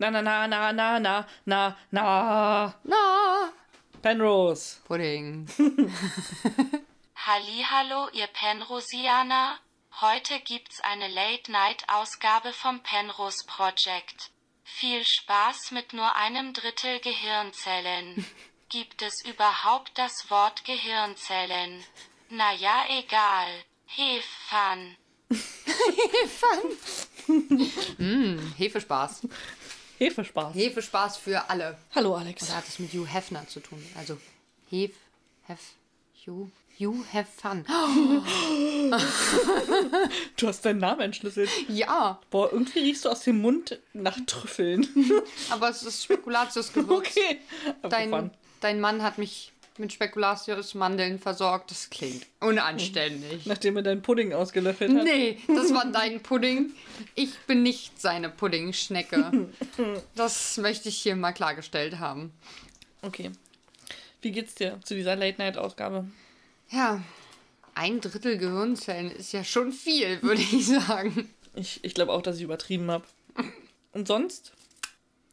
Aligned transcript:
Na, 0.00 0.10
na, 0.10 0.22
na, 0.22 0.46
na, 0.46 0.72
na, 0.72 0.98
na, 0.98 1.26
na, 1.44 1.76
na. 1.92 2.74
Na, 2.84 3.52
Penrose. 4.00 4.80
Pudding. 4.86 5.46
Hallihallo, 7.26 8.08
ihr 8.14 8.28
Penrosianer. 8.28 9.58
Heute 10.00 10.40
gibt's 10.40 10.80
eine 10.80 11.06
Late-Night-Ausgabe 11.06 12.54
vom 12.54 12.80
Penrose 12.82 13.44
Project. 13.46 14.30
Viel 14.64 15.04
Spaß 15.04 15.72
mit 15.72 15.92
nur 15.92 16.16
einem 16.16 16.54
Drittel 16.54 17.00
Gehirnzellen. 17.00 18.24
Gibt 18.70 19.02
es 19.02 19.22
überhaupt 19.26 19.98
das 19.98 20.30
Wort 20.30 20.64
Gehirnzellen? 20.64 21.84
Na 22.30 22.54
ja, 22.54 22.86
egal. 22.88 23.50
Have 23.98 24.22
fun. 24.48 24.96
Hefespaß. 28.56 29.28
Hefespaß. 30.00 30.54
Hefespaß 30.54 31.16
für 31.18 31.50
alle. 31.50 31.76
Hallo, 31.94 32.14
Und 32.14 32.22
Alex. 32.22 32.46
da 32.48 32.54
hat 32.56 32.66
es 32.66 32.78
mit 32.78 32.92
Hugh 32.92 33.06
Hefner 33.06 33.46
zu 33.46 33.60
tun. 33.60 33.84
Also 33.96 34.16
Hef, 34.70 34.92
Hef, 35.42 35.58
Hugh, 36.26 36.48
Hugh 36.78 37.04
have 37.12 37.28
fun. 37.36 37.64
Du 40.36 40.46
hast 40.48 40.64
deinen 40.64 40.78
Namen 40.78 41.00
entschlüsselt. 41.02 41.50
Ja, 41.68 42.18
Boah, 42.30 42.50
irgendwie 42.50 42.78
riechst 42.80 43.04
du 43.04 43.10
aus 43.10 43.20
dem 43.24 43.40
Mund 43.42 43.78
nach 43.92 44.18
Trüffeln. 44.26 44.88
aber 45.50 45.68
es 45.68 45.82
ist 45.82 46.02
Spekulatiusgewürz. 46.04 47.06
okay. 47.08 47.40
Dein, 47.88 48.30
dein 48.60 48.80
Mann 48.80 49.02
hat 49.02 49.18
mich 49.18 49.52
mit 49.80 49.92
Spekulatiusmandeln 49.92 51.18
versorgt. 51.18 51.70
Das 51.70 51.90
klingt 51.90 52.26
unanständig. 52.38 53.44
Nachdem 53.46 53.76
er 53.76 53.82
deinen 53.82 54.02
Pudding 54.02 54.32
ausgelöffelt 54.32 54.94
hat. 54.94 55.04
Nee, 55.04 55.38
das 55.48 55.72
war 55.74 55.86
dein 55.90 56.22
Pudding. 56.22 56.72
Ich 57.14 57.36
bin 57.46 57.62
nicht 57.62 58.00
seine 58.00 58.28
Puddingschnecke. 58.30 59.48
Das 60.14 60.58
möchte 60.58 60.88
ich 60.88 60.98
hier 60.98 61.16
mal 61.16 61.32
klargestellt 61.32 61.98
haben. 61.98 62.32
Okay. 63.02 63.30
Wie 64.20 64.32
geht's 64.32 64.54
dir 64.54 64.78
zu 64.84 64.94
dieser 64.94 65.16
Late-Night-Ausgabe? 65.16 66.06
Ja, 66.68 67.02
ein 67.74 68.00
Drittel 68.00 68.36
Gehirnzellen 68.36 69.10
ist 69.10 69.32
ja 69.32 69.42
schon 69.42 69.72
viel, 69.72 70.22
würde 70.22 70.42
ich 70.42 70.66
sagen. 70.86 71.30
Ich, 71.54 71.82
ich 71.82 71.94
glaube 71.94 72.12
auch, 72.12 72.22
dass 72.22 72.36
ich 72.36 72.42
übertrieben 72.42 72.90
habe. 72.90 73.04
Und 73.92 74.06
sonst? 74.06 74.52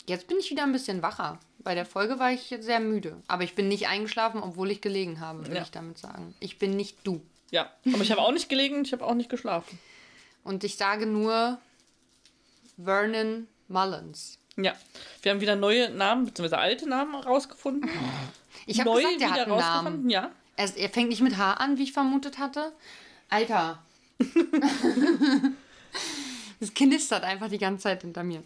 Jetzt 0.08 0.28
bin 0.28 0.38
ich 0.40 0.50
wieder 0.50 0.64
ein 0.64 0.72
bisschen 0.72 1.02
wacher. 1.02 1.40
Bei 1.68 1.76
der 1.76 1.86
Folge 1.86 2.18
war 2.18 2.32
ich 2.32 2.56
sehr 2.62 2.80
müde. 2.80 3.22
Aber 3.28 3.44
ich 3.44 3.54
bin 3.54 3.68
nicht 3.68 3.90
eingeschlafen, 3.90 4.42
obwohl 4.42 4.72
ich 4.72 4.80
gelegen 4.80 5.20
habe, 5.20 5.46
will 5.48 5.54
Ja. 5.58 5.64
ich 5.64 5.70
damit 5.72 5.98
sagen. 5.98 6.34
Ich 6.40 6.60
bin 6.60 6.78
nicht 6.78 7.00
du. 7.04 7.22
Ja. 7.52 7.70
Aber 7.94 8.02
ich 8.04 8.10
habe 8.10 8.22
auch 8.22 8.32
nicht 8.32 8.48
gelegen, 8.48 8.86
ich 8.86 8.94
habe 8.94 9.04
auch 9.04 9.16
nicht 9.16 9.30
geschlafen. 9.30 9.78
Und 10.46 10.64
ich 10.64 10.78
sage 10.78 11.06
nur 11.06 11.58
Vernon 12.82 13.48
Mullins. 13.68 14.40
Ja. 14.56 14.76
Wir 15.22 15.34
haben 15.34 15.42
wieder 15.42 15.58
neue 15.58 15.90
Namen, 15.90 16.28
beziehungsweise 16.28 16.58
alte 16.58 16.88
Namen 16.88 17.16
rausgefunden. 17.16 17.90
Ich 18.66 18.80
habe 18.80 18.94
gesagt, 18.96 19.20
der 19.20 19.32
hat 19.32 19.40
einen 19.42 19.58
Namen. 19.58 20.10
ja. 20.10 20.32
Er, 20.56 20.74
er 20.78 20.90
fängt 20.90 21.10
nicht 21.10 21.22
mit 21.22 21.36
H 21.36 21.52
an, 21.56 21.78
wie 21.78 21.84
ich 21.84 21.92
vermutet 21.92 22.38
hatte. 22.38 22.72
Alter. 23.28 23.84
das 26.62 26.74
knistert 26.74 27.26
einfach 27.26 27.50
die 27.50 27.58
ganze 27.58 27.84
Zeit 27.84 28.04
hinter 28.04 28.24
mir. 28.24 28.42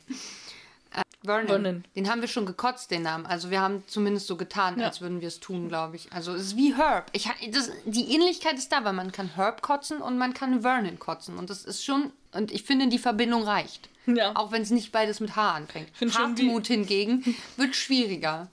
Vernon. 1.23 1.47
Vernon. 1.47 1.83
Den 1.95 2.09
haben 2.09 2.21
wir 2.21 2.27
schon 2.27 2.45
gekotzt, 2.45 2.89
den 2.91 3.03
Namen. 3.03 3.25
Also 3.25 3.51
wir 3.51 3.61
haben 3.61 3.83
zumindest 3.87 4.27
so 4.27 4.35
getan, 4.37 4.79
Ja. 4.79 4.87
als 4.87 5.01
würden 5.01 5.21
wir 5.21 5.27
es 5.27 5.39
tun, 5.39 5.67
glaube 5.67 5.95
ich. 5.95 6.11
Also 6.11 6.33
es 6.33 6.41
ist 6.47 6.57
wie 6.57 6.75
Herb. 6.75 7.09
Ich, 7.13 7.29
das, 7.51 7.69
die 7.85 8.13
Ähnlichkeit 8.15 8.55
ist 8.55 8.71
da, 8.71 8.83
weil 8.83 8.93
man 8.93 9.11
kann 9.11 9.35
Herb 9.35 9.61
kotzen 9.61 10.01
und 10.01 10.17
man 10.17 10.33
kann 10.33 10.61
Vernon 10.61 10.97
kotzen. 10.97 11.37
Und 11.37 11.49
das 11.49 11.63
ist 11.63 11.85
schon, 11.85 12.11
und 12.31 12.51
ich 12.51 12.63
finde, 12.63 12.87
die 12.87 12.97
Verbindung 12.99 13.43
reicht. 13.43 13.89
Ja. 14.07 14.35
Auch 14.35 14.51
wenn 14.51 14.63
es 14.63 14.71
nicht 14.71 14.91
beides 14.91 15.19
mit 15.19 15.35
H 15.35 15.51
anfängt. 15.51 15.89
Hartmut 16.15 16.65
hingegen 16.67 17.35
wird 17.55 17.75
schwieriger. 17.75 18.49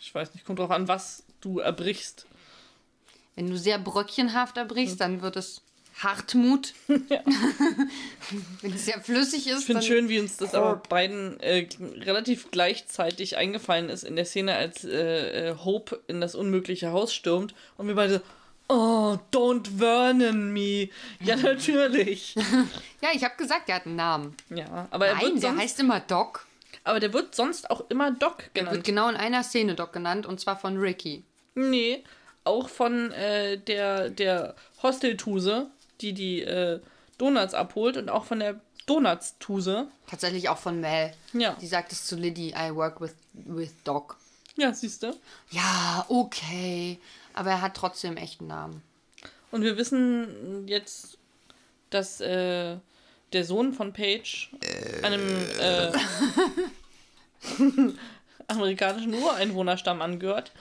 Ich 0.00 0.14
weiß 0.14 0.34
nicht, 0.34 0.44
kommt 0.44 0.58
drauf 0.58 0.70
an, 0.70 0.86
was 0.86 1.24
du 1.40 1.60
erbrichst. 1.60 2.26
Wenn 3.36 3.48
du 3.48 3.56
sehr 3.56 3.78
bröckchenhaft 3.78 4.58
erbrichst, 4.58 5.00
dann 5.00 5.22
wird 5.22 5.36
es 5.36 5.62
Hartmut. 5.98 6.74
Ja. 7.08 7.20
Wenn 8.62 8.72
es 8.72 8.86
sehr 8.86 9.00
flüssig 9.00 9.46
ist, 9.46 9.60
Ich 9.60 9.64
finde 9.66 9.80
dann 9.80 9.88
schön, 9.88 10.08
wie 10.08 10.18
uns 10.20 10.36
das 10.36 10.54
aber 10.54 10.76
beiden 10.76 11.38
äh, 11.40 11.68
relativ 12.00 12.50
gleichzeitig 12.50 13.36
eingefallen 13.36 13.88
ist 13.90 14.04
in 14.04 14.16
der 14.16 14.24
Szene, 14.24 14.54
als 14.56 14.84
äh, 14.84 15.50
äh, 15.50 15.54
Hope 15.64 16.00
in 16.06 16.20
das 16.20 16.34
unmögliche 16.34 16.92
Haus 16.92 17.12
stürmt 17.14 17.54
und 17.76 17.86
wir 17.88 17.94
beide, 17.94 18.22
oh, 18.68 19.18
don't 19.32 19.78
Vernon 19.78 20.52
me. 20.52 20.88
Ja, 21.20 21.36
natürlich. 21.42 22.34
Ja, 23.00 23.10
ich 23.12 23.22
habe 23.24 23.34
gesagt, 23.36 23.68
der 23.68 23.76
hat 23.76 23.86
einen 23.86 23.96
Namen. 23.96 24.36
ja, 24.50 24.88
aber 24.90 25.06
er 25.06 25.14
Nein, 25.16 25.34
wird 25.34 25.42
der 25.42 25.56
heißt 25.56 25.78
immer 25.80 26.00
Doc. 26.00 26.46
aber 26.84 27.00
der 27.00 27.12
wird 27.12 27.34
sonst 27.34 27.70
auch 27.70 27.88
immer 27.90 28.10
Doc 28.10 28.50
Der 28.54 28.62
wird 28.64 28.70
genannt. 28.72 28.84
genau 28.84 29.08
in 29.10 29.16
einer 29.16 29.42
Szene 29.44 29.74
Doc 29.74 29.92
genannt 29.92 30.26
und 30.26 30.40
zwar 30.40 30.58
von 30.58 30.76
Ricky. 30.78 31.22
Nee, 31.54 32.02
auch 32.44 32.68
von 32.68 33.12
äh, 33.12 33.58
der, 33.58 34.10
der 34.10 34.54
Hosteltuse, 34.82 35.68
die 36.04 36.12
die 36.12 36.42
äh, 36.42 36.80
Donuts 37.18 37.54
abholt 37.54 37.96
und 37.96 38.08
auch 38.08 38.24
von 38.24 38.40
der 38.40 38.60
Donuts-Tuse. 38.86 39.88
Tatsächlich 40.06 40.48
auch 40.48 40.58
von 40.58 40.80
Mel. 40.80 41.12
Ja. 41.32 41.56
Die 41.60 41.66
sagt 41.66 41.92
es 41.92 42.04
zu 42.04 42.16
Liddy, 42.16 42.50
I 42.50 42.74
work 42.74 43.00
with, 43.00 43.14
with 43.32 43.72
Doc. 43.84 44.16
Ja, 44.56 44.72
siehst 44.72 45.02
du. 45.02 45.14
Ja, 45.50 46.04
okay. 46.08 46.98
Aber 47.32 47.50
er 47.50 47.62
hat 47.62 47.74
trotzdem 47.74 48.16
echt 48.16 48.40
einen 48.40 48.48
Namen. 48.48 48.82
Und 49.50 49.62
wir 49.62 49.76
wissen 49.76 50.68
jetzt, 50.68 51.18
dass 51.90 52.20
äh, 52.20 52.76
der 53.32 53.44
Sohn 53.44 53.72
von 53.72 53.92
Paige 53.92 54.48
einem 55.02 55.26
äh, 55.58 55.92
amerikanischen 58.48 59.14
Ureinwohnerstamm 59.14 60.02
angehört 60.02 60.52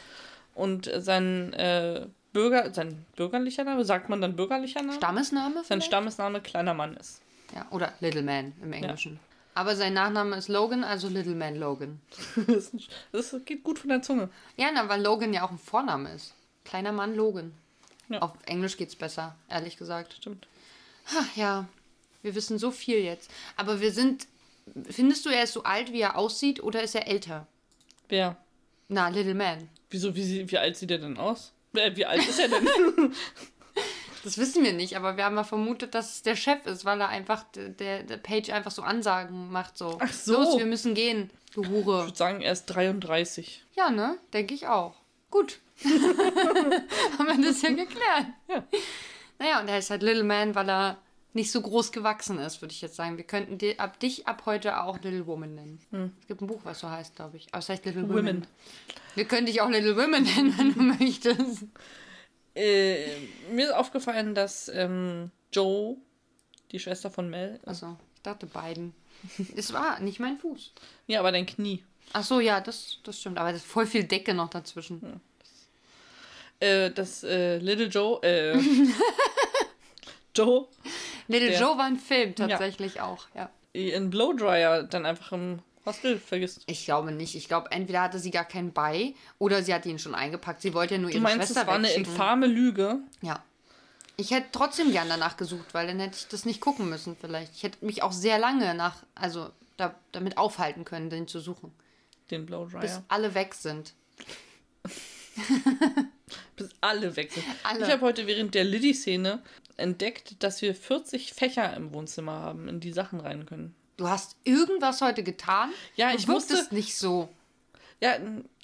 und 0.56 0.90
sein 0.98 1.54
äh, 1.54 2.08
Bürger, 2.34 2.74
sein 2.74 3.06
bürgerlicher 3.16 3.64
Name, 3.64 3.86
sagt 3.86 4.10
man 4.10 4.20
dann 4.20 4.36
bürgerlicher 4.36 4.82
Name? 4.82 4.98
Stammesname? 4.98 5.56
Sein 5.58 5.66
vielleicht? 5.66 5.86
Stammesname 5.86 6.42
kleiner 6.42 6.74
Mann 6.74 6.98
ist. 6.98 7.22
Ja, 7.56 7.68
oder 7.70 7.94
Little 8.00 8.24
Man 8.24 8.54
im 8.62 8.74
Englischen. 8.74 9.20
Aber 9.56 9.76
sein 9.76 9.94
Nachname 9.94 10.36
ist 10.36 10.48
Logan, 10.50 10.84
also 10.84 11.08
Little 11.08 11.36
Man 11.36 11.56
Logan. 11.56 12.02
das, 12.48 12.72
das 13.12 13.36
geht 13.46 13.64
gut 13.64 13.78
von 13.78 13.90
der 13.90 14.02
Zunge. 14.02 14.30
Ja, 14.58 14.72
na, 14.74 14.90
weil 14.90 15.02
Logan 15.02 15.32
ja 15.32 15.46
auch 15.46 15.52
ein 15.52 15.60
Vorname 15.60 16.12
ist. 16.12 16.34
Kleiner 16.66 16.92
Mann 16.92 17.16
Logan. 17.16 17.54
Ja. 18.10 18.20
Auf 18.20 18.32
Englisch 18.46 18.78
geht's 18.78 18.96
besser, 18.96 19.36
ehrlich 19.50 19.78
gesagt. 19.78 20.14
Stimmt. 20.14 20.48
Ha, 21.14 21.26
ja, 21.36 21.68
wir 22.24 22.34
wissen 22.34 22.58
so 22.58 22.72
viel 22.72 22.98
jetzt. 22.98 23.30
Aber 23.56 23.80
wir 23.80 23.92
sind. 23.92 24.28
Findest 24.90 25.26
du, 25.26 25.30
er 25.30 25.44
ist 25.44 25.54
so 25.54 25.64
alt, 25.64 25.92
wie 25.92 26.02
er 26.02 26.18
aussieht, 26.18 26.64
oder 26.64 26.82
ist 26.82 26.96
er 26.96 27.08
älter? 27.08 27.46
Wer? 28.08 28.38
Na, 28.88 29.10
Little 29.10 29.36
Man. 29.36 29.70
Wieso, 29.90 30.16
wie, 30.16 30.50
wie 30.50 30.58
alt 30.58 30.78
sieht 30.78 30.90
er 30.90 31.00
denn 31.00 31.18
aus? 31.18 31.52
Äh, 31.76 31.96
wie 31.96 32.06
alt 32.06 32.28
ist 32.28 32.40
er 32.40 32.50
denn? 32.50 32.68
Das 34.24 34.38
wissen 34.38 34.64
wir 34.64 34.72
nicht, 34.72 34.96
aber 34.96 35.18
wir 35.18 35.26
haben 35.26 35.36
mal 35.36 35.44
vermutet, 35.44 35.94
dass 35.96 36.16
es 36.16 36.22
der 36.22 36.38
Chef 36.38 36.66
ist, 36.66 36.86
weil 36.86 37.02
er 37.02 37.10
einfach 37.10 37.44
der, 37.56 38.04
der, 38.04 38.16
Page 38.16 38.52
einfach 38.52 38.72
so 38.72 38.82
Ansagen 38.82 39.52
macht, 39.52 39.78
so. 39.78 39.98
Ach 40.00 40.14
so. 40.14 40.34
Los, 40.34 40.58
wir 40.58 40.66
müssen 40.66 40.94
gehen, 40.94 41.30
du 41.54 41.62
ich 41.62 41.68
Hure. 41.68 42.06
würde 42.06 42.16
sagen, 42.16 42.42
er 42.42 42.54
ist 42.54 42.68
33. 42.68 43.66
Ja, 43.76 43.90
ne? 43.90 44.18
Denke 44.32 44.54
ich 44.54 44.68
auch. 44.68 44.96
Gut. 45.30 45.60
haben 45.84 47.28
wir 47.28 47.46
das 47.46 47.62
ja 47.64 47.70
geklärt. 47.72 48.28
Ja. 48.48 48.64
Naja, 49.40 49.60
und 49.60 49.68
er 49.68 49.80
ist 49.80 49.90
halt 49.90 50.04
Little 50.04 50.24
Man, 50.24 50.56
weil 50.56 50.70
er 50.70 50.98
nicht 51.34 51.52
so 51.52 51.62
groß 51.62 51.92
gewachsen 51.92 52.38
ist, 52.40 52.62
würde 52.62 52.74
ich 52.74 52.82
jetzt 52.82 52.96
sagen. 52.96 53.18
Wir 53.18 53.24
könnten 53.24 53.58
dir, 53.58 53.80
ab 53.80 54.00
dich 54.00 54.28
ab 54.28 54.44
heute 54.46 54.82
auch 54.82 55.02
Little 55.02 55.26
Woman 55.26 55.56
nennen. 55.56 56.14
Es 56.22 56.28
gibt 56.28 56.42
ein 56.42 56.48
Buch, 56.48 56.62
was 56.64 56.80
so 56.80 56.90
heißt, 56.90 57.16
glaube 57.16 57.38
ich. 57.38 57.48
Aber 57.52 57.60
es 57.60 57.70
heißt 57.70 57.86
Little 57.86 58.04
Women. 58.04 58.16
Women. 58.16 58.48
Wir 59.16 59.26
können 59.26 59.46
dich 59.48 59.62
auch 59.62 59.70
Little 59.70 59.96
Women 59.98 60.24
nennen, 60.36 60.58
wenn 60.58 60.74
du 60.74 60.82
möchtest. 60.82 61.66
Äh, 62.56 63.08
mir 63.52 63.66
ist 63.66 63.74
aufgefallen, 63.74 64.36
dass 64.36 64.70
ähm, 64.70 65.32
Joe, 65.52 65.98
die 66.72 66.80
Schwester 66.80 67.10
von 67.10 67.30
Mel, 67.30 67.60
Also, 67.66 67.98
ich 68.16 68.22
dachte 68.22 68.46
beiden. 68.46 68.94
Es 69.56 69.74
war 69.74 70.00
nicht 70.00 70.20
mein 70.20 70.38
Fuß. 70.38 70.74
ja, 71.08 71.20
aber 71.20 71.32
dein 71.32 71.46
Knie, 71.46 71.84
Ach 72.12 72.24
so, 72.24 72.40
ja, 72.40 72.62
das, 72.62 73.00
das 73.04 73.20
stimmt. 73.20 73.40
Aber 73.40 73.52
das 73.52 73.62
ist 73.62 73.72
voll 73.72 73.88
viel 73.88 74.04
Decke 74.04 74.34
noch 74.36 74.50
dazwischen. 74.50 75.20
äh, 76.60 76.92
dass 76.92 77.24
äh, 77.24 77.58
Little 77.58 77.88
Joe, 77.88 78.22
äh, 78.22 78.56
Joe 80.36 80.68
Little 81.28 81.50
Der- 81.50 81.60
Joe 81.60 81.78
war 81.78 81.86
ein 81.86 81.98
Film 81.98 82.36
tatsächlich 82.36 83.02
auch, 83.02 83.28
ja. 83.36 83.50
ihren 83.74 84.10
Blowdryer 84.10 84.84
dann 84.84 85.06
einfach 85.06 85.32
im 85.32 85.60
Hostel 85.86 86.18
vergisst. 86.18 86.62
Ich 86.68 86.86
glaube 86.86 87.12
nicht. 87.12 87.36
Ich 87.36 87.48
glaube, 87.50 87.72
entweder 87.72 88.02
hatte 88.04 88.20
sie 88.20 88.32
gar 88.32 88.46
keinen 88.46 88.72
bei 88.72 89.16
oder 89.38 89.64
sie 89.64 89.74
hat 89.74 89.86
ihn 89.86 90.00
schon 90.00 90.16
eingepackt. 90.16 90.62
Sie 90.62 90.74
wollte 90.74 90.96
ja 90.96 91.02
nur 91.02 91.10
Du 91.10 91.16
ihre 91.18 91.24
meinst, 91.24 91.48
Schwester 91.48 91.62
es 91.62 91.68
war 91.68 91.76
eine 91.76 91.92
infame 91.92 92.48
Lüge? 92.48 93.00
Ja. 93.22 93.44
Ich 94.16 94.32
hätte 94.32 94.48
trotzdem 94.52 94.92
gern 94.92 95.10
danach 95.10 95.36
gesucht, 95.38 95.74
weil 95.74 95.88
dann 95.88 96.00
hätte 96.00 96.16
ich 96.18 96.28
das 96.28 96.46
nicht 96.46 96.62
gucken 96.62 96.88
müssen 96.90 97.18
vielleicht. 97.20 97.54
Ich 97.56 97.64
hätte 97.64 97.84
mich 97.84 98.02
auch 98.04 98.12
sehr 98.14 98.38
lange 98.38 98.76
nach, 98.76 98.98
also 99.16 99.50
da, 99.76 99.96
damit 100.12 100.38
aufhalten 100.38 100.86
können, 100.86 101.10
den 101.10 101.28
zu 101.28 101.40
suchen. 101.40 101.74
Den 102.32 102.42
Bis 102.42 102.48
Blowdryer. 102.48 103.04
alle 103.10 103.34
weg 103.34 103.54
sind. 103.54 103.94
Bis 106.56 106.70
alle 106.82 107.16
weg 107.16 107.32
sind. 107.32 107.44
Alle. 107.64 107.86
Ich 107.86 107.92
habe 107.92 108.02
heute 108.02 108.28
während 108.28 108.54
der 108.54 108.64
Liddy-Szene 108.64 109.42
entdeckt, 109.78 110.42
dass 110.44 110.62
wir 110.62 110.76
40 110.76 111.34
Fächer 111.34 111.76
im 111.76 111.94
Wohnzimmer 111.94 112.34
haben, 112.34 112.68
in 112.68 112.80
die 112.80 112.92
Sachen 112.94 113.20
rein 113.20 113.46
können. 113.46 113.76
Du 113.98 114.08
hast 114.08 114.36
irgendwas 114.44 115.02
heute 115.02 115.24
getan? 115.24 115.70
Ja, 115.96 116.12
du 116.12 116.18
ich 116.18 116.28
musste- 116.28 116.54
wirktest 116.54 116.72
nicht 116.72 116.96
so. 116.98 117.30
Ja, 118.02 118.14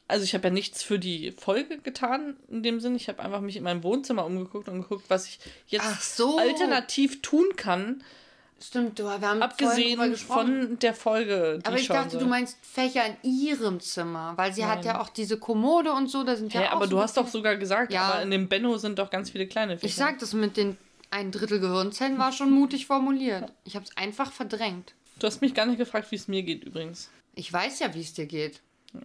also 0.07 0.23
ich 0.23 0.33
habe 0.33 0.47
ja 0.47 0.53
nichts 0.53 0.81
für 0.81 0.97
die 1.00 1.31
Folge 1.31 1.77
getan 1.77 2.35
in 2.50 2.63
dem 2.63 2.79
Sinn. 2.79 2.95
Ich 2.95 3.07
habe 3.09 3.19
einfach 3.21 3.41
mich 3.41 3.56
in 3.57 3.63
meinem 3.63 3.83
Wohnzimmer 3.83 4.25
umgeguckt 4.25 4.67
und 4.67 4.81
geguckt, 4.81 5.06
was 5.07 5.27
ich 5.27 5.39
jetzt 5.67 6.17
so. 6.17 6.38
alternativ 6.39 7.21
tun 7.21 7.45
kann, 7.56 8.03
Stimmt, 8.61 9.00
du, 9.00 9.06
wir 9.06 9.21
haben 9.21 9.41
abgesehen 9.41 10.17
von 10.17 10.77
der 10.79 10.94
Folge. 10.94 11.59
Aber 11.63 11.77
ich 11.77 11.88
dachte, 11.88 12.09
soll. 12.11 12.19
du 12.19 12.25
meinst 12.27 12.57
Fächer 12.61 13.03
in 13.23 13.31
ihrem 13.31 13.79
Zimmer, 13.79 14.33
weil 14.35 14.51
sie 14.53 14.65
hat 14.65 14.79
Nein. 14.79 14.85
ja 14.88 15.01
auch 15.01 15.07
diese 15.07 15.39
Kommode 15.39 15.94
und 15.94 16.07
so, 16.09 16.25
da 16.25 16.35
sind 16.35 16.53
ja 16.53 16.67
auch 16.67 16.71
aber 16.73 16.85
so 16.88 16.91
du 16.91 17.00
hast 17.00 17.15
doch 17.15 17.29
sogar 17.29 17.56
gesagt, 17.56 17.94
Ja. 17.94 18.01
aber 18.09 18.21
in 18.21 18.31
dem 18.31 18.50
Benno 18.50 18.75
sind 18.77 19.00
doch 19.00 19.11
ganz 19.11 19.29
viele 19.29 19.47
kleine 19.47 19.77
Fächer. 19.77 19.85
Ich 19.85 19.95
sag 19.95 20.19
das 20.19 20.33
mit 20.33 20.57
den 20.57 20.75
ein 21.11 21.31
Drittel 21.31 21.59
Gehirnzellen 21.59 22.17
war 22.17 22.31
schon 22.31 22.51
mutig 22.51 22.85
formuliert. 22.85 23.51
Ich 23.63 23.75
habe 23.75 23.85
es 23.85 23.95
einfach 23.97 24.31
verdrängt. 24.31 24.94
Du 25.19 25.27
hast 25.27 25.41
mich 25.41 25.53
gar 25.53 25.65
nicht 25.65 25.77
gefragt, 25.77 26.11
wie 26.11 26.15
es 26.15 26.27
mir 26.27 26.44
geht 26.44 26.63
übrigens. 26.63 27.09
Ich 27.35 27.51
weiß 27.51 27.79
ja, 27.79 27.94
wie 27.94 28.01
es 28.01 28.13
dir 28.13 28.25
geht. 28.25 28.61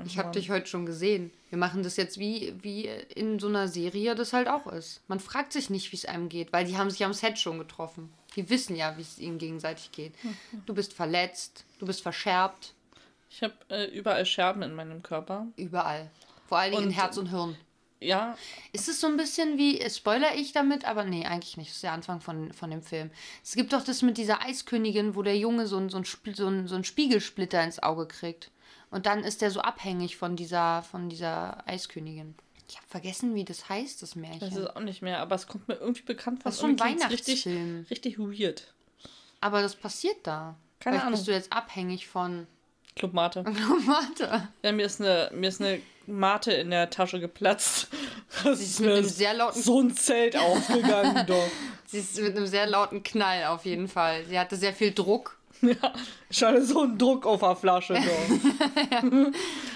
Ich 0.07 0.17
habe 0.19 0.31
dich 0.31 0.49
heute 0.51 0.67
schon 0.67 0.87
gesehen. 0.87 1.31
Wir 1.51 1.59
machen 1.59 1.83
das 1.83 1.97
jetzt 1.97 2.19
wie, 2.19 2.55
wie 2.63 2.87
in 3.15 3.39
so 3.39 3.49
einer 3.49 3.69
Serie 3.69 4.15
das 4.15 4.33
halt 4.33 4.49
auch 4.49 4.67
ist. 4.69 5.03
Man 5.09 5.21
fragt 5.21 5.53
sich 5.53 5.69
nicht, 5.69 5.93
wie 5.93 5.97
es 5.97 6.07
einem 6.07 6.31
geht, 6.31 6.53
weil 6.55 6.65
die 6.65 6.79
haben 6.79 6.91
sich 6.91 7.05
am 7.05 7.13
Set 7.13 7.39
schon 7.39 7.59
getroffen. 7.59 8.11
Die 8.35 8.49
wissen 8.49 8.77
ja, 8.77 8.97
wie 8.97 9.03
es 9.03 9.19
ihnen 9.19 9.37
gegenseitig 9.39 9.93
geht. 9.93 10.15
Du 10.65 10.73
bist 10.75 10.95
verletzt, 10.95 11.65
du 11.79 11.87
bist 11.87 12.01
verschärbt, 12.01 12.73
Ich 13.29 13.43
habe 13.43 13.53
äh, 13.69 13.85
überall 13.87 14.25
Scherben 14.25 14.63
in 14.63 14.75
meinem 14.75 15.03
Körper. 15.03 15.49
überall. 15.57 16.11
Vor 16.49 16.59
allen 16.59 16.71
Dingen 16.73 16.83
in 16.85 16.89
Und- 16.91 16.95
Herz 16.97 17.17
und 17.19 17.27
Hirn. 17.29 17.57
Ja, 18.05 18.37
Ist 18.73 18.89
es 18.89 19.01
so 19.01 19.07
ein 19.07 19.17
bisschen 19.17 19.59
wie, 19.59 19.81
äh, 19.81 19.91
spoiler 19.91 20.35
ich 20.35 20.53
damit, 20.53 20.85
aber 20.85 21.05
nee, 21.05 21.25
eigentlich 21.27 21.57
nicht. 21.57 21.71
Das 21.71 21.77
ist 21.77 21.83
der 21.83 21.93
Anfang 21.93 22.21
von, 22.21 22.53
von 22.53 22.71
dem 22.71 22.83
Film. 22.83 23.11
Es 23.43 23.55
gibt 23.55 23.73
doch 23.73 23.83
das 23.85 24.03
mit 24.03 24.19
dieser 24.19 24.43
Eiskönigin, 24.43 25.15
wo 25.17 25.23
der 25.23 25.37
Junge 25.39 25.67
so, 25.67 25.79
ein, 25.79 25.89
so, 25.89 25.99
ein, 25.99 26.05
so, 26.05 26.47
ein, 26.49 26.69
so 26.69 26.75
einen 26.75 26.85
Spiegelsplitter 26.85 27.63
ins 27.63 27.83
Auge 27.83 28.07
kriegt. 28.07 28.51
Und 28.91 29.07
dann 29.07 29.25
ist 29.25 29.43
der 29.43 29.51
so 29.51 29.61
abhängig 29.61 30.17
von 30.17 30.37
dieser, 30.37 30.83
von 30.83 31.09
dieser 31.09 31.67
Eiskönigin. 31.69 32.35
Ich 32.69 32.77
habe 32.77 32.87
vergessen, 32.89 33.35
wie 33.35 33.45
das 33.45 33.69
heißt, 33.69 34.01
das 34.03 34.15
Märchen. 34.15 34.41
das 34.41 34.57
ist 34.57 34.77
auch 34.77 34.81
nicht 34.81 35.03
mehr, 35.03 35.19
aber 35.21 35.35
es 35.35 35.47
kommt 35.47 35.69
mir 35.69 35.75
irgendwie 35.75 36.03
bekannt 36.03 36.43
vor. 36.43 36.51
Das 36.51 36.55
ist 36.57 36.61
so 36.61 36.67
ein 36.67 36.77
klingt's 36.77 37.09
richtig, 37.11 37.45
Weihnachtsfilm. 37.47 37.87
richtig 37.91 38.19
weird. 38.19 38.73
aber 39.41 39.63
das 39.63 39.77
passiert 39.77 40.17
da. 40.23 40.57
Keine 40.81 40.95
Vielleicht 40.97 41.07
Ahnung. 41.07 41.19
bist 41.19 41.29
du 41.29 41.33
jetzt 41.33 41.53
abhängig 41.53 42.07
von 42.07 42.47
Club 42.97 43.13
Mate. 43.87 44.49
Ja, 44.63 44.73
mir 44.73 44.87
ist 44.87 45.01
eine, 45.01 45.31
mir 45.35 45.49
ist 45.49 45.61
eine 45.61 45.81
Mate 46.09 46.53
in 46.53 46.71
der 46.71 46.91
Tasche 46.91 47.21
geplatzt. 47.21 47.89
Das 48.43 48.59
Sie 48.59 48.65
ist 48.65 48.81
mit 48.81 48.91
einem 48.91 49.05
sehr 49.05 49.33
lauten 49.33 49.63
so 49.63 49.81
ein 49.81 49.95
Zelt 49.95 50.37
aufgegangen, 50.37 51.25
doch. 51.25 51.49
Sie 51.87 51.99
ist 51.99 52.21
mit 52.21 52.37
einem 52.37 52.49
sehr 52.49 52.67
lauten 52.67 53.05
Knall 53.05 53.45
auf 53.45 53.65
jeden 53.65 53.87
Fall. 53.87 54.25
Sie 54.25 54.37
hatte 54.37 54.57
sehr 54.57 54.73
viel 54.73 54.93
Druck. 54.93 55.39
Ja, 55.63 55.93
ich 56.29 56.43
hatte 56.43 56.63
so 56.63 56.83
einen 56.83 56.99
Druck 56.99 57.25
auf 57.25 57.41
der 57.41 57.57
Flasche, 57.57 57.95
doch. 57.95 59.33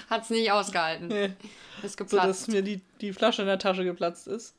Hat 0.09 0.23
es 0.23 0.29
nicht 0.29 0.51
ausgehalten. 0.51 1.07
Nee. 1.07 1.31
Ist 1.81 1.97
so 1.97 2.03
geplatzt. 2.03 2.27
dass 2.27 2.47
mir 2.47 2.61
die, 2.61 2.81
die 3.01 3.13
Flasche 3.13 3.41
in 3.41 3.47
der 3.47 3.57
Tasche 3.57 3.83
geplatzt 3.85 4.27
ist. 4.27 4.53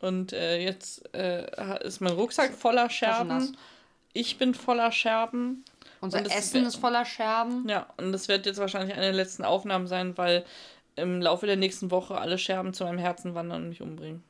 Und 0.00 0.32
äh, 0.32 0.62
jetzt 0.62 1.02
äh, 1.14 1.84
ist 1.84 2.00
mein 2.00 2.12
Rucksack 2.12 2.54
voller. 2.54 2.88
Scherben. 2.88 3.56
Ich 4.12 4.38
bin 4.38 4.54
voller 4.54 4.92
Scherben. 4.92 5.64
Unser 6.00 6.24
Essen 6.30 6.66
ist 6.66 6.76
voller 6.76 7.04
Scherben. 7.04 7.66
Ja, 7.68 7.86
und 7.96 8.12
das 8.12 8.28
wird 8.28 8.46
jetzt 8.46 8.58
wahrscheinlich 8.58 8.92
eine 8.92 9.06
der 9.06 9.12
letzten 9.12 9.44
Aufnahmen 9.44 9.86
sein, 9.86 10.16
weil 10.18 10.44
im 10.96 11.20
Laufe 11.20 11.46
der 11.46 11.56
nächsten 11.56 11.90
Woche 11.90 12.18
alle 12.18 12.38
Scherben 12.38 12.74
zu 12.74 12.84
meinem 12.84 12.98
Herzen 12.98 13.34
wandern 13.34 13.62
und 13.62 13.68
mich 13.70 13.82
umbringen. 13.82 14.22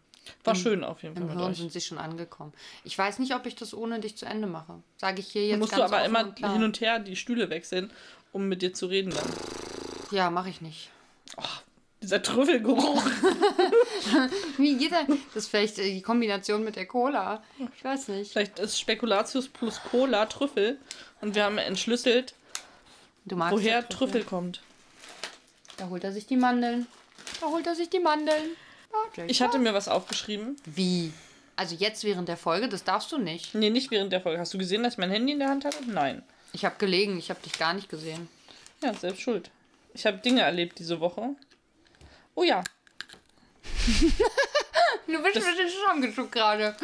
War 0.44 0.54
schön 0.54 0.84
auf 0.84 1.02
jeden 1.02 1.14
Fall 1.14 1.22
Im 1.22 1.28
mit 1.28 1.38
Hirn 1.38 1.50
euch. 1.50 1.58
sind 1.58 1.72
sie 1.72 1.80
schon 1.80 1.98
angekommen. 1.98 2.52
Ich 2.82 2.96
weiß 2.96 3.18
nicht, 3.18 3.34
ob 3.34 3.44
ich 3.46 3.56
das 3.56 3.74
ohne 3.74 4.00
dich 4.00 4.16
zu 4.16 4.26
Ende 4.26 4.46
mache. 4.46 4.82
Sage 4.96 5.20
ich 5.20 5.28
hier 5.28 5.46
jetzt 5.46 5.58
Musst 5.58 5.72
ganz 5.72 5.90
du 5.90 5.94
aber 5.96 6.04
immer 6.04 6.24
und 6.24 6.38
hin 6.38 6.62
und 6.62 6.80
her 6.80 6.98
die 6.98 7.16
Stühle 7.16 7.50
wechseln, 7.50 7.90
um 8.32 8.48
mit 8.48 8.62
dir 8.62 8.72
zu 8.72 8.86
reden 8.86 9.10
dann. 9.10 9.30
Ja, 10.10 10.30
mache 10.30 10.48
ich 10.48 10.60
nicht. 10.60 10.90
Dieser 12.02 12.22
Trüffelgeruch. 12.22 13.02
Wie 14.58 14.76
geht 14.76 14.92
das? 14.92 15.06
Das 15.06 15.44
ist 15.44 15.48
vielleicht 15.48 15.78
äh, 15.78 15.90
die 15.90 16.02
Kombination 16.02 16.62
mit 16.62 16.76
der 16.76 16.86
Cola. 16.86 17.42
Ich 17.76 17.82
weiß 17.82 18.08
nicht. 18.08 18.32
Vielleicht 18.32 18.58
ist 18.58 18.78
Spekulatius 18.78 19.48
plus 19.48 19.80
Cola 19.90 20.26
Trüffel. 20.26 20.78
Und 21.22 21.34
wir 21.34 21.44
haben 21.44 21.56
entschlüsselt, 21.56 22.34
woher 23.24 23.80
ja 23.80 23.82
Trüffel 23.82 24.22
kommt. 24.22 24.60
Da 25.76 25.88
holt 25.88 26.04
er 26.04 26.12
sich 26.12 26.26
die 26.26 26.36
Mandeln. 26.36 26.86
Da 27.40 27.46
holt 27.46 27.66
er 27.66 27.74
sich 27.74 27.90
die 27.90 28.00
Mandeln. 28.00 28.50
Jack. 29.16 29.28
Ich 29.28 29.42
hatte 29.42 29.58
mir 29.58 29.74
was 29.74 29.88
aufgeschrieben. 29.88 30.56
Wie? 30.64 31.12
Also 31.56 31.74
jetzt 31.74 32.04
während 32.04 32.28
der 32.28 32.36
Folge, 32.36 32.68
das 32.68 32.84
darfst 32.84 33.10
du 33.12 33.18
nicht. 33.18 33.54
Nee, 33.54 33.70
nicht 33.70 33.90
während 33.90 34.12
der 34.12 34.20
Folge. 34.20 34.40
Hast 34.40 34.54
du 34.54 34.58
gesehen, 34.58 34.82
dass 34.82 34.94
ich 34.94 34.98
mein 34.98 35.10
Handy 35.10 35.32
in 35.32 35.38
der 35.40 35.48
Hand 35.48 35.64
hatte? 35.64 35.78
Nein. 35.86 36.22
Ich 36.52 36.64
habe 36.64 36.76
gelegen, 36.78 37.18
ich 37.18 37.30
habe 37.30 37.40
dich 37.40 37.58
gar 37.58 37.74
nicht 37.74 37.88
gesehen. 37.88 38.28
Ja, 38.82 38.94
selbst 38.94 39.22
schuld. 39.22 39.50
Ich 39.94 40.06
habe 40.06 40.18
Dinge 40.18 40.42
erlebt 40.42 40.78
diese 40.78 41.00
Woche. 41.00 41.30
Oh 42.36 42.42
ja, 42.44 42.62
Du 45.06 45.22
bist 45.22 45.36
mit 45.36 45.58
den 45.58 45.68
Scham 45.68 46.00
geschubst 46.00 46.32
gerade. 46.32 46.74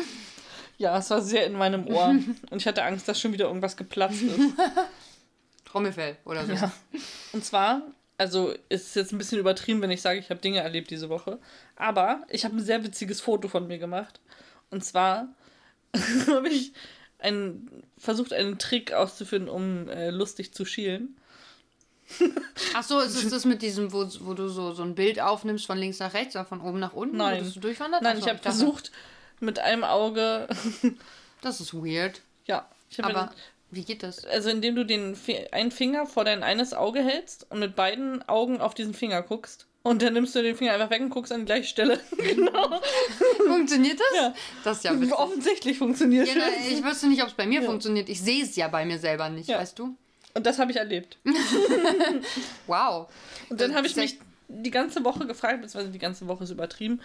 ja, 0.79 0.99
es 0.99 1.11
war 1.11 1.21
sehr 1.23 1.47
in 1.47 1.55
meinem 1.55 1.87
Ohr. 1.87 2.09
Und 2.51 2.57
ich 2.57 2.67
hatte 2.67 2.83
Angst, 2.83 3.09
dass 3.09 3.21
schon 3.21 3.33
wieder 3.33 3.47
irgendwas 3.47 3.77
geplatzt 3.77 4.23
ist. 4.23 4.55
Trommelfell 5.65 6.17
oder 6.25 6.45
so. 6.47 6.53
Ja. 6.53 6.73
Und 7.33 7.45
zwar, 7.45 7.83
also 8.21 8.53
ist 8.69 8.89
es 8.89 8.95
jetzt 8.95 9.13
ein 9.13 9.19
bisschen 9.19 9.39
übertrieben, 9.39 9.81
wenn 9.81 9.91
ich 9.91 10.03
sage, 10.03 10.19
ich 10.19 10.29
habe 10.29 10.43
Dinge 10.43 10.61
erlebt 10.61 10.91
diese 10.91 11.09
Woche. 11.09 11.39
Aber 11.75 12.23
ich 12.29 12.45
habe 12.45 12.55
ein 12.55 12.63
sehr 12.63 12.85
witziges 12.85 13.23
Foto 13.23 13.49
von 13.49 13.67
mir 13.67 13.79
gemacht. 13.79 14.21
Und 14.69 14.85
zwar 14.85 15.29
habe 16.27 16.51
ich 16.51 16.75
einen, 17.19 17.83
versucht, 17.97 18.35
einen 18.35 18.59
Trick 18.59 18.93
auszuführen, 18.93 19.49
um 19.49 19.89
äh, 19.89 20.11
lustig 20.11 20.53
zu 20.53 20.67
schielen. 20.67 21.17
Ach 22.75 22.83
so, 22.83 23.01
ist 23.01 23.15
es 23.15 23.31
das 23.31 23.47
mit 23.47 23.63
diesem, 23.63 23.91
wo, 23.91 24.07
wo 24.21 24.35
du 24.35 24.49
so, 24.49 24.73
so 24.73 24.83
ein 24.83 24.95
Bild 24.95 25.19
aufnimmst 25.19 25.65
von 25.65 25.79
links 25.79 25.99
nach 25.99 26.13
rechts 26.13 26.37
oder 26.37 26.45
von 26.45 26.61
oben 26.61 26.79
nach 26.79 26.93
unten? 26.93 27.17
Nein. 27.17 27.43
So 27.47 27.59
durchwandert? 27.59 28.03
Nein, 28.03 28.17
Ach 28.19 28.23
ich 28.23 28.29
habe 28.29 28.39
versucht, 28.41 28.93
mit 29.41 29.61
einem 29.61 29.83
Auge, 29.85 30.47
Das 31.41 31.59
ist 31.63 31.73
weird. 31.73 32.21
ja, 32.45 32.69
ich 32.91 32.99
habe 32.99 33.17
Aber 33.17 33.33
wie 33.71 33.85
geht 33.85 34.03
das? 34.03 34.25
also 34.25 34.51
indem 34.51 34.75
du 34.77 34.85
den 34.85 35.17
einen 35.53 35.71
Finger 35.71 36.07
vor 36.07 36.25
dein 36.25 36.43
eines 36.43 36.73
Auge 36.75 37.01
hältst 37.03 37.47
und 37.51 37.59
mit 37.61 37.77
beiden 37.77 38.27
Augen 38.29 38.61
auf 38.61 38.75
diesen 38.75 38.95
Finger 38.95 39.23
guckst. 39.23 39.67
Und 39.83 40.03
dann 40.03 40.13
nimmst 40.13 40.35
du 40.35 40.43
den 40.43 40.57
Finger 40.57 40.75
einfach 40.75 40.91
weg 40.91 41.01
und 41.01 41.09
guckst 41.09 41.33
an 41.33 41.41
die 41.41 41.47
gleiche 41.47 41.67
Stelle. 41.69 41.99
genau. 42.19 42.81
Funktioniert 43.47 43.99
das? 43.99 44.17
Ja. 44.21 44.35
Das 44.63 44.77
ist 44.79 44.85
ja 44.85 45.01
witzig. 45.01 45.15
Offensichtlich 45.15 45.79
funktioniert 45.79 46.29
Ja, 46.29 46.35
na, 46.37 46.45
das. 46.51 46.69
ich 46.71 46.85
wüsste 46.85 47.07
nicht, 47.09 47.23
ob 47.23 47.29
es 47.29 47.35
bei 47.35 47.47
mir 47.47 47.63
funktioniert. 47.63 48.09
Ich 48.11 48.21
sehe 48.21 48.43
es 48.43 48.57
ja 48.57 48.69
bei 48.69 48.85
mir 48.85 48.99
selber 48.99 49.31
nicht, 49.31 49.49
Ja. 49.49 49.59
weißt 49.59 49.79
du? 49.79 49.97
Und 50.35 50.45
das 50.47 50.59
habe 50.59 50.71
ich 50.71 50.77
erlebt. 50.77 51.19
Wow. 52.67 53.09
Und 53.49 53.61
dann 53.61 53.75
habe 53.75 53.87
ich 53.87 53.95
ja- 53.97 54.03
mich 54.03 54.19
die 54.53 54.71
ganze 54.71 55.05
Woche 55.05 55.27
gefragt, 55.27 55.61
beziehungsweise 55.63 55.93
die 55.93 55.99
ganze 55.99 56.27
Woche 56.29 56.45
ist 56.45 56.51
übertrieben, 56.51 57.01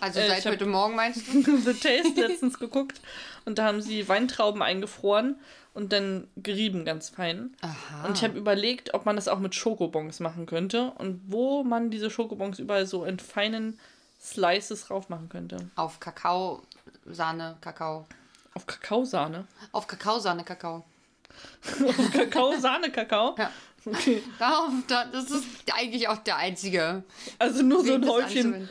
Also 0.00 0.20
Äh, 0.20 0.28
seit 0.28 0.44
hab- 0.44 0.52
heute 0.52 0.66
Morgen 0.66 0.94
meinst 0.96 1.22
du? 1.32 1.42
The 1.58 1.72
Taste 1.74 2.20
letztens 2.26 2.58
geguckt 2.58 3.00
und 3.44 3.58
da 3.58 3.64
haben 3.64 3.80
sie 3.82 4.08
Weintrauben 4.08 4.62
eingefroren 4.62 5.36
und 5.74 5.92
dann 5.92 6.28
gerieben 6.36 6.84
ganz 6.84 7.08
fein. 7.10 7.54
Aha. 7.60 8.06
Und 8.06 8.16
ich 8.16 8.24
habe 8.24 8.36
überlegt, 8.36 8.94
ob 8.94 9.06
man 9.06 9.16
das 9.16 9.28
auch 9.28 9.38
mit 9.38 9.54
Schokobons 9.54 10.20
machen 10.20 10.46
könnte 10.46 10.92
und 10.98 11.20
wo 11.26 11.62
man 11.64 11.90
diese 11.90 12.10
Schokobons 12.10 12.58
überall 12.58 12.86
so 12.86 13.04
in 13.04 13.18
feinen 13.18 13.78
Slices 14.20 14.86
drauf 14.86 15.08
machen 15.08 15.28
könnte. 15.28 15.58
Auf 15.76 16.00
Kakao, 16.00 16.62
Sahne, 17.06 17.56
Kakao. 17.60 18.06
Auf 18.54 18.66
Kakaosahne. 18.66 19.46
Auf 19.72 19.86
Kakaosahne, 19.86 20.42
Kakao. 20.44 20.84
Auf 21.86 22.12
Kakao-Sahne, 22.12 22.90
Kakao. 22.90 23.36
Ja. 23.38 23.52
Okay. 23.94 24.22
Darauf, 24.38 24.70
da, 24.86 25.04
das 25.06 25.30
ist 25.30 25.44
eigentlich 25.74 26.08
auch 26.08 26.18
der 26.18 26.36
einzige. 26.36 27.02
Also 27.38 27.62
nur 27.62 27.84
so 27.84 27.94
ein 27.94 28.08
Häufchen. 28.08 28.68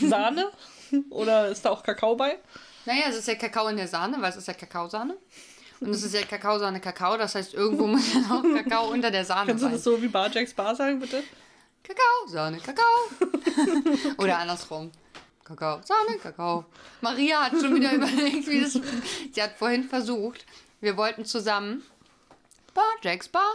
Sahne? 0.00 0.50
Oder 1.10 1.48
ist 1.48 1.64
da 1.64 1.70
auch 1.70 1.82
Kakao 1.82 2.16
bei? 2.16 2.38
Naja, 2.84 3.04
es 3.08 3.16
ist 3.16 3.28
ja 3.28 3.34
Kakao 3.34 3.68
in 3.68 3.76
der 3.76 3.88
Sahne, 3.88 4.16
weil 4.20 4.30
es 4.30 4.36
ist 4.36 4.46
ja 4.48 4.54
Kakaosahne. 4.54 5.16
Und 5.80 5.90
es 5.90 6.02
ist 6.02 6.14
ja 6.14 6.22
Kakaosahne, 6.22 6.80
Kakao. 6.80 7.16
Das 7.16 7.34
heißt, 7.34 7.54
irgendwo 7.54 7.86
muss 7.86 8.12
ja 8.12 8.20
auch 8.30 8.42
Kakao 8.42 8.88
unter 8.90 9.10
der 9.10 9.24
Sahne 9.24 9.46
Kannst 9.48 9.62
du 9.62 9.66
sein. 9.66 9.74
das 9.74 9.84
so 9.84 10.00
wie 10.02 10.08
Bar 10.08 10.30
Jacks 10.30 10.52
Bar 10.54 10.74
sagen, 10.76 11.00
bitte? 11.00 11.22
Kakao, 11.82 12.28
Sahne, 12.28 12.58
Kakao. 12.64 12.84
Oder 14.18 14.38
andersrum. 14.38 14.90
Kakao, 15.44 15.80
Sahne, 15.82 16.18
Kakao. 16.22 16.64
Maria 17.00 17.44
hat 17.44 17.52
schon 17.60 17.74
wieder 17.74 17.92
überlegt, 17.94 18.46
wie 18.48 18.60
das. 18.60 18.72
Sie 19.32 19.42
hat 19.42 19.56
vorhin 19.58 19.84
versucht, 19.88 20.44
wir 20.80 20.96
wollten 20.96 21.24
zusammen 21.24 21.82
Bar, 22.72 22.84
Jacks 23.02 23.28
Bar 23.28 23.50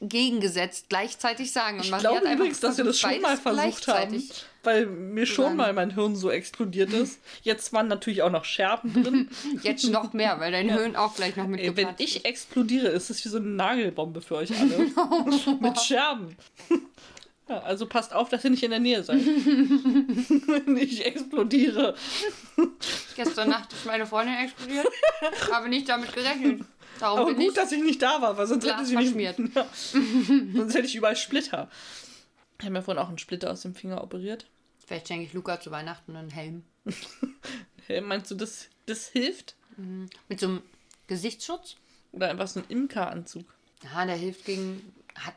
gegengesetzt 0.00 0.86
gleichzeitig 0.88 1.52
sagen. 1.52 1.78
Und 1.78 1.84
Ich 1.84 1.98
glaube 1.98 2.28
übrigens, 2.32 2.60
dass 2.60 2.78
wir 2.78 2.84
das 2.84 2.98
schon 2.98 3.20
mal 3.20 3.36
versucht 3.36 3.86
haben, 3.88 4.22
weil 4.62 4.86
mir 4.86 5.26
schon 5.26 5.44
sagen. 5.44 5.56
mal 5.56 5.72
mein 5.72 5.94
Hirn 5.94 6.16
so 6.16 6.30
explodiert 6.30 6.92
ist. 6.92 7.20
Jetzt 7.42 7.72
waren 7.72 7.88
natürlich 7.88 8.22
auch 8.22 8.30
noch 8.30 8.44
Scherben 8.44 9.02
drin. 9.02 9.30
Jetzt 9.62 9.84
noch 9.90 10.12
mehr, 10.12 10.40
weil 10.40 10.52
dein 10.52 10.70
Hirn 10.70 10.96
auch 10.96 11.14
gleich 11.14 11.36
noch 11.36 11.50
Ey, 11.50 11.76
wenn 11.76 11.88
ich 11.98 12.24
explodiere, 12.24 12.88
ist 12.88 13.10
es 13.10 13.24
wie 13.24 13.28
so 13.28 13.36
eine 13.36 13.48
Nagelbombe 13.48 14.22
für 14.22 14.36
euch 14.36 14.50
alle. 14.58 14.78
Mit 15.60 15.80
Scherben. 15.80 16.36
Ja, 17.48 17.58
also 17.58 17.86
passt 17.86 18.14
auf, 18.14 18.28
dass 18.28 18.44
ihr 18.44 18.50
nicht 18.50 18.62
in 18.62 18.70
der 18.70 18.80
Nähe 18.80 19.02
seid. 19.02 19.18
wenn 19.18 20.76
ich 20.76 21.04
explodiere. 21.04 21.94
Gestern 23.16 23.50
Nacht 23.50 23.72
ist 23.72 23.84
meine 23.86 24.06
Freundin 24.06 24.36
explodiert. 24.36 24.86
Habe 25.50 25.68
nicht 25.68 25.88
damit 25.88 26.12
gerechnet. 26.14 26.62
Darum 27.00 27.20
Aber 27.20 27.34
gut, 27.34 27.48
ich. 27.48 27.54
dass 27.54 27.72
ich 27.72 27.82
nicht 27.82 28.00
da 28.02 28.20
war, 28.22 28.36
weil 28.36 28.46
sonst 28.46 28.66
hätte 28.66 28.84
sie 28.84 28.94
nicht. 28.96 29.14
verschmiert. 29.14 29.38
Ja. 29.54 29.66
sonst 30.54 30.74
hätte 30.74 30.86
ich 30.86 30.94
überall 30.94 31.16
Splitter. 31.16 31.68
Ich 32.58 32.64
habe 32.66 32.72
mir 32.74 32.82
vorhin 32.82 33.02
auch 33.02 33.08
einen 33.08 33.18
Splitter 33.18 33.50
aus 33.50 33.62
dem 33.62 33.74
Finger 33.74 34.02
operiert. 34.04 34.46
Vielleicht 34.86 35.08
schenke 35.08 35.24
ich 35.24 35.32
Luca 35.32 35.58
zu 35.60 35.70
Weihnachten 35.70 36.14
einen 36.16 36.30
Helm. 36.30 36.62
Hey, 37.86 38.00
meinst 38.02 38.30
du, 38.30 38.36
das, 38.36 38.68
das 38.86 39.08
hilft? 39.08 39.56
Mit 40.28 40.38
so 40.38 40.46
einem 40.46 40.62
Gesichtsschutz. 41.08 41.74
Oder 42.12 42.28
einfach 42.28 42.46
so 42.46 42.60
ein 42.60 42.66
Imkeranzug? 42.68 43.44
Ja, 43.82 44.04
der 44.06 44.14
hilft 44.14 44.44
gegen. 44.44 44.92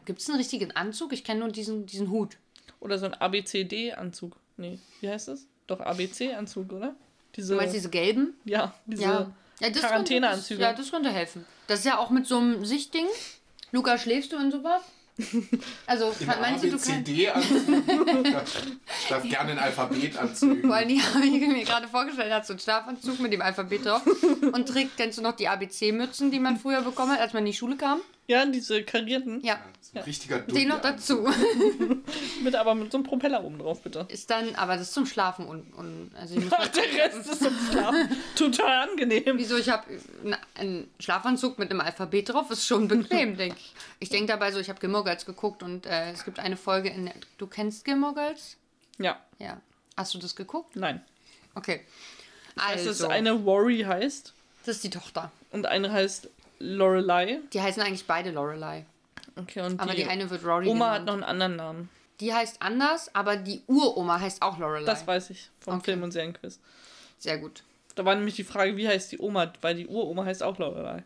Gibt 0.05 0.19
es 0.19 0.29
einen 0.29 0.37
richtigen 0.37 0.71
Anzug? 0.75 1.13
Ich 1.13 1.23
kenne 1.23 1.39
nur 1.39 1.49
diesen, 1.49 1.87
diesen 1.87 2.11
Hut. 2.11 2.37
Oder 2.79 2.99
so 2.99 3.05
ein 3.07 3.13
ABCD-Anzug? 3.15 4.35
Nee, 4.57 4.77
wie 5.01 5.09
heißt 5.09 5.29
das? 5.29 5.47
Doch 5.65 5.79
ABC-Anzug, 5.79 6.71
oder? 6.73 6.95
Diese, 7.35 7.53
Du 7.53 7.57
meinst 7.59 7.73
diese 7.73 7.89
gelben? 7.89 8.35
ja, 8.45 8.75
diese 8.85 9.01
Ja. 9.03 9.31
Ja 9.59 9.69
das 9.69 9.81
Quarantäneanzüge. 9.81 10.59
Könnte, 10.59 10.77
das, 10.77 10.77
ja, 10.77 10.83
das 10.83 10.91
könnte 10.91 11.11
helfen. 11.11 11.45
Das 11.67 11.79
ist 11.79 11.85
ja 11.85 11.97
auch 11.97 12.09
mit 12.09 12.27
so 12.27 12.37
einem 12.37 12.65
Sichtding. 12.65 13.07
Luca, 13.71 13.97
schläfst 13.97 14.31
du 14.31 14.37
in 14.37 14.51
sowas? 14.51 14.81
Also, 15.85 16.13
Im 16.19 16.27
meinst 16.27 16.63
du, 16.63 16.71
du 16.71 16.77
kannst. 16.77 17.07
Ich 17.07 17.27
darf 19.09 19.23
gerne 19.23 19.51
ein 19.51 19.59
Alphabet 19.59 20.17
anzügen. 20.17 20.67
Weil 20.69 20.87
die 20.87 20.99
habe 21.01 21.25
ich 21.25 21.47
mir 21.47 21.63
gerade 21.63 21.87
vorgestellt, 21.87 22.31
hat 22.33 22.47
so 22.47 22.53
einen 22.53 22.59
Schlafanzug 22.59 23.19
mit 23.19 23.31
dem 23.31 23.41
Alphabet 23.41 23.85
drauf 23.85 24.01
und 24.51 24.67
trägt, 24.67 24.97
kennst 24.97 25.17
du 25.19 25.21
noch 25.21 25.33
die 25.33 25.47
ABC-Mützen, 25.47 26.31
die 26.31 26.39
man 26.39 26.57
früher 26.57 26.81
bekommen 26.81 27.11
hat, 27.11 27.19
als 27.19 27.33
man 27.33 27.43
in 27.45 27.51
die 27.51 27.57
Schule 27.57 27.75
kam? 27.75 28.01
Ja, 28.27 28.45
diese 28.45 28.83
karierten. 28.83 29.43
Ja, 29.43 29.59
Das 29.77 29.87
ist 29.87 29.95
ein 29.97 30.03
richtiger 30.03 30.39
den 30.39 30.69
noch 30.69 30.79
dazu. 30.81 31.27
Mit 32.43 32.55
aber 32.55 32.73
mit 32.73 32.91
so 32.91 32.97
einem 32.97 33.05
Propeller 33.05 33.43
oben 33.43 33.59
drauf, 33.59 33.81
bitte. 33.81 34.05
Ist 34.09 34.29
dann, 34.29 34.55
aber 34.55 34.73
das 34.73 34.83
ist 34.87 34.93
zum 34.93 35.05
Schlafen 35.05 35.45
und, 35.45 35.73
und 35.73 36.11
also 36.15 36.35
ich 36.35 36.43
muss 36.43 36.53
Ach, 36.57 36.67
der 36.69 36.83
Rest 36.83 37.29
ist 37.29 37.43
zum 37.43 37.53
Schlafen. 37.69 38.09
Total 38.35 38.89
angenehm. 38.89 39.37
Wieso? 39.37 39.57
Ich 39.57 39.69
habe 39.69 39.83
einen 40.55 40.89
Schlafanzug 40.99 41.59
mit 41.59 41.69
einem 41.69 41.81
Alphabet 41.81 42.29
drauf, 42.29 42.49
ist 42.49 42.65
schon 42.65 42.87
bequem, 42.87 43.35
denke 43.37 43.57
ich. 43.57 43.73
Ich 43.99 44.09
denke 44.09 44.27
dabei 44.27 44.51
so, 44.51 44.59
ich 44.59 44.69
habe 44.69 44.79
Gilmore 44.79 45.03
Girls 45.03 45.25
geguckt 45.25 45.61
und 45.61 45.85
äh, 45.85 46.11
es 46.11 46.23
gibt 46.23 46.39
eine 46.39 46.55
Folge 46.57 46.89
in 46.89 47.05
der, 47.05 47.15
Du 47.37 47.47
kennst 47.47 47.83
Gilmore 47.85 48.13
Girls? 48.13 48.57
Ja, 48.99 49.19
Ja. 49.39 49.59
Hast 49.97 50.13
du 50.13 50.17
das 50.17 50.35
geguckt? 50.35 50.75
nein. 50.75 51.03
Okay. 51.55 51.81
Also, 52.55 52.89
dass 52.89 53.03
eine 53.03 53.45
Worry 53.45 53.81
heißt 53.81 54.33
das 54.65 54.75
ist 54.77 54.83
die 54.85 54.89
Tochter. 54.89 55.31
und 55.51 55.65
eine 55.65 55.91
heißt 55.91 56.29
Lorelei. 56.63 57.39
Die 57.51 57.61
heißen 57.61 57.81
eigentlich 57.83 58.05
beide 58.05 58.31
Lorelei. 58.31 58.85
Okay, 59.35 59.61
und 59.61 59.79
Aber 59.79 59.91
die, 59.91 60.03
die, 60.03 60.07
eine 60.07 60.29
wird 60.29 60.43
Rory 60.45 60.67
Oma 60.67 60.91
hat 60.91 60.99
genannt. 61.01 61.05
noch 61.07 61.13
einen 61.13 61.23
anderen 61.23 61.55
Namen. 61.55 61.89
Die 62.19 62.33
heißt 62.33 62.61
anders, 62.61 63.13
aber 63.15 63.35
die 63.35 63.61
Uroma 63.67 64.19
heißt 64.19 64.41
auch 64.41 64.57
Lorelei. 64.59 64.85
Das 64.85 65.05
weiß 65.05 65.31
ich 65.31 65.49
vom 65.59 65.75
Okay. 65.75 65.85
Film- 65.85 66.03
und 66.03 66.11
Serienquiz. 66.11 66.59
Sehr 67.17 67.37
gut. 67.37 67.63
Da 67.95 68.05
war 68.05 68.15
nämlich 68.15 68.35
die 68.35 68.43
Frage, 68.43 68.77
wie 68.77 68.87
heißt 68.87 69.11
die 69.11 69.19
Oma, 69.19 69.51
weil 69.61 69.75
die 69.75 69.87
Uroma 69.87 70.23
heißt 70.25 70.43
auch 70.43 70.57
Lorelei. 70.57 71.03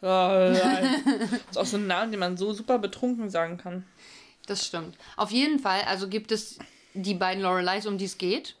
Lorelei. 0.00 0.82
das 1.30 1.40
ist 1.50 1.58
auch 1.58 1.66
so 1.66 1.76
ein 1.76 1.86
Name, 1.86 2.10
den 2.10 2.20
man 2.20 2.36
so 2.36 2.52
super 2.52 2.78
betrunken 2.78 3.30
sagen 3.30 3.56
kann. 3.58 3.84
Das 4.46 4.66
stimmt. 4.66 4.96
Auf 5.16 5.30
jeden 5.30 5.58
Fall, 5.58 5.82
also 5.82 6.08
gibt 6.08 6.32
es 6.32 6.58
die 6.94 7.14
beiden 7.14 7.42
Loreleis, 7.42 7.86
um 7.86 7.98
die 7.98 8.04
es 8.06 8.18
geht. 8.18 8.56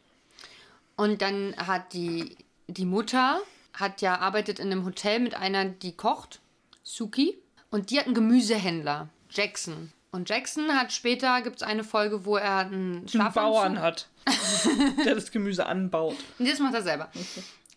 Und 0.96 1.22
dann 1.22 1.54
hat 1.56 1.92
die, 1.92 2.36
die 2.66 2.84
Mutter, 2.84 3.40
hat 3.80 4.00
ja, 4.02 4.18
arbeitet 4.18 4.58
in 4.58 4.70
einem 4.70 4.84
Hotel 4.84 5.20
mit 5.20 5.34
einer, 5.34 5.64
die 5.64 5.92
kocht, 5.92 6.40
Suki. 6.82 7.38
Und 7.70 7.90
die 7.90 7.98
hat 7.98 8.06
einen 8.06 8.14
Gemüsehändler, 8.14 9.08
Jackson. 9.30 9.92
Und 10.12 10.28
Jackson 10.28 10.72
hat 10.76 10.92
später, 10.92 11.40
gibt 11.40 11.56
es 11.56 11.62
eine 11.62 11.84
Folge, 11.84 12.24
wo 12.24 12.36
er 12.36 12.58
einen 12.58 12.96
Einen 12.98 13.08
Schlafanzug... 13.08 13.42
Bauern 13.42 13.80
hat, 13.80 14.08
der 15.04 15.14
das 15.14 15.30
Gemüse 15.30 15.66
anbaut. 15.66 16.16
Das 16.38 16.58
macht 16.58 16.74
er 16.74 16.82
selber. 16.82 17.10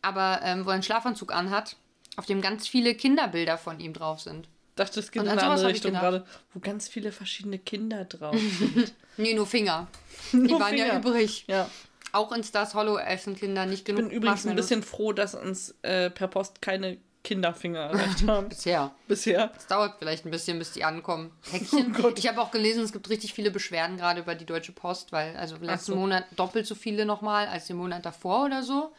Aber 0.02 0.40
ähm, 0.44 0.66
wo 0.66 0.70
er 0.70 0.74
einen 0.74 0.84
Schlafanzug 0.84 1.32
anhat, 1.32 1.76
auf 2.16 2.26
dem 2.26 2.42
ganz 2.42 2.68
viele 2.68 2.96
Kinderbilder 2.96 3.58
von 3.58 3.80
ihm 3.80 3.94
drauf 3.94 4.20
sind. 4.22 4.48
dachte, 4.76 5.00
es 5.00 5.12
geht 5.12 5.22
Und 5.22 5.28
in 5.28 5.34
eine 5.34 5.44
andere 5.44 5.70
ich 5.70 5.76
Richtung 5.76 5.94
gerade, 5.94 6.26
wo 6.54 6.60
ganz 6.60 6.88
viele 6.88 7.12
verschiedene 7.12 7.60
Kinder 7.60 8.06
drauf 8.06 8.36
sind. 8.60 8.94
Nee, 9.18 9.36
nur 9.36 9.46
Finger. 9.46 9.88
Die 10.32 10.38
Nur 10.38 10.60
waren 10.60 10.76
ja 10.76 10.86
Finger. 10.86 11.00
übrig. 11.00 11.46
Ja. 11.48 11.70
Auch 12.14 12.32
in 12.32 12.44
Stars 12.44 12.74
Hollow 12.76 12.98
essen 12.98 13.36
Kinder 13.36 13.66
nicht 13.66 13.80
Ich 13.80 13.86
genug 13.86 14.04
bin 14.04 14.12
übrigens 14.12 14.46
ein 14.48 14.56
bisschen 14.56 14.82
froh, 14.84 15.12
dass 15.14 15.36
uns 15.36 15.76
äh, 15.82 16.10
per 16.10 16.28
Post 16.28 16.62
keine 16.62 16.98
Kinderfinger 17.24 17.80
erreicht 17.92 18.28
haben. 18.28 18.50
Bisher. 18.50 18.92
Bisher. 19.08 19.52
Es 19.58 19.68
dauert 19.68 19.96
vielleicht 20.00 20.26
ein 20.26 20.32
bisschen, 20.32 20.60
bis 20.60 20.72
die 20.74 20.84
ankommen. 20.84 21.32
Päckchen. 21.52 21.96
Oh 22.04 22.12
ich 22.16 22.28
habe 22.28 22.42
auch 22.42 22.52
gelesen, 22.52 22.84
es 22.84 22.92
gibt 22.94 23.10
richtig 23.10 23.34
viele 23.34 23.50
Beschwerden 23.52 23.98
gerade 23.98 24.22
über 24.22 24.36
die 24.36 24.46
Deutsche 24.46 24.72
Post, 24.74 25.12
weil 25.12 25.36
also 25.38 25.56
letzten 25.58 25.94
so. 25.94 25.96
Monat 25.98 26.26
doppelt 26.36 26.68
so 26.68 26.76
viele 26.76 27.06
nochmal 27.06 27.48
als 27.48 27.68
den 27.68 27.78
Monat 27.78 28.06
davor 28.06 28.46
oder 28.46 28.62
so. 28.64 28.94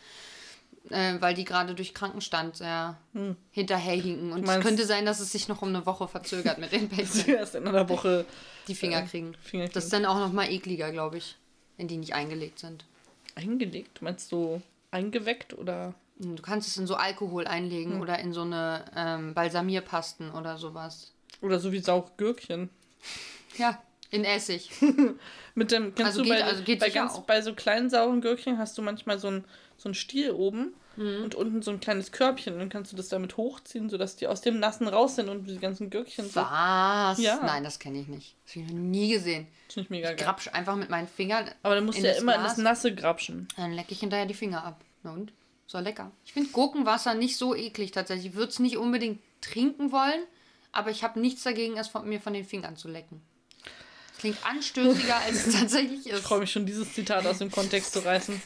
Äh, 0.91 1.15
weil 1.21 1.33
die 1.35 1.45
gerade 1.45 1.75
durch 1.75 1.95
Krankenstand 1.95 2.57
sehr 2.57 2.99
hinterherhinken. 3.53 4.33
Und 4.33 4.47
es 4.47 4.55
Hm. 4.55 4.63
könnte 4.63 4.85
sein, 4.85 5.07
dass 5.07 5.21
es 5.21 5.33
sich 5.33 5.49
noch 5.49 5.63
um 5.63 5.69
eine 5.69 5.87
Woche 5.87 6.09
verzögert 6.09 6.59
mit 6.59 6.73
den 6.73 6.89
Päckchen, 6.91 7.35
Erst 7.37 7.55
in 7.55 7.67
einer 7.67 7.89
Woche 7.89 8.27
die 8.69 8.75
Finger 8.75 8.99
Äh, 8.99 9.07
kriegen. 9.07 9.35
Finger 9.41 9.69
Das 9.69 9.85
ist 9.85 9.93
dann 9.93 10.05
auch 10.05 10.19
nochmal 10.19 10.51
ekliger, 10.51 10.91
glaube 10.91 11.17
ich, 11.19 11.37
wenn 11.79 11.89
die 11.89 11.97
nicht 11.97 12.15
eingelegt 12.15 12.59
sind. 12.59 12.85
Eingelegt. 13.35 14.03
Meinst 14.03 14.31
du 14.33 14.61
eingeweckt 14.91 15.55
oder? 15.55 15.95
Du 16.19 16.41
kannst 16.43 16.69
es 16.69 16.77
in 16.77 16.87
so 16.87 16.95
Alkohol 16.95 17.47
einlegen 17.47 17.95
Hm. 17.95 18.01
oder 18.01 18.19
in 18.21 18.33
so 18.33 18.43
eine 18.43 18.85
ähm, 18.97 19.35
Balsamierpasten 19.35 20.31
oder 20.31 20.57
sowas. 20.59 21.13
Oder 21.41 21.59
so 21.59 21.73
wie 21.73 21.79
saure 21.81 22.11
Gürkchen. 22.17 22.71
Ja, 23.57 23.81
in 24.11 24.25
Essig. 24.25 24.69
Mit 25.55 25.71
dem, 25.71 25.95
kennst 25.95 26.07
Also 26.19 26.23
du 26.25 26.29
geht- 26.29 26.41
bei, 26.41 26.45
also 26.45 26.63
bei, 26.65 26.91
ganz, 26.91 27.13
auch. 27.15 27.23
bei 27.23 27.41
so 27.41 27.55
kleinen 27.55 27.89
sauren 27.89 28.21
Gürkchen 28.21 28.59
hast 28.59 28.77
du 28.77 28.83
manchmal 28.83 29.21
so 29.21 29.29
ein, 29.29 29.45
so 29.77 29.89
ein 29.89 29.95
Stiel 29.95 30.33
oben 30.33 30.75
Mhm. 30.97 31.25
und 31.25 31.35
unten 31.35 31.63
so 31.63 31.71
ein 31.71 31.81
kleines 31.81 32.13
Körbchen. 32.13 32.55
Und 32.55 32.61
dann 32.61 32.69
kannst 32.69 32.93
du 32.93 32.97
das 32.97 33.09
damit 33.09 33.37
hochziehen, 33.37 33.89
sodass 33.91 34.17
die 34.17 34.27
aus 34.27 34.41
dem 34.41 34.59
Nassen 34.61 34.87
raus 34.89 35.17
sind 35.17 35.29
und 35.29 35.47
die 35.47 35.59
ganzen 35.59 35.91
Gürkchen 35.91 36.29
so. 36.29 36.41
Was? 36.41 37.19
Ja. 37.19 37.41
Nein, 37.45 37.65
das 37.65 37.79
kenne 37.79 38.01
ich 38.01 38.09
nicht. 38.09 38.37
Das 38.47 38.57
habe 38.57 38.67
ich 38.67 38.73
noch 38.73 38.79
nie 38.81 39.13
gesehen. 39.13 39.47
Das 39.67 39.75
finde 39.75 39.85
ich 39.87 39.91
mega 39.91 40.11
Ich 40.11 40.17
geil. 40.17 40.27
grapsch 40.27 40.49
einfach 40.53 40.77
mit 40.77 40.91
meinen 40.91 41.09
Fingern. 41.09 41.51
Aber 41.63 41.75
dann 41.75 41.85
musst 41.87 41.99
du 41.99 42.03
ja 42.07 42.13
immer 42.15 42.33
Glas. 42.35 42.57
in 42.59 42.65
das 42.65 42.73
Nasse 42.79 42.95
grapschen. 42.95 43.49
Dann 43.57 43.73
lecke 43.73 43.93
ich 43.93 44.01
hinterher 44.01 44.27
die 44.27 44.35
Finger 44.35 44.65
ab. 44.65 44.81
Na 45.03 45.13
und? 45.13 45.33
So 45.67 45.79
lecker. 45.79 46.11
Ich 46.25 46.33
finde 46.35 46.51
Gurkenwasser 46.51 47.15
nicht 47.15 47.37
so 47.37 47.55
eklig 47.55 47.91
tatsächlich. 47.93 48.27
Ich 48.27 48.35
würde 48.35 48.51
es 48.51 48.59
nicht 48.59 48.77
unbedingt 48.77 49.21
trinken 49.41 49.93
wollen, 49.93 50.23
aber 50.73 50.91
ich 50.91 51.03
habe 51.03 51.19
nichts 51.21 51.43
dagegen, 51.43 51.77
es 51.79 51.89
von 51.89 52.09
mir 52.09 52.21
von 52.21 52.33
den 52.35 52.45
Fingern 52.45 52.77
zu 52.77 52.89
lecken. 52.89 53.23
Das 54.11 54.19
klingt 54.19 54.47
anstößiger, 54.47 55.17
als 55.17 55.47
es 55.47 55.55
tatsächlich 55.59 56.07
Ich 56.07 56.13
ist. 56.13 56.21
freue 56.23 56.41
mich 56.41 56.53
schon, 56.53 56.67
dieses 56.67 56.93
Zitat 56.93 57.27
aus 57.27 57.39
dem 57.39 57.51
Kontext 57.51 57.93
zu 57.95 58.05
reißen. 58.05 58.41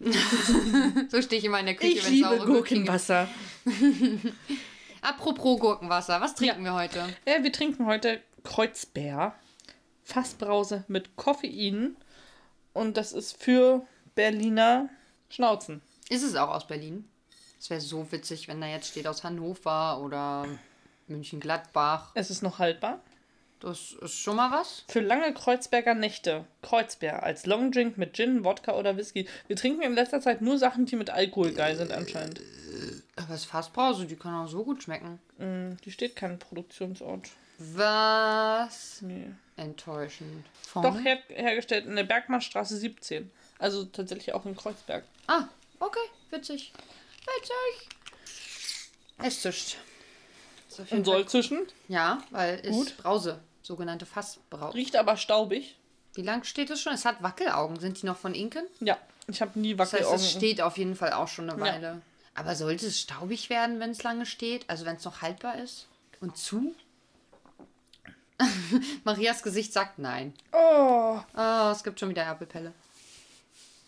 So 1.10 1.20
stehe 1.22 1.38
ich 1.40 1.44
immer 1.44 1.60
in 1.60 1.66
der 1.66 1.74
Küche, 1.76 1.98
Ich 1.98 2.04
wenn 2.04 2.12
liebe. 2.12 2.46
Gurkenwasser. 2.46 3.28
Apropos 5.00 5.58
Gurkenwasser, 5.60 6.20
was 6.20 6.34
trinken 6.34 6.64
wir 6.64 6.74
heute? 6.74 7.06
Ja, 7.26 7.42
wir 7.42 7.52
trinken 7.52 7.86
heute 7.86 8.20
Kreuzbär. 8.44 9.34
Fassbrause 10.02 10.84
mit 10.88 11.16
Koffein. 11.16 11.96
Und 12.72 12.96
das 12.96 13.12
ist 13.12 13.42
für 13.42 13.86
Berliner 14.14 14.88
Schnauzen. 15.28 15.82
Ist 16.08 16.22
es 16.22 16.34
auch 16.36 16.48
aus 16.48 16.66
Berlin? 16.66 17.08
Es 17.60 17.70
wäre 17.70 17.80
so 17.80 18.10
witzig, 18.12 18.48
wenn 18.48 18.60
da 18.60 18.66
jetzt 18.66 18.88
steht 18.88 19.06
aus 19.06 19.24
Hannover 19.24 20.00
oder 20.00 20.46
München-Gladbach. 21.08 22.12
Es 22.14 22.30
ist 22.30 22.42
noch 22.42 22.58
haltbar. 22.58 23.00
Das 23.60 23.92
ist 24.00 24.14
schon 24.20 24.36
mal 24.36 24.50
was. 24.52 24.84
Für 24.88 25.00
lange 25.00 25.34
Kreuzberger 25.34 25.94
Nächte. 25.94 26.44
Kreuzbär 26.62 27.22
als 27.24 27.44
Longdrink 27.46 27.98
mit 27.98 28.14
Gin, 28.14 28.44
Wodka 28.44 28.74
oder 28.74 28.96
Whisky. 28.96 29.26
Wir 29.48 29.56
trinken 29.56 29.82
in 29.82 29.94
letzter 29.94 30.20
Zeit 30.20 30.40
nur 30.42 30.58
Sachen, 30.58 30.86
die 30.86 30.94
mit 30.96 31.10
Alkohol 31.10 31.52
geil 31.52 31.76
sind 31.76 31.90
anscheinend. 31.92 32.40
Aber 33.16 33.34
es 33.34 33.40
ist 33.42 33.46
Fassbrause, 33.50 34.06
die 34.06 34.14
kann 34.16 34.34
auch 34.44 34.48
so 34.48 34.62
gut 34.64 34.82
schmecken. 34.84 35.18
Mm, 35.38 35.76
Die 35.84 35.90
steht 35.90 36.14
kein 36.14 36.38
Produktionsort. 36.38 37.30
Was? 37.58 39.02
Nee. 39.02 39.30
Enttäuschend. 39.56 40.46
Doch 40.74 41.02
her 41.02 41.18
hergestellt 41.28 41.86
in 41.86 41.96
der 41.96 42.04
Bergmannstraße 42.04 42.76
17. 42.76 43.28
Also 43.58 43.84
tatsächlich 43.86 44.32
auch 44.34 44.46
in 44.46 44.54
Kreuzberg. 44.56 45.02
Ah, 45.26 45.48
okay. 45.80 45.98
Witzig. 46.30 46.72
Witzig. 47.22 47.88
Es 49.20 49.42
zischt. 49.42 49.78
Ist 50.68 50.78
jeden 50.78 50.98
Und 50.98 51.04
soll 51.04 51.26
zwischen. 51.26 51.66
Ja, 51.88 52.22
weil 52.30 52.60
es 52.62 52.70
Gut. 52.70 52.96
Brause. 52.98 53.40
Sogenannte 53.68 54.06
Fassbrause. 54.06 54.74
Riecht 54.74 54.96
aber 54.96 55.18
staubig. 55.18 55.76
Wie 56.14 56.22
lang 56.22 56.42
steht 56.44 56.70
es 56.70 56.80
schon? 56.80 56.94
Es 56.94 57.04
hat 57.04 57.22
Wackelaugen. 57.22 57.78
Sind 57.78 58.00
die 58.00 58.06
noch 58.06 58.16
von 58.16 58.34
Inken? 58.34 58.64
Ja, 58.80 58.96
ich 59.26 59.42
habe 59.42 59.60
nie 59.60 59.74
Das 59.74 59.92
heißt, 59.92 60.04
Wackelaugen. 60.04 60.24
es 60.24 60.30
steht 60.32 60.62
auf 60.62 60.78
jeden 60.78 60.96
Fall 60.96 61.12
auch 61.12 61.28
schon 61.28 61.50
eine 61.50 61.60
Ja. 61.60 61.72
Weile. 61.74 62.00
Aber 62.34 62.54
sollte 62.56 62.86
es 62.86 62.98
staubig 62.98 63.50
werden, 63.50 63.78
wenn 63.78 63.90
es 63.90 64.02
lange 64.02 64.24
steht? 64.24 64.64
Also 64.70 64.86
wenn 64.86 64.96
es 64.96 65.04
noch 65.04 65.20
haltbar 65.20 65.56
ist? 65.58 65.86
Und 66.22 66.38
zu? 66.38 66.74
Marias 69.04 69.42
Gesicht 69.42 69.72
sagt 69.74 69.98
nein. 69.98 70.32
oh, 70.52 71.18
Oh, 71.36 71.70
es 71.70 71.84
gibt 71.84 72.00
schon 72.00 72.08
wieder 72.08 72.22
Erpelpelle. 72.22 72.72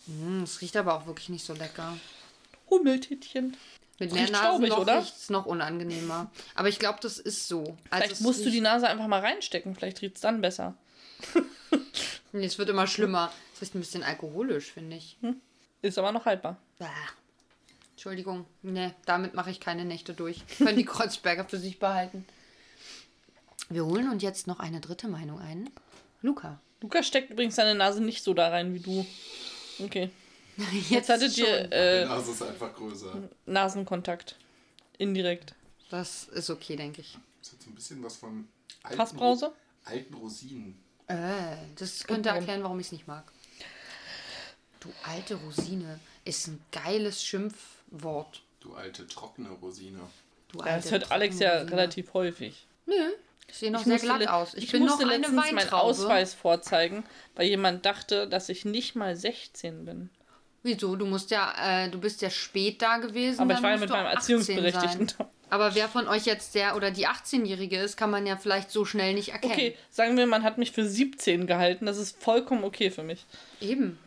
Mm, 0.07 0.43
es 0.43 0.61
riecht 0.61 0.77
aber 0.77 0.95
auch 0.95 1.07
wirklich 1.07 1.31
nicht 1.31 1.47
so 1.47 1.55
lecker. 1.55 1.97
Hummeltittchen. 2.69 3.57
Mit 4.01 4.13
Riecht 4.13 4.33
mehr 4.33 4.41
staubig, 4.41 4.73
oder? 4.73 4.99
riecht 4.99 5.17
es 5.17 5.31
noch 5.31 5.47
unangenehmer. 5.47 6.31
Aber 6.55 6.69
ich 6.69 6.79
glaube, 6.79 6.99
das 7.03 7.19
ist 7.19 7.47
so. 7.47 7.77
Also 7.91 8.05
Vielleicht 8.05 8.21
musst 8.23 8.45
du 8.45 8.51
die 8.51 8.63
Nase 8.63 8.89
einfach 8.89 9.07
mal 9.07 9.21
reinstecken. 9.21 9.75
Vielleicht 9.75 10.01
riecht 10.03 10.17
es 10.17 10.23
dann 10.23 10.41
besser. 10.41 10.75
Nee, 12.33 12.47
es 12.47 12.59
wird 12.59 12.69
immer 12.69 12.87
schlimmer. 12.87 13.33
Es 13.55 13.61
riecht 13.61 13.75
ein 13.75 13.81
bisschen 13.81 14.05
alkoholisch, 14.05 14.71
finde 14.71 14.97
ich. 14.97 15.17
Ist 15.83 15.99
aber 15.99 16.13
noch 16.13 16.27
haltbar. 16.27 16.59
Bah. 16.79 16.89
Entschuldigung. 17.93 18.47
Ne, 18.63 18.95
damit 19.05 19.35
mache 19.35 19.51
ich 19.51 19.59
keine 19.59 19.85
Nächte 19.85 20.15
durch. 20.15 20.45
Können 20.59 20.77
die 20.77 20.85
Kreuzberger 20.87 21.45
für 21.45 21.59
sich 21.59 21.81
behalten. 21.81 22.25
Wir 23.69 23.85
holen 23.85 24.09
uns 24.11 24.23
jetzt 24.23 24.47
noch 24.47 24.61
eine 24.61 24.81
dritte 24.81 25.09
Meinung 25.09 25.41
ein. 25.41 25.71
Luca. 26.23 26.61
Lukas 26.81 27.07
steckt 27.07 27.31
übrigens 27.31 27.57
seine 27.57 27.75
Nase 27.75 28.01
nicht 28.01 28.23
so 28.23 28.33
da 28.33 28.49
rein 28.49 28.75
wie 28.75 28.81
du. 28.81 29.05
Okay. 29.81 30.11
Jetzt 30.89 31.09
hattet 31.09 31.35
schon. 31.35 31.45
ihr 31.45 31.69
Die 31.69 31.73
äh, 31.75 32.05
Nase 32.07 32.31
ist 32.33 32.43
einfach 32.43 32.75
größer. 32.75 33.29
Nasenkontakt. 33.47 34.37
Indirekt. 34.99 35.55
Das 35.91 36.25
ist 36.25 36.51
okay, 36.51 36.77
denke 36.77 37.01
ich. 37.01 37.17
Das 37.43 37.53
hat 37.53 37.63
so 37.63 37.71
ein 37.71 37.75
bisschen 37.75 38.03
was 38.05 38.17
von 38.17 38.47
alten, 38.83 38.97
Fassbrause? 38.97 39.47
Ro- 39.47 39.53
alten 39.85 40.15
Rosinen. 40.15 40.79
Äh, 41.09 41.17
das 41.77 42.05
könnte 42.05 42.29
warum? 42.29 42.39
erklären, 42.41 42.63
warum 42.63 42.79
ich 42.81 42.87
es 42.87 42.93
nicht 42.93 43.07
mag. 43.09 43.25
Du 44.81 44.89
alte 45.05 45.35
Rosine 45.35 45.99
ist 46.25 46.47
ein 46.49 46.61
geiles 46.73 47.23
Schimpfwort. 47.25 48.43
Du 48.61 48.75
alte, 48.75 49.07
trockene 49.07 49.51
Rosine. 49.51 50.01
Du 50.53 50.59
Ja, 50.61 50.65
alte, 50.67 50.83
das 50.83 50.93
hört 50.93 51.11
Alex 51.13 51.39
ja 51.39 51.53
Rosine. 51.55 51.71
relativ 51.73 52.15
häufig. 52.15 52.67
Nö, 52.87 52.95
ich 53.49 53.57
sehe 53.57 53.71
noch 53.71 53.83
sehr 53.85 53.95
musste 53.95 54.07
glatt 54.07 54.27
aus. 54.29 54.55
Ich, 54.55 54.65
ich 54.65 54.73
bin 54.73 54.85
noch 54.85 54.91
musste 54.99 55.05
eine 55.07 55.17
letztens 55.19 55.37
meinen. 55.53 55.69
Ausweis 55.71 56.35
vorzeigen, 56.35 57.05
weil 57.35 57.47
jemand 57.49 57.85
dachte, 57.85 58.29
dass 58.29 58.49
ich 58.49 58.65
nicht 58.65 58.95
mal 58.95 59.17
16 59.17 59.85
bin. 59.85 60.11
Wieso? 60.63 60.95
Du 60.97 61.07
musst 61.07 61.31
ja, 61.31 61.85
äh, 61.85 61.89
du 61.91 61.99
bist 61.99 62.21
ja 62.23 62.31
spät 62.31 62.83
da 62.83 62.99
gewesen. 62.99 63.41
Aber 63.41 63.55
dann 63.55 63.59
ich 63.59 63.63
war 63.63 63.71
ja 63.73 63.77
mit 63.79 63.89
meinem 63.91 64.07
auch 64.07 64.17
18 64.17 64.37
Erziehungsberechtigten 64.39 65.13
da. 65.19 65.31
Aber 65.49 65.75
wer 65.75 65.89
von 65.89 66.07
euch 66.07 66.27
jetzt 66.27 66.55
der 66.55 66.77
oder 66.77 66.91
die 66.93 67.09
18-Jährige 67.09 67.79
ist, 67.81 67.97
kann 67.97 68.11
man 68.11 68.25
ja 68.27 68.37
vielleicht 68.37 68.71
so 68.71 68.85
schnell 68.85 69.15
nicht 69.15 69.31
erkennen. 69.31 69.53
Okay, 69.55 69.77
sagen 69.91 70.17
wir, 70.17 70.27
man 70.29 70.45
hat 70.45 70.59
mich 70.59 70.71
für 70.71 70.85
17 70.87 71.47
gehalten. 71.49 71.87
Das 71.87 71.99
ist 71.99 72.23
vollkommen 72.23 72.63
okay 72.63 72.91
für 72.91 73.03
mich. 73.03 73.25
Eben. 73.61 73.99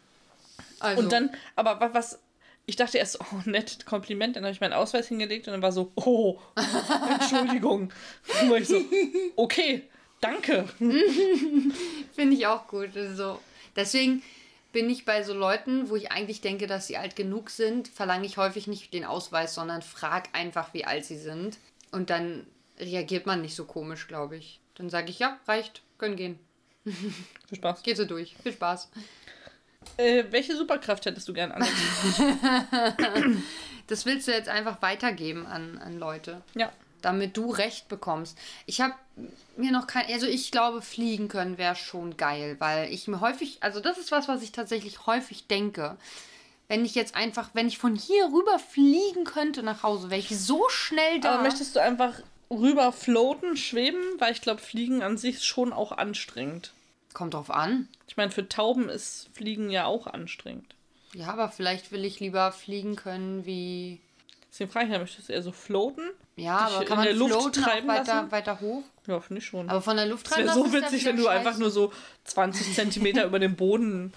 Also, 0.80 1.02
Und 1.02 1.12
dann, 1.12 1.32
aber 1.58 1.80
wa- 1.82 1.90
was, 1.94 2.20
ich 2.66 2.78
dachte 2.78 2.98
erst, 2.98 3.20
oh, 3.20 3.26
nett, 3.44 3.86
Kompliment. 3.86 4.36
Dann 4.38 4.44
habe 4.44 4.54
ich 4.54 4.62
meinen 4.62 4.72
Ausweis 4.74 5.08
hingelegt 5.10 5.48
und 5.48 5.52
dann 5.54 5.62
war 5.62 5.74
so, 5.74 5.92
oh, 5.96 6.40
Entschuldigung. 7.20 7.92
Und 8.42 8.50
war 8.50 8.58
ich 8.58 8.68
so, 8.70 8.82
okay, 9.36 9.84
danke. 10.22 10.66
Finde 12.16 12.36
ich 12.36 12.48
auch 12.48 12.68
gut. 12.68 12.96
Also, 12.96 13.40
deswegen 13.76 14.24
bin 14.74 14.90
ich 14.90 15.06
bei 15.06 15.24
so 15.24 15.34
Leuten, 15.34 15.90
wo 15.90 15.96
ich 15.96 16.12
eigentlich 16.12 16.42
denke, 16.42 16.68
dass 16.68 16.88
sie 16.88 16.98
alt 16.98 17.16
genug 17.16 17.50
sind, 17.50 17.88
verlange 17.88 18.26
ich 18.26 18.38
häufig 18.38 18.68
nicht 18.68 18.94
den 18.94 19.06
Ausweis, 19.06 19.56
sondern 19.56 19.82
frag 19.82 20.28
einfach, 20.34 20.74
wie 20.74 20.84
alt 20.84 21.06
sie 21.06 21.18
sind. 21.18 21.58
Und 21.92 22.10
dann 22.10 22.46
reagiert 22.80 23.26
man 23.26 23.42
nicht 23.42 23.56
so 23.56 23.64
komisch, 23.66 24.08
glaube 24.08 24.36
ich. 24.36 24.60
Dann 24.76 24.90
sage 24.90 25.10
ich, 25.10 25.20
ja, 25.20 25.40
reicht, 25.48 25.84
können 25.98 26.18
gehen. 26.18 26.40
Viel 26.84 27.58
Spaß. 27.58 27.84
Geht 27.84 27.98
so 27.98 28.06
durch. 28.06 28.36
Viel 28.44 28.52
Spaß. 28.52 28.90
Äh, 29.98 30.26
welche 30.32 30.58
Superkraft 30.58 31.06
hättest 31.06 31.28
du 31.28 31.34
gern, 31.34 31.52
Alex? 31.52 31.72
Das 33.88 34.06
willst 34.06 34.28
du 34.28 34.32
jetzt 34.32 34.50
einfach 34.50 34.82
weitergeben 34.82 35.46
an, 35.46 35.78
an 35.78 36.00
Leute, 36.00 36.42
ja. 36.56 36.72
damit 37.02 37.36
du 37.36 37.52
Recht 37.52 37.90
bekommst. 37.90 38.38
Ich 38.66 38.82
habe 38.82 38.94
mir 39.58 39.72
noch 39.72 39.88
kein, 39.88 40.06
also 40.12 40.26
ich 40.26 40.52
glaube, 40.52 40.82
fliegen 40.82 41.28
können 41.28 41.58
wäre 41.58 41.76
schon 41.76 42.18
geil, 42.18 42.56
weil 42.60 42.92
ich 42.92 43.08
mir 43.08 43.22
häufig, 43.22 43.58
also 43.62 43.80
das 43.80 43.98
ist 43.98 44.12
was, 44.12 44.28
was 44.28 44.42
ich 44.42 44.52
tatsächlich 44.52 45.06
häufig 45.06 45.48
denke. 45.48 45.98
Wenn 46.68 46.86
ich 46.86 46.96
jetzt 46.96 47.16
einfach, 47.16 47.50
wenn 47.54 47.68
ich 47.68 47.78
von 47.78 47.96
hier 47.96 48.26
rüber 48.26 48.58
fliegen 48.58 49.26
könnte 49.26 49.64
nach 49.64 49.84
Hause, 49.84 50.10
wäre 50.10 50.20
ich 50.20 50.38
so 50.40 50.68
schnell 50.70 51.20
da. 51.20 51.36
Aber 51.36 51.44
möchtest 51.44 51.76
du 51.76 51.82
einfach 51.82 52.20
rüber 52.50 52.92
floaten, 52.92 53.58
schweben? 53.58 54.02
Weil 54.18 54.32
ich 54.32 54.42
glaube, 54.42 54.62
Fliegen 54.62 55.04
an 55.04 55.18
sich 55.18 55.36
ist 55.36 55.46
schon 55.46 55.74
auch 55.74 55.92
anstrengend. 55.92 56.72
Kommt 57.14 57.36
drauf 57.36 57.52
an. 57.52 57.90
Ich 58.08 58.18
meine, 58.18 58.32
für 58.32 58.48
Tauben 58.48 58.90
ist 58.90 59.30
Fliegen 59.34 59.70
ja 59.70 59.86
auch 59.86 60.08
anstrengend. 60.08 60.74
Ja, 61.14 61.28
aber 61.28 61.50
vielleicht 61.50 61.92
will 61.92 62.06
ich 62.06 62.20
lieber 62.20 62.52
fliegen 62.52 62.96
können 62.96 63.46
wie. 63.46 64.00
Deswegen 64.50 64.72
frage 64.72 64.92
ich 64.92 65.00
möchtest 65.00 65.30
du 65.30 65.34
eher 65.34 65.44
so 65.44 65.52
floaten? 65.52 66.10
Ja, 66.36 66.58
aber 66.58 66.86
kann 66.86 66.92
in 66.92 66.96
man 66.96 67.06
der 67.06 67.14
Luft 67.16 67.34
floaten 67.34 67.64
auch 67.64 67.88
weiter, 67.88 68.14
lassen? 68.16 68.32
weiter 68.32 68.60
hoch? 68.60 68.84
Ja, 69.06 69.20
finde 69.20 69.42
ich 69.42 69.46
schon. 69.48 69.70
Aber 69.70 69.82
von 69.82 69.98
der 69.98 70.06
Luft 70.06 70.28
Es 70.28 70.32
treiben 70.34 70.48
wäre 70.48 70.56
so 70.58 70.72
witzig, 70.74 71.04
wenn 71.06 71.18
du 71.18 71.28
einfach 71.28 71.58
nur 71.58 71.70
so 71.70 71.92
20 72.24 72.74
Zentimeter 72.74 73.26
über 73.28 73.38
dem 73.40 73.56
Boden 73.58 74.14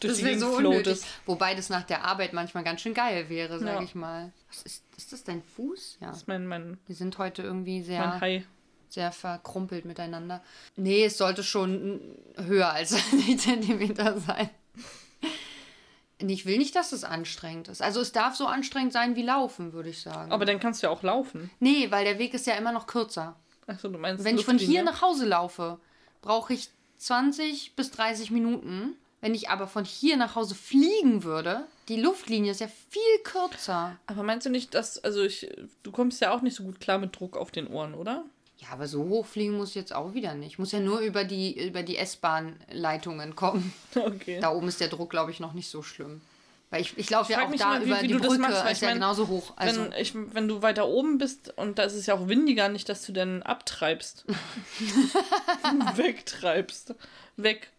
durch 0.00 0.12
Das 0.12 0.18
die 0.18 0.24
Gegend 0.24 0.40
so 0.40 0.52
floatest. 0.52 1.06
Wobei 1.26 1.54
das 1.56 1.70
nach 1.70 1.82
der 1.82 2.04
Arbeit 2.04 2.32
manchmal 2.32 2.62
ganz 2.62 2.80
schön 2.80 2.94
geil 2.94 3.28
wäre, 3.28 3.58
sag 3.58 3.74
Ja. 3.74 3.82
ich 3.82 3.94
mal. 3.96 4.32
Was 4.48 4.62
ist, 4.62 4.84
ist 4.96 5.12
das 5.12 5.24
dein 5.24 5.42
Fuß? 5.42 5.98
Ja. 6.00 6.08
Das 6.08 6.18
ist 6.18 6.28
mein, 6.28 6.46
mein, 6.46 6.78
Wir 6.86 6.94
sind 6.94 7.18
heute 7.18 7.42
irgendwie 7.42 7.82
sehr, 7.82 8.00
mein 8.06 8.20
Hai. 8.20 8.44
sehr 8.88 9.10
verkrumpelt 9.10 9.84
miteinander. 9.84 10.40
Nee, 10.76 11.04
es 11.06 11.18
sollte 11.18 11.42
schon 11.42 12.00
höher 12.36 12.70
als 12.72 12.90
20 13.10 13.40
Zentimeter 13.40 14.20
sein. 14.20 14.50
Ich 16.20 16.46
will 16.46 16.58
nicht, 16.58 16.74
dass 16.74 16.90
es 16.92 17.04
anstrengend 17.04 17.68
ist. 17.68 17.80
Also 17.80 18.00
es 18.00 18.10
darf 18.10 18.34
so 18.34 18.46
anstrengend 18.46 18.92
sein 18.92 19.14
wie 19.14 19.22
Laufen, 19.22 19.72
würde 19.72 19.88
ich 19.90 20.00
sagen. 20.02 20.32
Aber 20.32 20.44
dann 20.44 20.58
kannst 20.58 20.82
du 20.82 20.88
ja 20.88 20.92
auch 20.92 21.02
laufen. 21.04 21.50
nee, 21.60 21.90
weil 21.90 22.04
der 22.04 22.18
Weg 22.18 22.34
ist 22.34 22.46
ja 22.46 22.54
immer 22.54 22.72
noch 22.72 22.86
kürzer. 22.88 23.36
Achso, 23.68 23.88
du 23.88 23.98
meinst 23.98 24.24
Wenn 24.24 24.36
ich 24.36 24.44
von 24.44 24.58
hier 24.58 24.66
Luftlinie? 24.66 24.84
nach 24.84 25.02
Hause 25.02 25.26
laufe, 25.26 25.78
brauche 26.22 26.52
ich 26.54 26.68
20 26.96 27.74
bis 27.76 27.90
30 27.92 28.30
Minuten. 28.32 28.96
Wenn 29.20 29.34
ich 29.34 29.50
aber 29.50 29.66
von 29.66 29.84
hier 29.84 30.16
nach 30.16 30.34
Hause 30.36 30.54
fliegen 30.54 31.24
würde, 31.24 31.66
die 31.88 32.00
Luftlinie 32.00 32.52
ist 32.52 32.60
ja 32.60 32.68
viel 32.68 33.18
kürzer. 33.24 33.96
Aber 34.06 34.22
meinst 34.22 34.46
du 34.46 34.50
nicht, 34.50 34.74
dass, 34.74 34.98
also 35.02 35.22
ich, 35.22 35.48
du 35.82 35.90
kommst 35.90 36.20
ja 36.20 36.32
auch 36.32 36.40
nicht 36.40 36.54
so 36.56 36.62
gut 36.62 36.80
klar 36.80 36.98
mit 36.98 37.18
Druck 37.18 37.36
auf 37.36 37.50
den 37.50 37.66
Ohren, 37.66 37.94
oder? 37.94 38.24
Ja, 38.58 38.68
aber 38.72 38.88
so 38.88 39.04
hoch 39.04 39.26
fliegen 39.26 39.56
muss 39.56 39.70
ich 39.70 39.74
jetzt 39.76 39.92
auch 39.94 40.14
wieder 40.14 40.34
nicht. 40.34 40.52
Ich 40.52 40.58
muss 40.58 40.72
ja 40.72 40.80
nur 40.80 41.00
über 41.00 41.24
die, 41.24 41.66
über 41.66 41.82
die 41.82 41.96
S-Bahn-Leitungen 41.96 43.36
kommen. 43.36 43.72
Okay. 43.94 44.38
Da 44.40 44.52
oben 44.52 44.68
ist 44.68 44.80
der 44.80 44.88
Druck, 44.88 45.10
glaube 45.10 45.30
ich, 45.30 45.40
noch 45.40 45.52
nicht 45.52 45.68
so 45.68 45.82
schlimm. 45.82 46.20
Weil 46.70 46.82
ich, 46.82 46.98
ich 46.98 47.08
laufe 47.08 47.32
ja 47.32 47.44
auch 47.44 47.48
mich 47.48 47.60
da 47.60 47.76
immer, 47.76 47.84
wie- 47.86 47.88
über 47.90 48.02
wie 48.02 48.06
die 48.08 48.12
du 48.12 48.18
das 48.18 48.28
Brücke, 48.28 48.40
machst, 48.42 48.62
weil 48.64 48.72
ist 48.72 48.78
ich 48.78 48.82
ja 48.82 48.88
mein, 48.88 48.96
genauso 48.98 49.28
hoch. 49.28 49.52
Also, 49.56 49.82
wenn, 49.84 49.92
ich, 49.92 50.12
wenn 50.14 50.48
du 50.48 50.60
weiter 50.60 50.86
oben 50.86 51.16
bist 51.18 51.56
und 51.56 51.78
da 51.78 51.84
ist 51.84 51.94
es 51.94 52.04
ja 52.06 52.14
auch 52.14 52.28
windiger, 52.28 52.68
nicht, 52.68 52.88
dass 52.88 53.06
du 53.06 53.12
dann 53.12 53.42
abtreibst. 53.42 54.26
Wegtreibst. 55.96 56.94
Weg. 57.36 57.70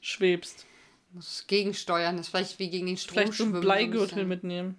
Schwebst. 0.00 0.64
muss 1.12 1.44
gegensteuern, 1.46 2.16
das 2.16 2.26
ist 2.26 2.30
vielleicht 2.30 2.58
wie 2.58 2.70
gegen 2.70 2.86
den 2.86 2.96
Strom 2.96 3.14
Vielleicht 3.18 3.34
so 3.34 3.44
einen 3.44 3.60
Bleigürtel 3.60 4.20
ein 4.20 4.28
mitnehmen. 4.28 4.76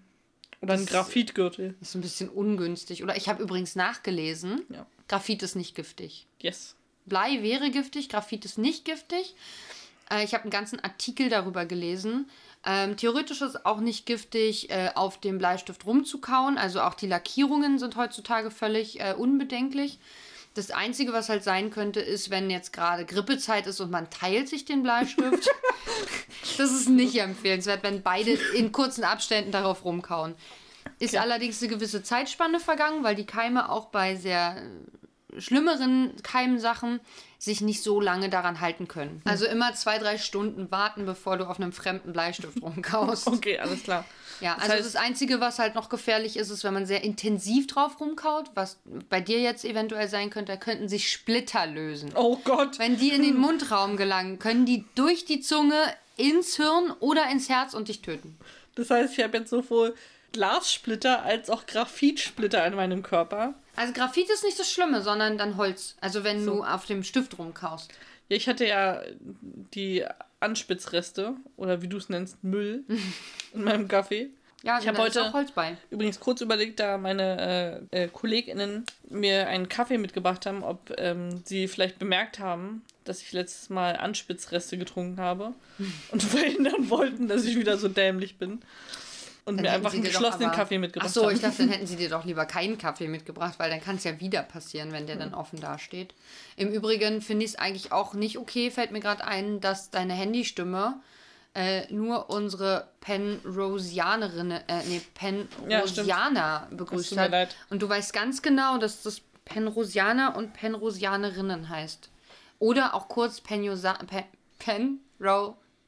Oder 0.62 0.74
einen 0.74 0.86
Das- 0.86 0.92
Graphitgürtel. 0.94 1.76
Das 1.80 1.90
ist 1.90 1.96
ein 1.96 2.02
bisschen 2.02 2.30
ungünstig. 2.30 3.04
Oder 3.04 3.16
ich 3.16 3.30
habe 3.30 3.42
übrigens 3.42 3.76
nachgelesen, 3.76 4.64
Ja. 4.70 4.86
Graphit 5.08 5.42
ist 5.44 5.56
nicht 5.56 5.76
giftig. 5.76 6.28
Yes. 6.42 6.76
Blei 7.06 7.42
wäre 7.42 7.72
giftig, 7.72 8.10
Graphit 8.10 8.46
ist 8.46 8.58
nicht 8.58 8.86
giftig. 8.86 9.36
Äh, 10.12 10.24
ich 10.24 10.34
habe 10.34 10.44
einen 10.44 10.52
ganzen 10.52 10.80
Artikel 10.80 11.30
darüber 11.30 11.66
gelesen. 11.66 12.30
Ähm, 12.66 12.98
theoretisch 12.98 13.42
ist 13.42 13.56
es 13.56 13.66
auch 13.66 13.80
nicht 13.80 14.06
giftig, 14.06 14.70
äh, 14.70 14.92
auf 14.96 15.20
dem 15.20 15.38
Bleistift 15.38 15.86
rumzukauen. 15.86 16.58
Also 16.58 16.82
auch 16.82 16.94
die 16.94 17.08
Lackierungen 17.08 17.80
sind 17.80 17.96
heutzutage 17.96 18.52
völlig 18.52 19.00
äh, 19.00 19.14
unbedenklich. 19.18 20.00
Das 20.56 20.72
Einzige, 20.72 21.14
was 21.14 21.30
halt 21.30 21.44
sein 21.44 21.70
könnte, 21.70 22.02
ist, 22.02 22.32
wenn 22.32 22.50
jetzt 22.50 22.74
gerade 22.74 23.06
Grippezeit 23.06 23.68
ist 23.68 23.80
und 23.80 23.92
man 23.92 24.10
teilt 24.10 24.50
sich 24.50 24.66
den 24.66 24.84
Bleistift. 24.84 25.50
das 26.58 26.72
ist 26.72 26.90
nicht 26.90 27.16
empfehlenswert, 27.16 27.84
wenn 27.84 28.02
beide 28.02 28.32
in 28.56 28.72
kurzen 28.72 29.04
Abständen 29.04 29.52
darauf 29.52 29.86
rumkauen. 29.86 30.36
Ist 30.98 31.16
allerdings 31.16 31.62
eine 31.62 31.72
gewisse 31.72 32.04
Zeitspanne 32.04 32.60
vergangen, 32.60 33.04
weil 33.04 33.16
die 33.16 33.26
Keime 33.26 33.70
auch 33.70 33.86
bei 33.86 34.16
sehr 34.16 34.62
schlimmeren 35.38 36.14
Keimsachen 36.24 37.00
sich 37.38 37.62
nicht 37.62 37.84
so 37.84 38.02
lange 38.02 38.30
daran 38.30 38.60
halten 38.60 38.88
können. 38.88 39.22
Also 39.26 39.46
immer 39.46 39.74
zwei, 39.76 39.98
drei 39.98 40.18
Stunden 40.18 40.72
warten, 40.72 41.06
bevor 41.06 41.38
du 41.38 41.46
auf 41.48 41.60
einem 41.60 41.72
fremden 41.72 42.12
Bleistift 42.14 42.60
rumkaust. 42.62 43.28
Okay, 43.28 43.60
alles 43.60 43.84
klar. 43.84 44.06
Ja, 44.42 44.56
Das 44.56 44.64
also 44.70 44.76
heißt- 44.76 44.84
das 44.86 44.96
Einzige, 44.96 45.40
was 45.42 45.60
halt 45.60 45.76
noch 45.76 45.90
gefährlich 45.90 46.38
ist, 46.38 46.50
ist, 46.50 46.64
wenn 46.64 46.74
man 46.74 46.86
sehr 46.86 47.04
intensiv 47.04 47.68
drauf 47.68 48.00
rumkaut, 48.00 48.50
was 48.56 48.80
bei 49.10 49.22
dir 49.22 49.40
jetzt 49.40 49.66
eventuell 49.66 50.08
sein 50.08 50.30
könnte, 50.30 50.54
da 50.54 50.58
könnten 50.58 50.88
sich 50.90 51.12
Splitter 51.12 51.66
lösen. 51.68 52.12
Oh 52.16 52.38
Gott. 52.44 52.80
Wenn 52.80 52.98
die 52.98 53.10
in 53.10 53.22
den 53.22 53.38
Mundraum 53.40 53.98
gelangen, 53.98 54.40
können 54.40 54.66
die 54.66 54.86
durch 54.96 55.26
die 55.26 55.42
Zunge 55.42 55.76
ins 56.18 56.56
Hirn 56.58 56.92
oder 57.00 57.30
ins 57.30 57.48
Herz 57.50 57.74
und 57.74 57.88
dich 57.88 58.02
töten. 58.02 58.38
Das 58.76 58.90
heißt, 58.90 59.18
ich 59.18 59.24
habe 59.24 59.38
jetzt 59.38 59.50
sowohl 59.50 59.94
Glassplitter 60.32 61.24
als 61.24 61.50
auch 61.50 61.66
Graphitsplitter 61.66 62.66
in 62.66 62.76
meinem 62.76 63.04
Körper. 63.04 63.56
Also 63.80 63.94
Graphit 63.94 64.30
ist 64.30 64.44
nicht 64.44 64.60
das 64.60 64.70
Schlimme, 64.70 65.02
sondern 65.02 65.38
dann 65.38 65.56
Holz. 65.56 65.96
Also 66.02 66.26
wenn 66.26 66.46
du 66.46 66.64
auf 66.64 66.86
dem 66.86 67.02
Stift 67.04 67.38
rumkaust. 67.38 67.90
Ja, 68.28 68.36
ich 68.36 68.50
hatte 68.50 68.66
ja 68.68 69.02
die 69.74 70.04
Anspitzreste 70.42 71.36
oder 71.56 71.82
wie 71.82 71.88
du 71.88 71.96
es 71.98 72.10
nennst, 72.10 72.44
Müll 72.44 72.84
in 73.54 73.64
meinem 73.64 73.88
Kaffee. 73.88 74.32
Ja, 74.64 74.78
Ich 74.80 74.88
hab 74.90 74.96
da 74.98 75.06
ist 75.06 75.16
heute- 75.16 75.30
auch 75.30 75.34
Holz 75.34 75.52
bei. 75.52 75.78
Übrigens 75.90 76.20
kurz 76.20 76.42
überlegt, 76.42 76.82
da 76.82 76.98
meine 76.98 77.88
äh, 77.94 78.04
äh, 78.04 78.08
KollegInnen 78.10 78.86
mir 79.10 79.48
einen 79.48 79.70
Kaffee 79.70 79.98
mitgebracht 79.98 80.46
haben, 80.46 80.64
ob 80.64 80.94
ähm, 80.98 81.42
sie 81.46 81.70
vielleicht 81.70 81.98
bemerkt 82.00 82.40
haben, 82.40 82.84
dass 83.06 83.22
ich 83.22 83.32
letztes 83.32 83.70
Mal 83.70 83.96
Anspitzreste 83.96 84.78
getrunken 84.78 85.22
habe 85.22 85.54
und 86.12 86.22
verhindern 86.24 86.90
wollten, 86.90 87.30
dass 87.30 87.46
ich 87.46 87.56
wieder 87.56 87.78
so 87.78 87.88
dämlich 87.88 88.38
bin. 88.38 88.62
Und 89.50 89.58
Dann 89.58 89.64
mir 89.66 89.72
einfach 89.74 89.94
einen 89.94 90.04
geschlossenen 90.04 90.48
aber- 90.50 90.56
Kaffee 90.56 90.78
mitgebracht 90.78 91.10
Ach 91.10 91.14
so, 91.14 91.26
haben. 91.26 91.36
ich 91.36 91.42
dachte, 91.42 91.58
dann 91.64 91.70
hätten 91.70 91.88
sie 91.88 91.96
dir 91.96 92.10
doch 92.10 92.24
lieber 92.26 92.46
keinen 92.46 92.78
Kaffee 92.78 93.08
mitgebracht, 93.08 93.56
weil 93.58 93.70
dann 93.70 93.82
kann 93.82 93.96
es 93.98 94.04
ja 94.04 94.20
wieder 94.20 94.44
passieren, 94.44 94.92
wenn 94.92 95.06
der 95.08 95.16
Hm. 95.16 95.22
dann 95.22 95.34
offen 95.34 95.60
dasteht. 95.60 96.14
Im 96.56 96.70
Übrigen 96.70 97.22
finde 97.22 97.46
ich 97.46 97.52
es 97.52 97.58
eigentlich 97.60 97.92
auch 97.92 98.14
nicht 98.14 98.38
okay, 98.38 98.72
fällt 98.72 98.92
mir 98.92 99.00
gerade 99.02 99.24
ein, 99.26 99.60
dass 99.60 99.90
deine 99.90 100.14
Handystimme 100.14 101.02
äh, 101.56 101.92
nur 101.92 102.30
unsere 102.30 102.90
Penrosianerinnen, 103.02 104.62
äh, 104.68 104.84
nee, 104.88 105.02
Ja. 105.68 105.80
Penrosianer 105.80 106.68
Es 106.72 106.78
begrüßt 106.78 107.10
tut 107.10 107.18
mir 107.18 107.24
hat. 107.24 107.32
leid. 107.32 107.56
Und 107.72 107.82
du 107.82 107.90
weißt 107.90 108.14
ganz 108.14 108.42
genau, 108.44 108.78
dass 108.78 109.02
das 109.02 109.22
Penrosianer 109.46 110.36
und 110.38 110.54
Penrosianerinnen 110.54 111.70
heißt. 111.70 112.10
Oder 112.60 112.94
auch 112.94 113.08
kurz 113.08 113.42
Penjosa 113.42 113.94
Pen 114.60 115.00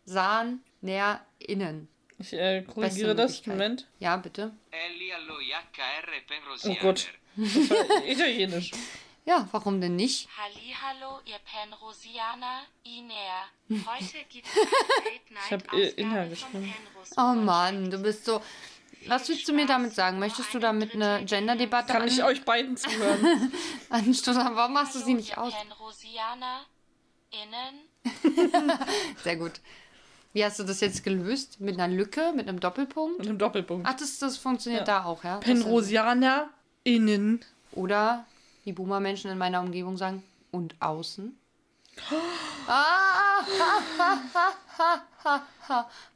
Penrosanerinnen. 0.05 1.87
Ich 2.21 2.33
äh, 2.33 2.61
korrigiere 2.61 3.15
das. 3.15 3.45
Moment. 3.47 3.87
Ja, 3.99 4.15
bitte. 4.17 4.51
Oh. 6.65 6.75
Gott. 6.81 7.07
Das 7.35 7.69
war 7.69 8.05
Italienisch. 8.05 8.71
Ja, 9.25 9.47
warum 9.51 9.81
denn 9.81 9.95
nicht? 9.95 10.27
Hallihallo, 10.35 11.19
ihr 11.25 11.37
Penrosianer, 11.39 12.61
Iner. 12.83 13.45
Heute 13.69 14.25
gibt 14.29 14.47
es 14.47 14.57
eine 14.57 15.51
hab, 15.51 15.73
äh, 15.73 15.77
Late-Night-Ausgabe 15.77 16.01
Inhalt 16.01 16.37
vom 16.37 16.51
geschrieben. 16.51 16.73
Penros 16.93 17.17
Oh. 17.17 17.45
Mann, 17.45 17.91
du 17.91 17.97
bist 17.99 18.25
so. 18.25 18.41
Was 19.07 19.27
willst 19.29 19.47
du 19.47 19.53
mir 19.53 19.65
damit 19.65 19.95
sagen? 19.95 20.19
Möchtest 20.19 20.53
du 20.53 20.59
damit 20.59 20.93
eine 20.93 21.25
Gender-Debatte 21.25 21.93
Kann 21.93 22.07
ich 22.07 22.23
euch 22.23 22.43
beiden 22.45 22.77
zuhören? 22.77 23.51
anstoßen? 23.89 24.43
Warum 24.53 24.73
machst 24.73 24.93
du 24.93 24.99
sie 24.99 25.15
nicht 25.15 25.39
aus? 25.39 25.53
Penrosianer, 25.55 26.65
innen. 27.31 28.77
Sehr 29.23 29.37
gut. 29.37 29.53
Wie 30.33 30.45
hast 30.45 30.59
du 30.59 30.63
das 30.63 30.79
jetzt 30.79 31.03
gelöst? 31.03 31.59
Mit 31.59 31.79
einer 31.79 31.93
Lücke? 31.93 32.31
Mit 32.35 32.47
einem 32.47 32.59
Doppelpunkt? 32.59 33.19
Und 33.19 33.27
im 33.27 33.37
Doppelpunkt. 33.37 33.85
Ach, 33.87 33.95
das, 33.95 34.17
das 34.19 34.37
funktioniert 34.37 34.87
Ja. 34.87 34.99
da 35.01 35.05
auch, 35.05 35.23
ja? 35.23 35.37
Penrosianer 35.37 36.49
innen. 36.83 37.41
Oder, 37.73 38.25
wie 38.63 38.71
Boomer-Menschen 38.73 39.29
in 39.31 39.37
meiner 39.37 39.61
Umgebung 39.61 39.97
sagen, 39.97 40.23
und 40.51 40.75
außen. 40.79 41.37
Ah, 42.67 43.43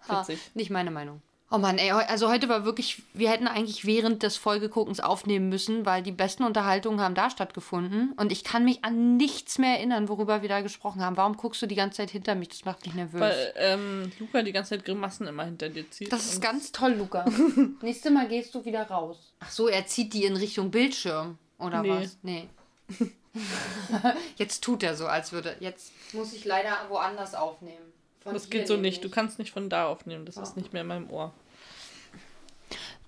Witzig. 0.21 0.39
Nicht 0.53 0.69
meine 0.69 0.91
Meinung. 0.91 1.21
Oh 1.51 1.59
Mann, 1.59 1.77
ey, 1.77 1.91
also 1.91 2.27
heute 2.27 2.49
war 2.49 2.65
wirklich, 2.65 3.03
wir 3.13 3.29
hätten 3.29 3.47
eigentlich 3.47 3.85
während 3.85 4.23
des 4.23 4.35
Folgeguckens 4.35 4.99
aufnehmen 4.99 5.47
müssen, 5.47 5.85
weil 5.85 6.01
die 6.01 6.11
besten 6.11 6.43
Unterhaltungen 6.43 6.99
haben 6.99 7.13
da 7.13 7.29
stattgefunden 7.29 8.13
und 8.17 8.31
ich 8.31 8.43
kann 8.43 8.65
mich 8.65 8.83
an 8.83 9.15
nichts 9.17 9.59
mehr 9.59 9.77
erinnern, 9.77 10.09
worüber 10.09 10.41
wir 10.41 10.49
da 10.49 10.61
gesprochen 10.61 11.01
haben. 11.05 11.17
Warum 11.17 11.37
guckst 11.37 11.61
du 11.61 11.67
die 11.67 11.75
ganze 11.75 11.97
Zeit 11.97 12.09
hinter 12.09 12.33
mich? 12.33 12.49
Das 12.49 12.65
macht 12.65 12.83
mich 12.85 12.95
nervös. 12.95 13.21
Weil 13.21 13.53
ähm, 13.57 14.11
Luca 14.19 14.41
die 14.41 14.53
ganze 14.53 14.71
Zeit 14.71 14.85
Grimassen 14.85 15.27
immer 15.27 15.45
hinter 15.45 15.69
dir 15.69 15.89
zieht. 15.91 16.11
das 16.11 16.25
ist 16.25 16.41
ganz 16.41 16.71
toll, 16.71 16.93
Luca. 16.93 17.25
Nächstes 17.81 18.11
Mal 18.11 18.27
gehst 18.27 18.55
du 18.55 18.65
wieder 18.65 18.81
raus. 18.87 19.33
Ach 19.39 19.51
so, 19.51 19.67
er 19.67 19.85
zieht 19.85 20.13
die 20.13 20.25
in 20.25 20.35
Richtung 20.35 20.71
Bildschirm. 20.71 21.37
Oder 21.59 21.83
Nee. 21.83 21.89
was? 21.89 22.17
Nee. 22.23 22.49
Jetzt 24.37 24.63
tut 24.63 24.81
er 24.83 24.95
so, 24.95 25.07
als 25.07 25.31
würde. 25.31 25.55
Jetzt 25.59 25.91
muss 26.13 26.33
ich 26.33 26.45
leider 26.45 26.71
woanders 26.89 27.35
aufnehmen. 27.35 27.93
Von 28.25 28.33
Das 28.33 28.49
geht 28.49 28.67
so 28.67 28.75
nicht. 28.75 29.03
Du 29.03 29.09
kannst 29.09 29.37
nicht 29.37 29.51
von 29.51 29.69
da 29.69 29.87
aufnehmen. 29.87 30.25
Das 30.25 30.37
ist 30.37 30.57
nicht 30.57 30.73
mehr 30.73 30.81
in 30.81 30.87
meinem 30.87 31.09
Ohr. 31.11 31.31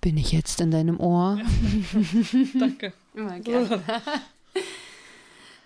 Bin 0.00 0.16
ich 0.16 0.30
jetzt 0.30 0.60
in 0.60 0.70
deinem 0.70 1.00
Ohr? 1.00 1.40
Danke. 2.58 2.92
Immer 3.14 3.40
gerne. 3.40 3.82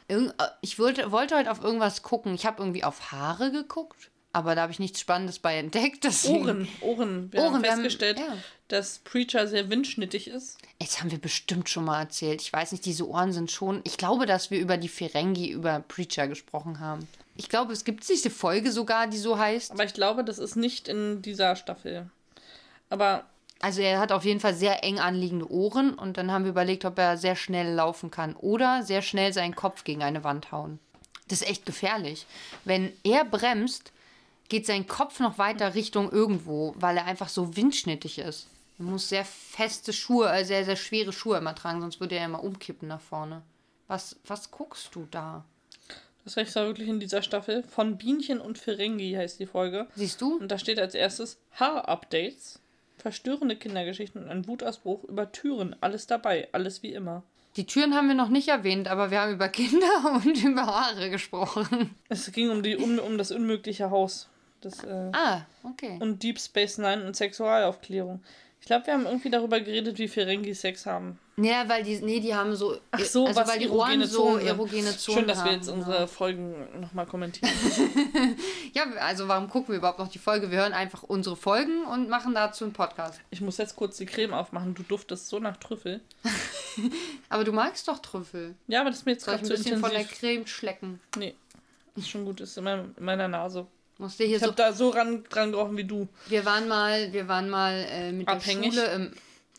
Äh, 0.09 0.29
ich 0.61 0.79
wollte, 0.79 1.11
wollte 1.13 1.37
heute 1.37 1.51
auf 1.51 1.63
irgendwas 1.63 2.03
gucken. 2.03 2.35
Ich 2.35 2.45
habe 2.45 2.61
irgendwie 2.61 2.85
auf 2.85 3.13
Haare 3.13 3.51
geguckt, 3.51 4.11
aber 4.33 4.55
da 4.55 4.63
habe 4.63 4.73
ich 4.73 4.79
nichts 4.79 5.01
Spannendes 5.01 5.39
bei 5.39 5.57
entdeckt. 5.59 6.05
Deswegen. 6.05 6.45
Ohren, 6.47 6.69
Ohren. 6.81 7.33
Wir 7.33 7.41
Ohren, 7.41 7.55
haben 7.55 7.63
wir 7.63 7.71
haben- 7.71 7.83
festgestellt, 7.83 8.19
ja. 8.19 8.37
dass 8.69 8.99
Preacher 9.01 9.47
sehr 9.49 9.69
windschnittig 9.71 10.29
ist. 10.29 10.59
Jetzt 10.81 11.01
haben 11.01 11.11
wir 11.11 11.19
bestimmt 11.19 11.69
schon 11.69 11.85
mal 11.85 12.01
erzählt. 12.01 12.41
Ich 12.43 12.53
weiß 12.53 12.73
nicht, 12.73 12.85
diese 12.85 13.09
Ohren 13.09 13.33
sind 13.33 13.51
schon. 13.51 13.81
Ich 13.85 13.97
glaube, 13.99 14.27
dass 14.27 14.51
wir 14.51 14.59
über 14.59 14.77
die 14.77 14.89
Ferengi, 14.89 15.51
über 15.51 15.81
Preacher 15.81 16.27
gesprochen 16.29 16.81
haben. 16.81 17.07
Ich 17.37 17.49
glaube, 17.49 17.73
es 17.73 17.85
gibt 17.85 18.07
diese 18.09 18.31
Folge 18.31 18.73
sogar, 18.73 19.07
die 19.07 19.17
so 19.19 19.39
heißt. 19.39 19.71
Aber 19.73 19.85
ich 19.85 19.95
glaube, 19.95 20.25
das 20.25 20.39
ist 20.39 20.57
nicht 20.57 20.89
in 20.89 21.23
dieser 21.23 21.57
Staffel. 21.57 22.11
Aber 22.91 23.25
Also 23.61 23.81
er 23.81 24.01
hat 24.01 24.13
auf 24.13 24.25
jeden 24.25 24.41
Fall 24.41 24.55
sehr 24.55 24.83
eng 24.85 24.99
anliegende 24.99 25.51
Ohren 25.51 25.95
und 25.95 26.17
dann 26.17 26.31
haben 26.31 26.45
wir 26.45 26.51
überlegt, 26.51 26.85
ob 26.85 26.99
er 26.99 27.17
sehr 27.17 27.37
schnell 27.37 27.73
laufen 27.75 28.11
kann 28.11 28.35
oder 28.37 28.83
sehr 28.83 29.03
schnell 29.03 29.33
seinen 29.33 29.55
Kopf 29.55 29.85
gegen 29.85 30.03
eine 30.03 30.25
Wand 30.25 30.53
hauen. 30.53 30.79
Das 31.29 31.41
ist 31.41 31.49
echt 31.49 31.65
gefährlich. 31.65 32.27
Wenn 32.65 32.93
er 33.05 33.25
bremst, 33.25 33.93
geht 34.53 34.67
sein 34.67 34.87
Kopf 34.87 35.19
noch 35.19 35.39
weiter 35.39 35.75
Richtung 35.75 36.13
irgendwo, 36.13 36.75
weil 36.77 36.99
er 36.99 37.07
einfach 37.07 37.31
so 37.31 37.57
windschnittig 37.57 38.19
ist. 38.19 38.49
Er 38.79 38.85
muss 38.85 39.09
sehr 39.09 39.25
feste 39.25 39.95
Schuhe, 39.95 40.31
äh, 40.31 40.45
sehr, 40.45 40.67
sehr 40.67 40.77
schwere 40.77 41.11
Schuhe 41.11 41.39
immer 41.39 41.55
tragen, 41.55 41.81
sonst 41.81 42.01
würde 42.01 42.17
er 42.17 42.27
immer 42.27 42.45
umkippen 42.45 42.87
nach 42.87 43.01
vorne. 43.01 43.41
Was, 43.89 44.17
was 44.27 44.51
guckst 44.51 44.95
du 44.95 45.09
da? 45.11 45.47
das 46.25 46.37
heißt 46.37 46.55
war 46.55 46.67
wirklich 46.67 46.91
in 46.91 47.01
dieser 47.01 47.23
Staffel. 47.23 47.63
Von 47.63 47.97
Bienchen 47.97 48.43
und 48.43 48.59
Ferengi 48.59 49.15
heißt 49.15 49.41
die 49.41 49.47
Folge. 49.47 49.87
Siehst 49.95 50.21
du? 50.21 50.37
Und 50.37 50.49
da 50.49 50.59
steht 50.59 50.79
als 50.79 50.95
erstes 50.95 51.39
Haar-Updates. 51.59 52.61
Verstörende 52.99 53.57
Kindergeschichten 53.57 54.23
und 54.23 54.29
ein 54.29 54.47
Wutausbruch 54.47 55.05
über 55.05 55.33
Türen. 55.33 55.75
Alles 55.81 56.07
dabei. 56.07 56.51
Alles 56.53 56.83
wie 56.83 56.93
immer. 56.93 57.23
Die 57.57 57.67
Türen 57.67 57.95
haben 57.95 58.09
wir 58.09 58.15
noch 58.15 58.29
nicht 58.29 58.49
erwähnt, 58.49 58.87
aber 58.89 59.11
wir 59.11 59.23
haben 59.23 59.33
über 59.33 59.49
Kinder 59.49 60.21
und 60.25 60.45
über 60.45 60.67
Haare 60.67 61.09
gesprochen. 61.09 61.95
Es 62.11 62.31
ging 62.33 62.51
um, 62.51 62.63
die, 62.63 62.77
um, 62.77 62.99
um 62.99 63.17
das 63.17 63.33
unmögliche 63.33 63.91
Haus. 63.91 64.29
Das, 64.63 64.83
äh, 64.85 65.11
Ah, 65.13 65.43
okay. 65.65 65.99
und 66.01 66.23
Deep 66.23 66.41
Space 66.41 66.79
Nine 66.79 67.05
und 67.07 67.15
Sexualaufklärung. 67.17 68.23
Ich 68.61 68.67
glaube, 68.67 68.87
wir 68.87 68.95
haben 68.95 69.07
irgendwie 69.07 69.29
darüber 69.31 69.59
geredet, 69.61 69.99
wie 69.99 70.07
Ferengi 70.07 70.55
Sex 70.55 70.87
haben. 70.87 71.19
Ja, 71.37 71.69
weil 71.69 71.83
die, 71.83 71.97
nee, 72.01 72.21
die 72.21 72.33
haben 72.33 72.55
so, 72.55 72.79
Ach 72.93 73.01
so, 73.01 73.27
also 73.27 73.41
was 73.41 73.49
weil 73.49 73.59
die 73.59 73.65
erogene 73.65 74.05
Ohren 74.05 74.09
so 74.09 74.37
erogene 74.37 74.97
Zonen 74.97 75.19
Schön, 75.19 75.27
dass 75.29 75.39
haben. 75.39 75.47
wir 75.47 75.53
jetzt 75.57 75.69
unsere 75.69 76.07
Folgen 76.07 76.55
nochmal 76.81 77.07
kommentieren. 77.07 77.51
Ja, 78.75 78.85
also 79.01 79.29
warum 79.29 79.51
gucken 79.51 79.71
wir 79.75 79.77
überhaupt 79.79 79.99
noch 79.99 80.09
die 80.09 80.19
Folge? 80.19 80.51
Wir 80.51 80.59
hören 80.61 80.73
einfach 80.73 81.03
unsere 81.03 81.37
Folgen 81.37 81.85
und 81.85 82.09
machen 82.09 82.35
dazu 82.35 82.65
einen 82.65 82.73
Podcast. 82.73 83.21
Ich 83.31 83.41
muss 83.43 83.59
jetzt 83.59 83.77
kurz 83.77 83.99
die 83.99 84.07
Creme 84.07 84.33
aufmachen. 84.33 84.75
Du 84.75 84.83
duftest 84.83 85.29
so 85.29 85.39
nach 85.41 85.59
Trüffel. 85.59 86.01
Aber 87.29 87.45
du 87.45 87.53
magst 87.53 87.87
doch 87.89 87.99
Trüffel. 87.99 88.55
Ja, 88.69 88.81
aber 88.81 88.91
das 88.91 89.01
ist 89.01 89.07
mir 89.07 89.13
jetzt 89.13 89.25
Soll 89.25 89.35
ich 89.35 89.41
gerade 89.43 89.53
ein 89.55 89.59
bisschen 89.59 89.81
von 89.81 89.91
der 89.91 90.01
intensiv. 90.01 90.21
Creme 90.21 90.47
schlecken? 90.47 91.01
Nee, 91.19 91.35
ist 91.97 92.09
schon 92.09 92.25
gut. 92.25 92.41
Ist 92.41 92.57
in, 92.57 92.65
meinem, 92.65 92.95
in 92.97 93.05
meiner 93.05 93.29
Nase. 93.29 93.67
Musst 93.99 94.19
dir 94.19 94.27
hier 94.27 94.37
Ich 94.37 94.43
so. 94.43 94.49
habe 94.49 94.57
da 94.57 94.73
so 94.73 94.89
ran, 94.91 95.25
dran 95.29 95.53
gerochen 95.53 95.77
wie 95.77 95.85
du. 95.85 96.09
Wir 96.27 96.45
waren 96.45 96.67
mal, 96.69 97.13
wir 97.13 97.29
waren 97.29 97.49
mal 97.51 97.87
äh, 97.91 98.13
mit 98.13 98.27
Abhängig? 98.29 98.75
der 98.75 98.83
Schule 98.87 98.95
im, 98.95 99.13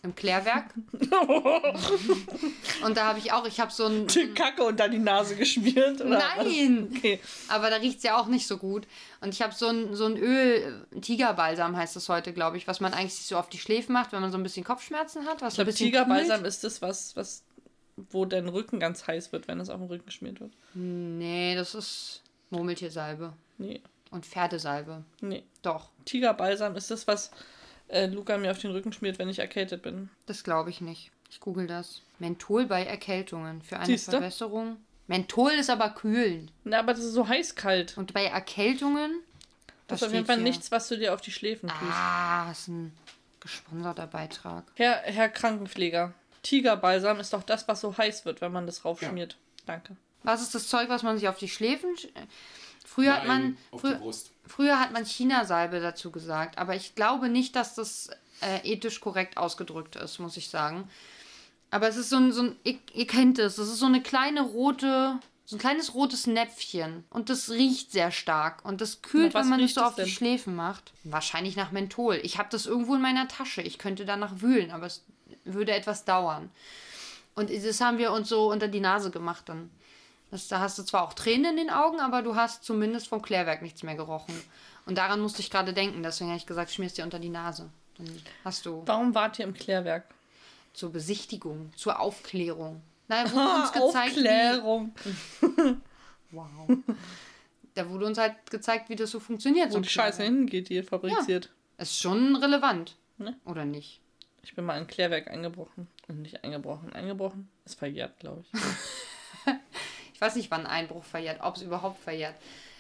im 0.04 0.15
Klärwerk. 0.15 0.65
und 2.84 2.98
da 2.98 3.06
habe 3.06 3.19
ich 3.19 3.32
auch, 3.32 3.46
ich 3.48 3.60
habe 3.60 3.72
so 3.72 3.86
ein. 3.86 4.08
Die 4.08 4.34
Kacke 4.34 4.63
unter 4.63 4.89
die 4.89 5.00
Nase 5.00 5.36
geschmiert? 5.36 6.02
Oder 6.02 6.19
Nein! 6.38 6.89
Was? 6.91 6.98
Okay. 6.98 7.19
Aber 7.48 7.69
da 7.69 7.78
riecht 7.78 7.98
es 7.98 8.04
ja 8.04 8.17
auch 8.19 8.28
nicht 8.28 8.48
so 8.48 8.58
gut. 8.58 8.88
Und 9.22 9.34
ich 9.34 9.41
habe 9.41 9.54
so 9.54 9.67
ein, 9.67 9.96
so 9.96 10.06
ein 10.06 10.17
Öl, 10.17 10.86
Tigerbalsam 11.02 11.76
heißt 11.78 11.96
das 11.96 12.10
heute, 12.10 12.34
glaube 12.34 12.58
ich, 12.58 12.67
was 12.67 12.80
man 12.82 12.93
eigentlich 12.93 13.15
so 13.15 13.38
auf 13.38 13.50
die 13.50 13.58
Schläfen 13.60 13.93
macht, 13.93 14.12
wenn 14.12 14.22
man 14.22 14.32
so 14.32 14.38
ein 14.38 14.43
bisschen 14.43 14.63
Kopfschmerzen 14.65 15.26
hat. 15.26 15.41
Was 15.41 15.54
Ich 15.54 15.58
glaube, 15.58 15.74
Tigerbalsam 15.74 16.38
kühlt. 16.39 16.48
ist 16.48 16.63
das, 16.63 16.82
was, 16.82 17.15
was, 17.15 17.43
wo 17.96 18.26
dein 18.26 18.48
Rücken 18.50 18.80
ganz 18.80 19.08
heiß 19.08 19.32
wird, 19.32 19.48
wenn 19.48 19.60
es 19.60 19.69
auf 19.69 19.80
den 19.80 19.88
Rücken 19.88 20.06
geschmiert 20.06 20.39
wird. 20.41 20.52
Nee, 20.74 21.56
das 21.56 21.76
ist 21.76 22.22
Murmeltiersalbe. 22.50 23.34
Nee, 23.58 23.82
Und 24.13 24.26
Pferdesalbe. 24.26 25.04
nee. 25.21 25.43
Doch, 25.63 25.89
Tigerbalsam 26.06 26.76
ist 26.76 26.91
das, 26.91 27.08
was 27.08 27.32
äh, 27.88 28.06
Luca 28.06 28.38
mir 28.38 28.52
auf 28.52 28.60
den 28.60 28.71
Rücken 28.71 28.93
schmiert, 28.93 29.17
wenn 29.19 29.28
ich 29.30 29.39
erkältet 29.39 29.82
bin. 29.82 30.10
das 30.28 30.43
glaube 30.43 30.69
ich 30.69 30.82
nicht. 30.82 31.12
Ich 31.30 31.39
google 31.39 31.65
das. 31.67 32.02
Menthol 32.19 32.65
bei 32.67 32.84
Erkältungen 32.86 33.62
für 33.63 33.78
eine 33.78 33.86
Siehste? 33.88 34.12
Verbesserung. 34.12 34.78
Menthol 35.08 35.52
ist 35.52 35.69
aber 35.69 35.89
kühlen. 35.89 36.52
Na, 36.63 36.80
aber 36.80 36.93
das 36.93 37.04
ist 37.04 37.13
so 37.13 37.28
heiß-kalt. 37.28 37.97
Und 37.97 38.13
bei 38.13 38.26
Erkältungen. 38.26 39.19
Das 39.88 40.02
ist 40.02 40.08
auf 40.08 40.13
jeden 40.13 40.26
Fall 40.26 40.36
hier? 40.38 40.43
nichts, 40.43 40.71
was 40.71 40.88
du 40.88 40.97
dir 40.97 41.13
auf 41.13 41.21
die 41.21 41.32
Schläfen 41.32 41.69
tust. 41.69 41.82
Ah, 41.91 42.49
ist 42.52 42.67
ein 42.67 42.93
gesponserter 43.39 44.08
Beitrag. 44.08 44.63
Herr, 44.76 44.97
Herr 45.04 45.28
Krankenpfleger, 45.30 46.13
Tigerbalsam 46.43 47.19
ist 47.19 47.34
doch 47.34 47.43
das, 47.43 47.67
was 47.67 47.82
so 47.82 47.97
heiß 47.97 48.26
wird, 48.26 48.41
wenn 48.41 48.52
man 48.52 48.65
das 48.65 48.86
raufschmiert. 48.86 49.38
Danke. 49.65 49.95
Was 50.23 50.41
ist 50.41 50.56
das 50.56 50.67
Zeug, 50.69 50.88
was 50.89 51.04
man 51.04 51.17
sich 51.17 51.28
auf 51.28 51.38
die 51.38 51.49
Schläfen. 51.49 51.89
sch- 51.95 52.10
Früher 52.86 53.13
hat 53.15 53.28
man. 53.28 53.41
Nein, 53.41 53.58
die 53.74 53.78
Früher, 53.80 53.96
Brust. 53.96 54.32
früher 54.46 54.80
hat 54.80 54.91
man 54.91 55.06
Chinasalbe 55.06 55.80
dazu 55.80 56.12
gesagt, 56.12 56.58
aber 56.58 56.76
ich 56.76 56.96
glaube 56.96 57.30
nicht, 57.30 57.56
dass 57.56 57.76
das 57.76 58.10
äh, 58.41 58.60
ethisch 58.69 59.00
korrekt 59.00 59.38
ausgedrückt 59.38 59.96
ist, 59.96 60.19
muss 60.19 60.38
ich 60.38 60.50
sagen. 60.50 60.89
Aber 61.72 61.88
es 61.88 61.98
ist 61.98 62.10
so 62.10 62.17
ein, 62.17 62.32
so 62.32 62.43
ein 62.43 62.56
ihr, 62.63 62.78
ihr 62.93 63.08
kennt 63.08 63.39
es, 63.39 63.56
das 63.56 63.67
ist 63.67 63.80
so 63.80 63.88
eine 63.88 64.02
kleine 64.02 64.41
rote, 64.41 65.19
so 65.46 65.56
ein 65.56 65.60
kleines 65.60 65.96
rotes 65.96 66.28
Näpfchen. 66.28 67.04
Und 67.10 67.30
das 67.30 67.50
riecht 67.50 67.91
sehr 67.91 68.12
stark. 68.12 68.63
Und 68.63 68.80
das 68.80 69.02
kühlt, 69.02 69.34
was 69.34 69.43
wenn 69.46 69.50
man 69.52 69.60
es 69.62 69.74
so 69.74 69.82
es 69.82 69.88
auf 69.88 69.96
die 69.96 70.02
denn? 70.02 70.10
Schläfen 70.10 70.56
macht. 70.56 70.93
Wahrscheinlich 71.04 71.56
nach 71.56 71.72
Menthol. 71.72 72.19
Ich 72.22 72.38
habe 72.38 72.50
das 72.52 72.65
irgendwo 72.65 72.96
in 72.96 73.02
meiner 73.02 73.28
Tasche. 73.28 73.62
Ich 73.62 73.80
könnte 73.80 74.06
danach 74.06 74.41
wühlen, 74.41 74.72
aber 74.72 74.86
es 74.86 75.04
würde 75.46 75.72
etwas 75.72 76.06
dauern. 76.06 76.52
Und 77.36 77.50
das 77.50 77.82
haben 77.82 77.98
wir 77.98 78.12
uns 78.12 78.30
so 78.30 78.52
unter 78.52 78.67
die 78.67 78.80
Nase 78.80 79.10
gemacht 79.10 79.50
dann. 79.50 79.72
Das, 80.34 80.48
da 80.48 80.62
hast 80.62 80.80
du 80.80 80.84
zwar 80.84 81.04
auch 81.04 81.13
Tränen 81.13 81.52
in 81.52 81.58
den 81.58 81.69
Augen, 81.69 82.00
aber 82.00 82.24
du 82.24 82.36
hast 82.36 82.63
zumindest 82.63 83.08
vom 83.08 83.22
Klärwerk 83.22 83.62
nichts 83.62 83.84
mehr 83.84 83.93
gerochen. 83.93 84.34
Und 84.88 84.98
daran 84.98 85.19
musste 85.19 85.41
ich 85.41 85.52
gerade 85.52 85.74
denken. 85.74 86.02
Deswegen 86.02 86.32
habe 86.32 86.39
ich 86.39 86.48
gesagt, 86.48 86.72
schmierst 86.72 86.98
dir 86.98 87.04
unter 87.04 87.19
die 87.19 87.30
Nase. 87.30 87.69
Dann 88.00 88.10
hast 88.43 88.65
du 88.65 88.82
Warum 88.88 89.13
wart 89.13 89.38
ihr 89.38 89.46
im 89.46 89.54
Klärwerk? 89.54 90.06
zur 90.74 90.91
Besichtigung, 90.91 91.72
zur 91.76 92.00
Aufklärung. 92.00 92.82
Na, 93.08 93.17
er 93.17 93.32
wurde 93.32 93.62
uns 93.62 93.72
gezeigt, 93.74 94.15
wie, 94.15 94.28
Aufklärung. 94.28 94.96
wow. 96.32 96.78
Da 97.76 97.88
wurde 97.91 98.08
uns 98.08 98.17
halt 98.17 98.50
gezeigt, 98.50 98.89
wie 98.89 98.96
das 98.96 99.12
so 99.12 99.19
funktioniert. 99.19 99.69
Wo 99.69 99.74
so 99.74 99.80
die 99.82 99.89
Scheiße 99.89 100.24
hingeht, 100.24 100.69
die 100.69 100.78
ihr 100.78 100.84
fabriziert. 100.84 101.52
Ist 101.78 102.00
schon 102.00 102.36
relevant. 102.38 102.96
Ne? 103.19 103.38
Oder 103.46 103.65
nicht? 103.65 104.02
Ich 104.41 104.56
bin 104.56 104.65
mal 104.65 104.80
in 104.80 104.88
Klärwerk 104.88 105.28
eingebrochen. 105.28 105.88
Und 106.08 106.24
nicht 106.24 106.43
eingebrochen. 106.43 106.91
Eingebrochen? 106.91 107.50
Ist 107.65 107.78
verjährt, 107.78 108.19
glaube 108.19 108.43
ich. 108.52 108.60
Ich 110.23 110.27
weiß 110.29 110.36
nicht, 110.38 110.51
wann 110.51 110.62
ein 110.65 110.67
Einbruch 110.86 111.03
verjährt, 111.03 111.41
ob 111.41 111.57
es 111.57 111.63
überhaupt 111.63 112.01
verjährt. 112.01 112.36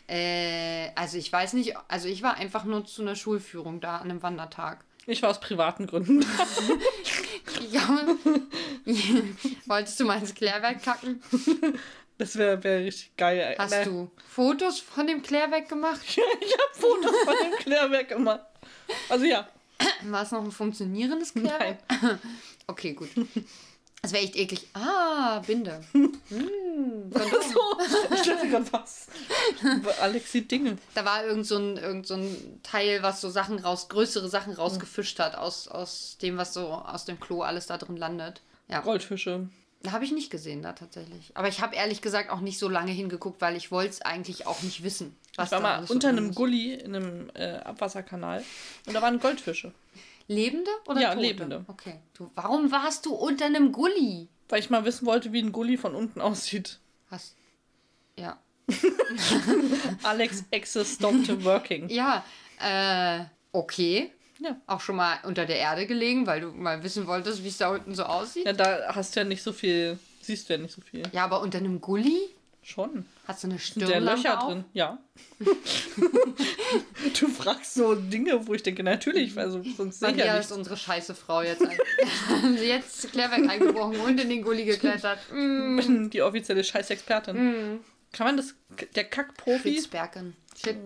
Äh, 0.07 0.91
also 0.95 1.17
ich 1.17 1.29
weiß 1.29 1.51
nicht, 1.53 1.75
also 1.89 2.07
ich 2.07 2.23
war 2.23 2.35
einfach 2.37 2.63
nur 2.63 2.85
zu 2.85 3.01
einer 3.01 3.17
Schulführung 3.17 3.81
da 3.81 3.97
an 3.97 4.09
einem 4.09 4.23
Wandertag. 4.23 4.85
Ich 5.07 5.21
war 5.21 5.29
aus 5.29 5.41
privaten 5.41 5.85
Gründen. 5.85 6.25
Ja. 7.69 8.07
Wolltest 9.65 9.99
du 9.99 10.05
mal 10.05 10.19
ins 10.19 10.33
Klärwerk 10.33 10.81
kacken? 10.83 11.21
Das 12.17 12.37
wäre 12.37 12.63
wär 12.63 12.79
richtig 12.79 13.15
geil. 13.17 13.55
Hast 13.59 13.71
Ne, 13.71 13.83
du 13.83 14.11
Fotos 14.29 14.79
von 14.79 15.05
dem 15.05 15.21
Klärwerk 15.21 15.67
gemacht? 15.67 15.99
ich 16.07 16.17
habe 16.17 16.73
Fotos 16.73 17.15
von 17.25 17.35
dem 17.43 17.57
Klärwerk 17.59 18.07
gemacht. 18.07 18.45
Also 19.09 19.25
ja. 19.25 19.47
War 20.03 20.23
es 20.23 20.31
noch 20.31 20.43
ein 20.43 20.51
funktionierendes 20.51 21.33
Klärwerk? 21.33 21.79
Okay, 22.67 22.93
gut. 22.93 23.09
Das 24.03 24.11
wäre 24.11 24.23
echt 24.25 24.35
eklig. 24.35 24.67
Ah, 24.73 25.41
Binde. 25.47 25.81
Hm. 26.29 27.11
So, 27.11 28.15
ich 28.15 28.21
dachte 28.23 28.49
gerade 28.49 28.65
was. 28.73 29.07
Alex 30.01 30.31
sieht 30.31 30.49
Dinge. 30.49 30.77
Da 30.95 31.05
war 31.05 31.23
irgend 31.25 31.45
so, 31.45 31.57
ein, 31.57 31.77
irgend 31.77 32.07
so 32.07 32.15
ein 32.15 32.59
Teil, 32.63 33.03
was 33.03 33.21
so 33.21 33.29
Sachen 33.29 33.59
raus, 33.59 33.87
größere 33.89 34.29
Sachen 34.29 34.53
rausgefischt 34.53 35.19
hat 35.19 35.35
aus, 35.35 35.67
aus 35.67 36.17
dem, 36.21 36.37
was 36.37 36.53
so 36.53 36.69
aus 36.69 37.05
dem 37.05 37.19
Klo 37.19 37.43
alles 37.43 37.67
da 37.67 37.77
drin 37.77 37.97
landet. 37.97 38.41
Ja. 38.67 38.79
Goldfische. 38.79 39.47
Habe 39.89 40.05
ich 40.05 40.11
nicht 40.11 40.31
gesehen 40.31 40.63
da 40.63 40.73
tatsächlich. 40.73 41.31
Aber 41.35 41.49
ich 41.49 41.61
habe 41.61 41.75
ehrlich 41.75 42.01
gesagt 42.01 42.31
auch 42.31 42.39
nicht 42.39 42.57
so 42.57 42.67
lange 42.69 42.91
hingeguckt, 42.91 43.41
weil 43.41 43.55
ich 43.55 43.69
wollte 43.69 43.91
es 43.91 44.01
eigentlich 44.01 44.47
auch 44.47 44.61
nicht 44.63 44.83
wissen. 44.83 45.15
Was 45.35 45.47
Ich 45.47 45.51
war 45.51 45.59
mal 45.59 45.85
unter 45.87 46.09
einem. 46.09 46.33
Gully 46.33 46.73
in 46.73 46.95
einem 46.95 47.29
äh, 47.35 47.57
Abwasserkanal 47.57 48.43
und 48.87 48.93
da 48.93 49.01
waren 49.01 49.19
Goldfische. 49.19 49.71
Lebende 50.27 50.69
oder 50.87 51.01
Ja, 51.01 51.09
Tote? 51.13 51.21
lebende. 51.27 51.65
Okay. 51.67 51.99
Du, 52.13 52.29
warum 52.35 52.71
warst 52.71 53.05
du 53.05 53.13
unter 53.13 53.45
einem 53.45 53.71
Gully? 53.71 54.27
Weil 54.49 54.59
ich 54.59 54.69
mal 54.69 54.85
wissen 54.85 55.05
wollte, 55.05 55.33
wie 55.33 55.41
ein 55.41 55.51
Gully 55.51 55.77
von 55.77 55.95
unten 55.95 56.21
aussieht. 56.21 56.79
Hast. 57.09 57.35
Ja. 58.17 58.37
Alex 60.03 60.43
Access 60.53 60.95
stopped 60.95 61.43
working. 61.43 61.89
Ja, 61.89 62.23
äh, 62.59 63.23
okay. 63.51 64.11
Ja. 64.39 64.57
Auch 64.67 64.81
schon 64.81 64.95
mal 64.95 65.17
unter 65.23 65.45
der 65.45 65.57
Erde 65.57 65.85
gelegen, 65.87 66.25
weil 66.27 66.41
du 66.41 66.47
mal 66.51 66.83
wissen 66.83 67.07
wolltest, 67.07 67.43
wie 67.43 67.47
es 67.47 67.57
da 67.57 67.69
unten 67.71 67.95
so 67.95 68.03
aussieht. 68.03 68.45
Ja, 68.45 68.53
da 68.53 68.93
hast 68.95 69.15
du 69.15 69.21
ja 69.21 69.23
nicht 69.25 69.43
so 69.43 69.53
viel, 69.53 69.97
siehst 70.21 70.49
du 70.49 70.53
ja 70.53 70.59
nicht 70.59 70.73
so 70.73 70.81
viel. 70.81 71.03
Ja, 71.11 71.23
aber 71.25 71.41
unter 71.41 71.59
einem 71.59 71.79
Gully? 71.81 72.19
Schon. 72.63 73.05
Hast 73.27 73.43
du 73.43 73.47
eine 73.49 73.59
Sind 73.59 73.81
der 73.81 73.87
Stirnlampe 73.87 74.21
Löcher 74.21 74.41
auf? 74.41 74.49
drin? 74.49 74.63
Ja. 74.73 74.97
du 77.19 77.27
fragst 77.27 77.73
so 77.73 77.93
Dinge, 77.95 78.47
wo 78.47 78.53
ich 78.53 78.63
denke, 78.63 78.83
natürlich, 78.83 79.37
also 79.37 79.61
sonst 79.77 79.99
sehe 79.99 80.11
ich 80.11 80.15
ja 80.17 80.25
Maria 80.25 80.37
nicht. 80.37 80.45
ist 80.49 80.51
unsere 80.51 80.77
scheiße 80.77 81.13
Frau 81.13 81.41
jetzt. 81.41 81.61
ein- 81.67 82.57
jetzt 82.63 83.11
Klärwerk 83.11 83.49
eingebrochen 83.49 83.99
und 83.99 84.19
in 84.19 84.29
den 84.29 84.41
Gully 84.43 84.65
geklettert. 84.65 85.19
Mm. 85.31 86.09
die 86.09 86.21
offizielle 86.21 86.63
Scheißexpertin. 86.63 87.81
Kann 88.13 88.27
man 88.27 88.37
das, 88.37 88.55
der 88.95 89.05
Kackprofi, 89.05 89.73
Schwitzbergen. 89.73 90.35
Shit. 90.55 90.77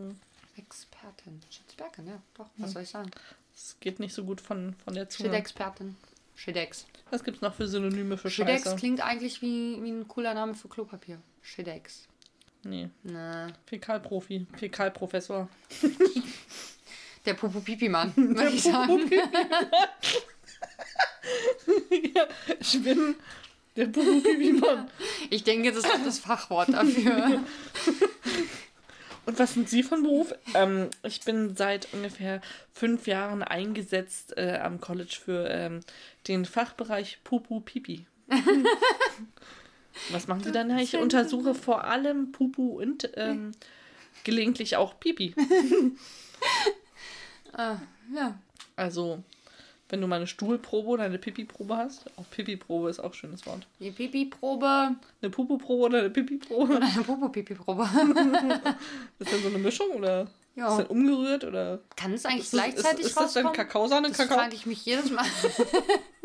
Expertin. 0.58 1.42
Schwitzbergen, 1.50 2.08
ja, 2.08 2.22
doch. 2.36 2.48
Was 2.58 2.72
soll 2.72 2.82
ich 2.84 2.90
sagen? 2.90 3.12
das 3.54 3.76
geht 3.80 4.00
nicht 4.00 4.14
so 4.14 4.24
gut 4.24 4.40
von, 4.40 4.76
von 4.84 4.94
der 4.94 5.10
Zunge. 5.10 5.30
Shit-Expertin. 5.30 5.96
Shidex. 6.38 6.86
Was 7.10 7.24
gibt's 7.24 7.42
noch 7.42 7.54
für 7.56 7.68
Synonyme 7.68 8.16
für 8.16 8.30
Shidex 8.30 8.64
Scheiße? 8.64 8.76
klingt 8.76 9.02
eigentlich 9.02 9.42
wie, 9.42 9.82
wie 9.82 9.90
ein 9.90 10.08
cooler 10.08 10.36
Name 10.36 10.54
für 10.54 10.70
Klopapier. 10.70 11.20
Shidex. 11.42 12.08
Nee, 12.64 12.90
Na. 13.04 13.48
Fäkalprofi, 13.66 14.46
Fäkalprofessor. 14.56 15.50
Der 17.26 17.34
Popo-Pipi-Mann, 17.34 18.14
würde 18.16 18.52
ich 18.52 18.64
sagen. 18.64 19.12
ja, 22.16 22.28
ich 22.60 22.82
bin 22.82 23.16
der 23.76 23.88
Bubu-Bibi-Mann. 23.88 24.90
Ich 25.30 25.44
denke, 25.44 25.74
das 25.74 25.84
ist 25.84 26.06
das 26.06 26.20
Fachwort 26.20 26.70
dafür. 26.70 27.42
Und 29.26 29.40
was 29.40 29.56
sind 29.56 29.68
Sie 29.70 29.84
von 29.84 30.04
Beruf? 30.04 30.34
Ähm, 30.54 30.90
ich 31.04 31.20
bin 31.20 31.54
seit 31.58 31.94
ungefähr 31.94 32.40
fünf 32.72 33.08
Jahren 33.08 33.44
eingesetzt 33.44 34.38
äh, 34.38 34.60
am 34.64 34.80
College 34.80 35.18
für 35.22 35.50
ähm, 35.50 35.82
den 36.28 36.46
Fachbereich 36.46 37.20
Pupu 37.24 37.60
Pipi. 37.62 38.06
was 40.12 40.28
machen 40.28 40.44
Sie 40.44 40.52
dann? 40.52 40.78
Ich 40.78 40.96
untersuche 40.96 41.54
vor 41.56 41.84
allem 41.86 42.32
Pupu 42.32 42.80
und 42.82 43.10
ähm, 43.16 43.52
gelegentlich 44.24 44.76
auch 44.76 45.00
Pipi. 45.00 45.34
ah, 47.54 47.78
ja. 48.16 48.38
Also, 48.76 49.24
wenn 49.90 50.02
du 50.02 50.08
mal 50.08 50.18
eine 50.18 50.28
Stuhlprobe 50.28 50.90
oder 50.90 51.04
eine 51.04 51.18
Pipi-Probe 51.18 51.78
hast, 51.78 52.06
auch 52.18 52.26
Pipi-Probe 52.30 52.90
ist 52.90 53.00
auch 53.00 53.06
ein 53.12 53.14
schönes 53.14 53.46
Wort. 53.46 53.66
Die 53.80 53.92
Pipi-Probe 53.92 54.96
Eine 55.22 55.30
Pupu-Probe 55.32 55.84
oder 55.86 56.00
eine 56.00 56.10
Pipi-Probe? 56.10 56.76
oder 56.78 56.86
eine 56.86 57.04
Popo-Pipi-Probe. 57.04 57.84
Ist 59.20 59.32
das 59.34 59.42
so 59.42 59.48
eine 59.48 59.58
Mischung 59.58 59.90
oder 59.92 60.24
ist 60.24 60.30
Ja. 60.56 60.78
das 60.78 60.88
umgerührt 60.90 61.44
oder 61.46 61.80
Kann 61.96 62.14
es 62.14 62.26
eigentlich 62.26 62.42
ist 62.44 62.54
das, 62.54 62.60
ist, 62.68 62.74
gleichzeitig 62.74 63.06
ist 63.06 63.18
das 63.18 63.34
dann 63.34 63.46
rauskommen? 63.46 63.68
Kakaosahne, 63.68 64.08
Das 64.10 64.18
Kakao? 64.18 64.38
frage 64.40 64.56
ich 64.56 64.66
mich 64.66 64.86
jedes 64.86 65.10
Mal. 65.12 65.26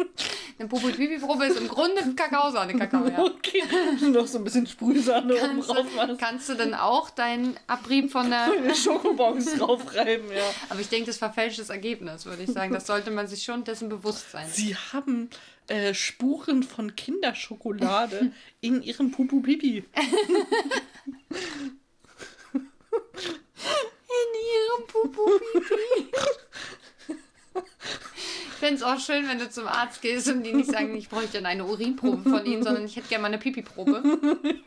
Eine 0.58 0.68
Popo-Pipi-Probe 0.68 1.46
ist 1.46 1.58
im 1.58 1.68
Grunde 1.68 2.14
Kakaosahne, 2.14 2.74
Kakao, 2.76 3.06
ja. 3.06 3.22
Okay, 3.22 3.62
noch 4.10 4.26
so 4.26 4.38
ein 4.38 4.44
bisschen 4.44 4.66
Sprühsahne 4.66 5.34
oben 5.34 5.40
Kannst 5.40 5.68
drauf 5.70 5.86
du, 5.88 5.96
machen. 5.96 6.16
kannst 6.18 6.48
du 6.48 6.54
denn 6.54 6.74
auch 6.74 7.10
deinen 7.10 7.56
Abrieb 7.66 8.10
von 8.10 8.30
der... 8.30 8.50
Schokobons 8.74 9.56
draufreiben, 9.56 10.30
ja. 10.30 10.44
Aber 10.68 10.80
ich 10.80 10.88
denke, 10.88 11.06
das 11.06 11.18
verfälscht 11.18 11.58
das 11.58 11.70
Ergebnis, 11.70 12.26
würde 12.26 12.42
ich 12.42 12.50
sagen. 12.50 12.72
Das 12.72 12.86
sollte 12.86 13.10
man 13.10 13.26
sich 13.26 13.42
schon 13.42 13.64
dessen 13.64 13.88
bewusst 13.88 14.30
sein. 14.30 14.46
Sie 14.50 14.76
haben 14.92 15.30
äh, 15.68 15.94
Spuren 15.94 16.62
von 16.62 16.94
Kinderschokolade 16.96 18.32
in 18.60 18.82
ihrem 18.82 19.10
Pupu-Pipi. 19.10 19.78
In 19.78 19.84
ihrem 24.52 24.86
Pupu-Pipi. 24.86 26.12
Ich 28.62 28.68
fände 28.68 28.81
es 28.81 28.83
auch 28.85 29.01
schön, 29.01 29.27
wenn 29.29 29.40
du 29.40 29.51
zum 29.51 29.66
Arzt 29.66 30.03
gehst 30.03 30.29
und 30.29 30.44
die 30.44 30.53
nicht 30.53 30.70
sagen, 30.70 30.94
ich 30.94 31.09
bräuchte 31.09 31.38
dann 31.38 31.46
eine 31.46 31.64
Urinprobe 31.64 32.22
von 32.31 32.46
ihnen, 32.46 32.62
sondern 32.62 32.85
ich 32.85 32.94
hätte 32.94 33.09
gerne 33.09 33.22
mal 33.22 33.27
eine 33.29 33.38
Pipi-Probe. 33.38 34.03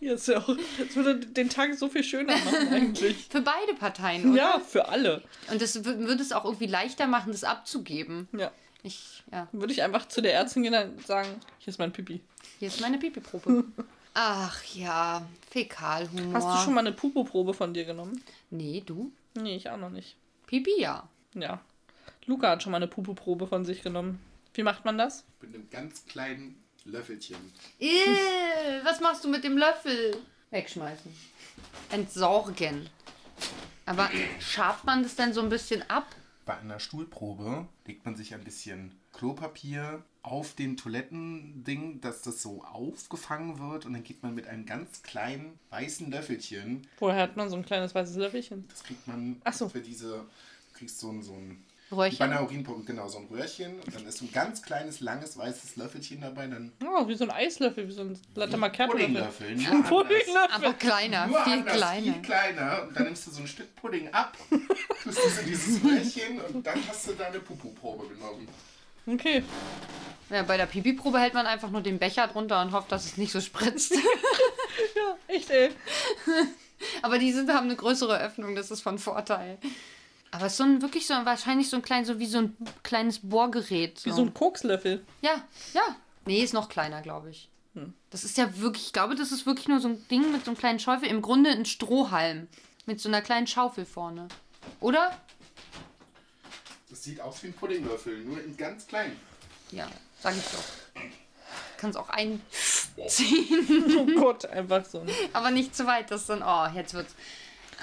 Ja, 0.00 0.12
ist 0.14 0.28
ja 0.28 0.38
auch, 0.38 0.56
das 0.78 0.94
würde 0.94 1.16
den 1.16 1.50
Tag 1.50 1.74
so 1.74 1.88
viel 1.88 2.04
schöner 2.04 2.32
machen 2.36 2.68
eigentlich. 2.72 3.26
Für 3.30 3.40
beide 3.40 3.74
Parteien, 3.76 4.30
oder? 4.30 4.38
Ja, 4.40 4.60
für 4.60 4.88
alle. 4.88 5.20
Und 5.50 5.60
das 5.60 5.76
wür- 5.84 5.98
würde 5.98 6.22
es 6.22 6.30
auch 6.30 6.44
irgendwie 6.44 6.68
leichter 6.68 7.08
machen, 7.08 7.32
das 7.32 7.42
abzugeben. 7.42 8.28
Ja. 8.38 8.52
Ich, 8.84 9.24
ja, 9.32 9.48
würde 9.50 9.72
ich 9.72 9.82
einfach 9.82 10.06
zu 10.06 10.20
der 10.22 10.34
Ärztin 10.34 10.62
gehen 10.62 10.74
und 10.74 11.04
sagen, 11.04 11.28
hier 11.58 11.68
ist 11.72 11.78
mein 11.78 11.92
Pipi. 11.92 12.20
hier 12.60 12.68
ist 12.68 12.80
meine 12.80 12.98
Pipi-Probe. 12.98 13.64
Ach 14.14 14.62
ja, 14.74 15.26
Fäkalhumor. 15.50 16.34
Hast 16.34 16.46
du 16.60 16.64
schon 16.64 16.74
mal 16.74 16.80
eine 16.80 16.92
Pupu-Probe 16.92 17.52
von 17.52 17.74
dir 17.74 17.84
genommen? 17.84 18.22
Nee, 18.50 18.80
du? 18.86 19.10
Nee, 19.34 19.56
ich 19.56 19.68
auch 19.68 19.76
noch 19.76 19.90
nicht. 19.90 20.14
Pipi, 20.46 20.80
ja. 20.80 21.08
Ja. 21.34 21.60
Luca 22.26 22.50
hat 22.50 22.62
schon 22.62 22.72
mal 22.72 22.76
eine 22.78 22.88
Pupu-Probe 22.88 23.46
von 23.46 23.64
sich 23.64 23.82
genommen. 23.82 24.20
Wie 24.54 24.62
macht 24.62 24.84
man 24.84 24.98
das? 24.98 25.24
Mit 25.40 25.54
einem 25.54 25.68
ganz 25.70 26.04
kleinen 26.06 26.62
Löffelchen. 26.84 27.36
Äh, 27.80 27.86
was 28.84 29.00
machst 29.00 29.24
du 29.24 29.28
mit 29.28 29.44
dem 29.44 29.56
Löffel? 29.56 30.16
Wegschmeißen. 30.50 31.12
Entsorgen. 31.90 32.88
Aber 33.86 34.10
schabt 34.40 34.84
man 34.84 35.02
das 35.02 35.16
dann 35.16 35.32
so 35.32 35.40
ein 35.40 35.48
bisschen 35.48 35.82
ab? 35.90 36.06
Bei 36.44 36.56
einer 36.58 36.80
Stuhlprobe 36.80 37.66
legt 37.86 38.04
man 38.04 38.16
sich 38.16 38.34
ein 38.34 38.44
bisschen 38.44 38.92
Klopapier 39.12 40.02
auf 40.22 40.54
den 40.54 40.76
Toilettending, 40.76 42.00
dass 42.00 42.22
das 42.22 42.42
so 42.42 42.62
aufgefangen 42.64 43.58
wird 43.58 43.86
und 43.86 43.92
dann 43.92 44.04
geht 44.04 44.22
man 44.22 44.34
mit 44.34 44.46
einem 44.46 44.66
ganz 44.66 45.02
kleinen 45.02 45.58
weißen 45.70 46.10
Löffelchen, 46.10 46.86
Woher 46.98 47.22
hat 47.22 47.36
man 47.36 47.48
so 47.50 47.56
ein 47.56 47.64
kleines 47.64 47.94
weißes 47.94 48.16
Löffelchen? 48.16 48.66
das 48.68 48.82
kriegt 48.84 49.06
man 49.06 49.40
Ach 49.44 49.52
so. 49.52 49.68
für 49.68 49.80
diese, 49.80 50.08
du 50.08 50.78
kriegst 50.78 50.98
so 51.00 51.10
ein, 51.10 51.22
so 51.22 51.32
ein 51.32 51.62
bei 51.96 52.04
Röhrchen? 52.08 52.22
einer 52.22 52.42
Urinprobe, 52.42 52.84
genau, 52.84 53.08
so 53.08 53.18
ein 53.18 53.26
Röhrchen 53.26 53.80
und 53.80 53.94
dann 53.94 54.06
ist 54.06 54.18
so 54.18 54.24
ein 54.24 54.32
ganz 54.32 54.62
kleines, 54.62 55.00
langes, 55.00 55.36
weißes 55.36 55.76
Löffelchen 55.76 56.20
dabei, 56.20 56.46
dann 56.46 56.72
Oh, 56.84 57.06
wie 57.08 57.14
so 57.14 57.24
ein 57.24 57.30
Eislöffel, 57.30 57.88
wie 57.88 57.92
so 57.92 58.02
ein 58.02 58.18
Latte 58.34 58.56
Macchiato-Löffel. 58.56 59.06
Puddinglöffel, 59.08 59.56
nur 59.56 59.70
Ein. 59.72 59.82
Puddinglöffel. 59.84 60.36
Aber 60.52 60.72
kleiner, 60.74 61.26
Nur 61.26 61.44
viel 61.44 61.52
anders, 61.54 61.76
kleiner. 61.76 62.12
viel 62.14 62.22
kleiner. 62.22 62.82
Und 62.88 62.96
dann 62.96 63.04
nimmst 63.04 63.26
du 63.26 63.30
so 63.30 63.40
ein 63.42 63.46
Stück 63.46 63.74
Pudding 63.76 64.08
ab, 64.12 64.36
tust 65.04 65.18
es 65.26 65.38
in 65.40 65.46
dieses 65.46 65.84
Röhrchen 65.84 66.40
und 66.40 66.66
dann 66.66 66.78
hast 66.88 67.08
du 67.08 67.12
deine 67.12 67.38
Pupu-Probe 67.40 68.08
genommen. 68.08 68.48
Okay. 69.06 69.42
Ja, 70.30 70.44
bei 70.44 70.56
der 70.56 70.66
Pipi-Probe 70.66 71.18
hält 71.18 71.34
man 71.34 71.46
einfach 71.46 71.70
nur 71.70 71.80
den 71.82 71.98
Becher 71.98 72.28
drunter 72.28 72.62
und 72.62 72.72
hofft, 72.72 72.92
dass 72.92 73.04
es 73.04 73.16
nicht 73.16 73.32
so 73.32 73.40
spritzt. 73.40 73.94
Ja, 74.96 75.16
echt, 75.28 75.50
ey. 75.50 75.70
Aber 77.02 77.18
die 77.18 77.30
sind, 77.32 77.50
haben 77.52 77.66
eine 77.66 77.76
größere 77.76 78.18
Öffnung, 78.20 78.54
das 78.54 78.70
ist 78.70 78.80
von 78.80 78.98
Vorteil. 78.98 79.58
Aber 80.32 80.46
es 80.46 80.52
ist 80.52 80.58
so 80.58 80.64
ein, 80.64 80.82
wirklich 80.82 81.06
so, 81.06 81.14
wahrscheinlich 81.14 81.70
so 81.70 81.76
ein 81.76 81.82
klein, 81.82 82.04
so 82.04 82.18
wie 82.18 82.26
so 82.26 82.38
ein 82.38 82.56
kleines 82.82 83.20
Bohrgerät. 83.20 84.00
So. 84.00 84.10
Wie 84.10 84.14
so 84.14 84.22
ein 84.22 84.34
Kokslöffel. 84.34 85.04
ja, 85.20 85.42
ja. 85.74 85.82
Nee, 86.24 86.42
ist 86.42 86.54
noch 86.54 86.68
kleiner, 86.68 87.02
glaube 87.02 87.30
ich. 87.30 87.48
Das 88.10 88.24
ist 88.24 88.36
ja 88.36 88.58
wirklich, 88.58 88.86
ich 88.86 88.92
glaube, 88.92 89.14
das 89.14 89.32
ist 89.32 89.46
wirklich 89.46 89.66
nur 89.66 89.80
so 89.80 89.88
ein 89.88 90.06
Ding 90.08 90.30
mit 90.32 90.44
so 90.44 90.50
einem 90.50 90.58
kleinen 90.58 90.78
Schaufel. 90.78 91.08
Im 91.08 91.22
Grunde 91.22 91.48
ein 91.50 91.64
Strohhalm. 91.64 92.48
Mit 92.84 93.00
so 93.00 93.08
einer 93.08 93.22
kleinen 93.22 93.46
Schaufel 93.46 93.86
vorne. 93.86 94.28
Oder? 94.80 95.16
Das 96.90 97.02
sieht 97.02 97.20
aus 97.22 97.42
wie 97.42 97.46
ein 97.46 97.54
Puddinglöffel, 97.54 98.18
nur 98.18 98.42
in 98.44 98.54
ganz 98.58 98.86
klein. 98.86 99.16
Ja, 99.70 99.88
sag 100.20 100.36
ich 100.36 100.44
doch. 100.44 101.02
Kannst 101.78 101.96
auch 101.96 102.10
einziehen, 102.10 103.96
Oh 103.98 104.20
Gott, 104.20 104.44
einfach 104.44 104.84
so. 104.84 105.06
aber 105.32 105.50
nicht 105.50 105.74
zu 105.74 105.86
weit. 105.86 106.10
Das 106.10 106.20
ist 106.22 106.28
dann, 106.28 106.42
oh, 106.42 106.66
jetzt 106.76 106.92
wird's. 106.92 107.14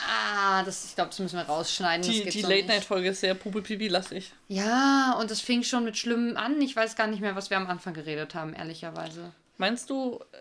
Ah, 0.08 0.64
das, 0.64 0.86
ich 0.86 0.96
glaube, 0.96 1.10
das 1.10 1.20
müssen 1.20 1.38
wir 1.38 1.44
rausschneiden. 1.44 2.10
Die, 2.10 2.24
die. 2.24 2.42
Late-Night-Folge 2.42 3.10
ist 3.10 3.22
sehr 3.22 3.34
Puppe-Pipi-lastig. 3.34 4.32
Ja, 4.48 5.16
und 5.20 5.32
das 5.32 5.42
fing 5.42 5.64
schon 5.64 5.84
mit 5.84 5.98
Schlimmem 5.98 6.38
an. 6.38 6.62
Ich 6.62 6.76
weiß 6.76 6.96
gar 6.96 7.08
nicht 7.08 7.22
mehr, 7.22 7.36
was 7.36 7.50
wir 7.50 7.58
am 7.58 7.68
Anfang 7.68 7.94
geredet 7.94 8.36
haben, 8.36 8.54
ehrlicherweise. 8.54 9.32
Meinst 9.58 9.90
du, 9.90 10.20
äh, 10.32 10.38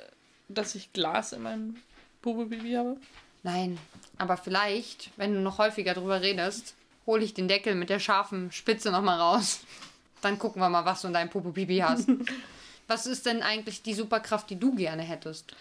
dass 0.48 0.74
ich 0.74 0.92
Glas 0.92 1.32
in 1.32 1.42
meinem 1.42 1.76
Puppe-Pipi 2.22 2.72
habe? 2.74 2.96
Nein, 3.42 3.78
aber 4.18 4.36
vielleicht, 4.36 5.10
wenn 5.16 5.34
du 5.34 5.40
noch 5.40 5.58
häufiger 5.58 5.94
drüber 5.94 6.20
redest, 6.20 6.74
hole 7.06 7.24
ich 7.24 7.34
den 7.34 7.48
Deckel 7.48 7.74
mit 7.74 7.88
der 7.88 8.00
scharfen 8.00 8.52
Spitze 8.52 8.90
nochmal 8.90 9.18
raus. 9.18 9.60
Dann 10.20 10.38
gucken 10.38 10.60
wir 10.60 10.68
mal, 10.68 10.84
was 10.84 11.02
du 11.02 11.06
in 11.06 11.14
deinem 11.14 11.30
Popo-Pipi 11.30 11.78
hast. 11.78 12.08
was 12.88 13.06
ist 13.06 13.26
denn 13.26 13.42
eigentlich 13.42 13.82
die 13.82 13.94
Superkraft, 13.94 14.50
die 14.50 14.58
du 14.58 14.74
gerne 14.74 15.02
hättest? 15.02 15.54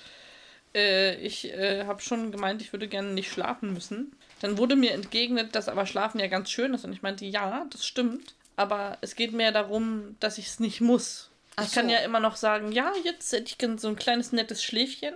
Äh, 0.73 1.15
ich 1.15 1.51
äh, 1.53 1.85
habe 1.85 2.01
schon 2.01 2.31
gemeint, 2.31 2.61
ich 2.61 2.73
würde 2.73 2.87
gerne 2.87 3.09
nicht 3.09 3.31
schlafen 3.31 3.73
müssen. 3.73 4.15
Dann 4.41 4.57
wurde 4.57 4.75
mir 4.75 4.91
entgegnet, 4.91 5.55
dass 5.55 5.69
aber 5.69 5.85
Schlafen 5.85 6.19
ja 6.19 6.27
ganz 6.27 6.49
schön 6.49 6.73
ist. 6.73 6.85
Und 6.85 6.93
ich 6.93 7.01
meinte, 7.01 7.25
ja, 7.25 7.65
das 7.69 7.85
stimmt. 7.85 8.35
Aber 8.55 8.97
es 9.01 9.15
geht 9.15 9.33
mehr 9.33 9.51
darum, 9.51 10.15
dass 10.19 10.37
ich 10.37 10.47
es 10.47 10.59
nicht 10.59 10.81
muss. 10.81 11.29
Ach 11.55 11.65
ich 11.65 11.73
kann 11.73 11.87
so. 11.87 11.91
ja 11.91 11.99
immer 11.99 12.19
noch 12.19 12.35
sagen, 12.35 12.71
ja, 12.71 12.91
jetzt 13.03 13.31
hätte 13.31 13.45
ich 13.45 13.57
gern 13.57 13.77
so 13.77 13.87
ein 13.87 13.95
kleines 13.95 14.31
nettes 14.31 14.63
Schläfchen 14.63 15.15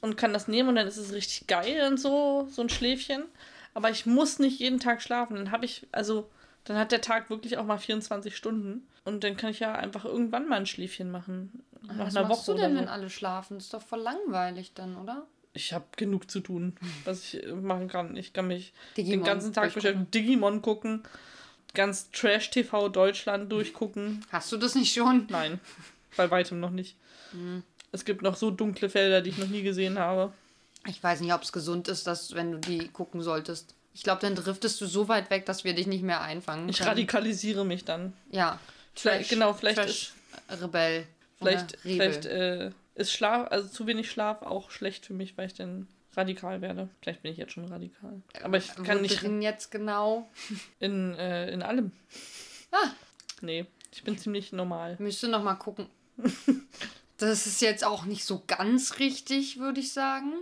und 0.00 0.16
kann 0.16 0.32
das 0.32 0.48
nehmen 0.48 0.68
und 0.68 0.76
dann 0.76 0.86
ist 0.86 0.96
es 0.96 1.12
richtig 1.12 1.46
geil 1.46 1.86
und 1.88 1.98
so, 1.98 2.48
so 2.50 2.62
ein 2.62 2.68
Schläfchen. 2.68 3.24
Aber 3.74 3.90
ich 3.90 4.06
muss 4.06 4.38
nicht 4.38 4.60
jeden 4.60 4.80
Tag 4.80 5.02
schlafen. 5.02 5.36
Dann 5.36 5.50
habe 5.50 5.64
ich, 5.64 5.86
also, 5.92 6.28
dann 6.64 6.76
hat 6.76 6.92
der 6.92 7.00
Tag 7.00 7.30
wirklich 7.30 7.56
auch 7.56 7.64
mal 7.64 7.78
24 7.78 8.36
Stunden. 8.36 8.86
Und 9.04 9.24
dann 9.24 9.36
kann 9.36 9.50
ich 9.50 9.60
ja 9.60 9.74
einfach 9.74 10.04
irgendwann 10.04 10.48
mal 10.48 10.56
ein 10.56 10.66
Schläfchen 10.66 11.10
machen. 11.10 11.64
Nach 11.96 12.06
was 12.06 12.16
einer 12.16 12.28
machst 12.28 12.48
Woche 12.48 12.56
du 12.56 12.62
denn, 12.62 12.70
oder 12.72 12.80
wenn 12.80 12.86
so. 12.86 12.92
alle 12.92 13.10
schlafen? 13.10 13.56
Das 13.58 13.64
ist 13.64 13.74
doch 13.74 13.82
voll 13.82 14.00
langweilig 14.00 14.72
dann, 14.74 14.96
oder? 14.96 15.26
Ich 15.54 15.72
habe 15.72 15.84
genug 15.96 16.30
zu 16.30 16.40
tun, 16.40 16.76
was 17.04 17.22
ich 17.34 17.44
äh, 17.44 17.52
machen 17.52 17.88
kann. 17.88 18.16
Ich 18.16 18.32
kann 18.32 18.46
mich 18.46 18.72
Digimon 18.96 19.18
den 19.20 19.24
ganzen 19.24 19.52
Tag 19.52 19.74
beschäftigen, 19.74 20.10
Digimon 20.10 20.62
gucken, 20.62 21.02
ganz 21.74 22.10
Trash-TV 22.10 22.88
Deutschland 22.88 23.50
durchgucken. 23.52 24.24
Hast 24.30 24.50
du 24.52 24.56
das 24.56 24.74
nicht 24.74 24.94
schon? 24.94 25.26
Nein, 25.28 25.60
bei 26.16 26.30
weitem 26.30 26.60
noch 26.60 26.70
nicht. 26.70 26.96
Mhm. 27.32 27.62
Es 27.92 28.04
gibt 28.06 28.22
noch 28.22 28.36
so 28.36 28.50
dunkle 28.50 28.88
Felder, 28.88 29.20
die 29.20 29.30
ich 29.30 29.38
noch 29.38 29.48
nie 29.48 29.62
gesehen 29.62 29.98
habe. 29.98 30.32
Ich 30.88 31.02
weiß 31.02 31.20
nicht, 31.20 31.32
ob 31.34 31.42
es 31.42 31.52
gesund 31.52 31.86
ist, 31.88 32.06
dass, 32.06 32.34
wenn 32.34 32.52
du 32.52 32.58
die 32.58 32.88
gucken 32.88 33.20
solltest. 33.22 33.74
Ich 33.94 34.02
glaube, 34.02 34.22
dann 34.22 34.34
driftest 34.34 34.80
du 34.80 34.86
so 34.86 35.08
weit 35.08 35.28
weg, 35.28 35.44
dass 35.44 35.64
wir 35.64 35.74
dich 35.74 35.86
nicht 35.86 36.02
mehr 36.02 36.22
einfangen 36.22 36.68
Ich 36.70 36.78
können. 36.78 36.88
radikalisiere 36.88 37.66
mich 37.66 37.84
dann. 37.84 38.14
Ja. 38.30 38.58
Vielleicht- 38.94 39.28
genau, 39.28 39.52
vielleicht 39.52 39.76
Trash 39.78 40.12
Rebell. 40.60 41.06
Vielleicht, 41.42 41.78
vielleicht 41.80 42.26
äh, 42.26 42.70
ist 42.94 43.12
Schlaf, 43.12 43.50
also 43.50 43.68
zu 43.68 43.86
wenig 43.86 44.10
Schlaf 44.10 44.42
auch 44.42 44.70
schlecht 44.70 45.06
für 45.06 45.14
mich, 45.14 45.36
weil 45.36 45.46
ich 45.46 45.54
dann 45.54 45.88
radikal 46.14 46.60
werde. 46.60 46.88
Vielleicht 47.00 47.22
bin 47.22 47.32
ich 47.32 47.38
jetzt 47.38 47.52
schon 47.52 47.64
radikal. 47.64 48.20
Aber 48.42 48.58
ich 48.58 48.74
kann 48.74 48.98
Wo 48.98 49.02
nicht 49.02 49.22
drin 49.22 49.42
jetzt 49.42 49.70
genau. 49.70 50.28
in, 50.80 51.14
äh, 51.14 51.50
in 51.50 51.62
allem. 51.62 51.92
Ah. 52.70 52.90
Nee, 53.40 53.66
ich 53.92 54.04
bin 54.04 54.18
ziemlich 54.18 54.52
normal. 54.52 54.96
Müsste 54.98 55.28
noch 55.28 55.42
mal 55.42 55.54
gucken. 55.54 55.86
Das 57.18 57.46
ist 57.46 57.60
jetzt 57.60 57.84
auch 57.84 58.04
nicht 58.04 58.24
so 58.24 58.42
ganz 58.48 58.98
richtig, 58.98 59.60
würde 59.60 59.78
ich 59.78 59.92
sagen. 59.92 60.32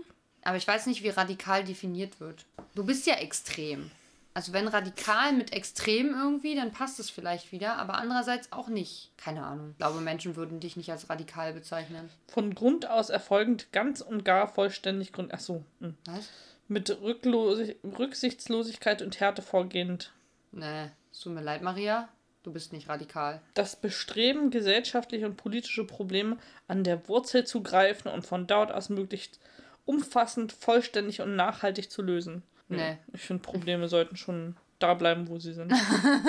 Aber 0.42 0.56
ich 0.56 0.66
weiß 0.66 0.86
nicht, 0.86 1.02
wie 1.02 1.10
radikal 1.10 1.62
definiert 1.62 2.20
wird. 2.20 2.46
Du 2.74 2.84
bist 2.84 3.06
ja 3.06 3.16
extrem. 3.16 3.90
Also 4.32 4.52
wenn 4.52 4.68
radikal 4.68 5.32
mit 5.32 5.52
extrem 5.52 6.14
irgendwie, 6.14 6.54
dann 6.54 6.70
passt 6.70 7.00
es 7.00 7.10
vielleicht 7.10 7.50
wieder, 7.50 7.76
aber 7.76 7.94
andererseits 7.94 8.52
auch 8.52 8.68
nicht. 8.68 9.10
Keine 9.16 9.44
Ahnung. 9.44 9.70
Ich 9.72 9.78
glaube, 9.78 10.00
Menschen 10.00 10.36
würden 10.36 10.60
dich 10.60 10.76
nicht 10.76 10.90
als 10.90 11.10
radikal 11.10 11.52
bezeichnen. 11.52 12.08
Von 12.28 12.54
Grund 12.54 12.88
aus 12.88 13.10
erfolgend 13.10 13.72
ganz 13.72 14.00
und 14.00 14.24
gar 14.24 14.46
vollständig 14.46 15.12
Grund. 15.12 15.34
Achso. 15.34 15.64
Hm. 15.80 15.96
Was? 16.04 16.28
Mit 16.68 16.96
Rücksichtslosigkeit 17.02 19.02
und 19.02 19.18
Härte 19.18 19.42
vorgehend. 19.42 20.12
Nee, 20.52 20.90
es 21.10 21.20
tut 21.20 21.32
mir 21.32 21.42
leid, 21.42 21.62
Maria. 21.62 22.08
Du 22.42 22.52
bist 22.52 22.72
nicht 22.72 22.88
radikal. 22.88 23.42
Das 23.54 23.76
Bestreben, 23.76 24.50
gesellschaftliche 24.50 25.26
und 25.26 25.36
politische 25.36 25.84
Probleme 25.84 26.38
an 26.68 26.84
der 26.84 27.06
Wurzel 27.08 27.44
zu 27.44 27.62
greifen 27.62 28.08
und 28.08 28.24
von 28.24 28.46
dort 28.46 28.72
aus 28.72 28.88
möglichst 28.88 29.40
umfassend, 29.84 30.52
vollständig 30.52 31.20
und 31.20 31.36
nachhaltig 31.36 31.90
zu 31.90 32.00
lösen. 32.00 32.42
Nee. 32.76 32.98
Ich 33.12 33.22
finde, 33.22 33.42
Probleme 33.42 33.88
sollten 33.88 34.16
schon 34.16 34.56
da 34.78 34.94
bleiben, 34.94 35.28
wo 35.28 35.38
sie 35.38 35.52
sind. 35.52 35.72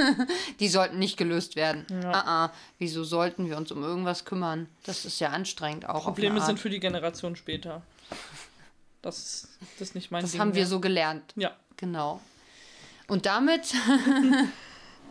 Die 0.60 0.68
sollten 0.68 1.00
nicht 1.00 1.18
gelöst 1.18 1.56
werden. 1.56 1.86
Ja. 1.90 2.12
Ah, 2.12 2.46
ah. 2.46 2.54
Wieso 2.80 3.04
sollten 3.04 3.50
wir 3.50 3.58
uns 3.58 3.72
um 3.72 3.82
irgendwas 3.84 4.26
kümmern? 4.26 4.68
Das 4.84 5.06
ist 5.06 5.20
ja 5.20 5.30
anstrengend 5.30 5.88
auch. 5.88 6.04
Probleme 6.04 6.42
sind 6.42 6.60
für 6.60 6.70
die 6.70 6.80
Generation 6.80 7.36
später. 7.36 7.82
Das 9.02 9.18
ist, 9.18 9.50
das 9.80 9.90
ist 9.90 9.96
nicht 9.96 10.12
mein 10.12 10.22
Das 10.22 10.32
Ding 10.32 10.42
haben 10.42 10.54
wir 10.54 10.62
mehr. 10.62 10.68
so 10.68 10.80
gelernt. 10.80 11.34
Ja. 11.36 11.56
Genau. 11.78 12.20
Und 13.08 13.26
damit, 13.26 13.74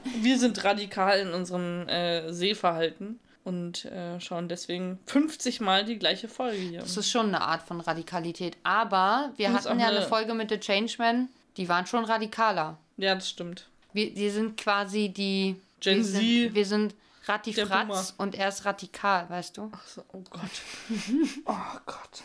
Wir 0.21 0.39
sind 0.39 0.63
radikal 0.65 1.19
in 1.21 1.33
unserem 1.33 1.89
äh, 1.89 2.33
Sehverhalten 2.33 3.19
und 3.45 3.85
äh, 3.87 4.21
schauen 4.21 4.49
deswegen 4.49 4.99
50 5.07 5.61
Mal 5.61 5.85
die 5.85 5.99
gleiche 5.99 6.29
Folge 6.29 6.59
hier. 6.59 6.81
das 6.81 6.97
ist 6.97 7.11
schon 7.11 7.29
eine 7.29 7.41
Art 7.41 7.63
von 7.63 7.81
Radikalität. 7.81 8.57
Aber 8.65 9.33
wir 9.37 9.49
ist 9.49 9.55
hatten 9.67 9.81
ja 9.81 9.89
eine 9.89 9.99
eine- 9.99 10.07
Folge 10.07 10.35
mit 10.35 10.51
The 10.51 10.59
Changeman, 10.59 11.29
die 11.57 11.69
waren 11.69 11.87
schon 11.87 12.05
radikaler. 12.05 12.77
Ja, 12.97 13.15
das 13.15 13.31
stimmt. 13.31 13.67
Wir, 13.93 14.15
wir 14.15 14.31
sind 14.33 14.57
quasi 14.57 15.09
die. 15.09 15.57
Gen 15.81 15.99
wir 15.99 16.05
Z. 16.05 16.13
Sind, 16.13 16.55
wir 16.55 16.67
sind 16.67 16.95
Ratifratz 17.25 18.15
und 18.19 18.35
er 18.35 18.49
ist 18.49 18.65
radikal, 18.65 19.29
weißt 19.31 19.57
du? 19.57 19.71
Ach 19.75 19.87
so, 19.87 20.05
oh 20.13 20.23
Gott. 20.31 20.43
Oh 21.47 21.79
Gott. 21.87 22.23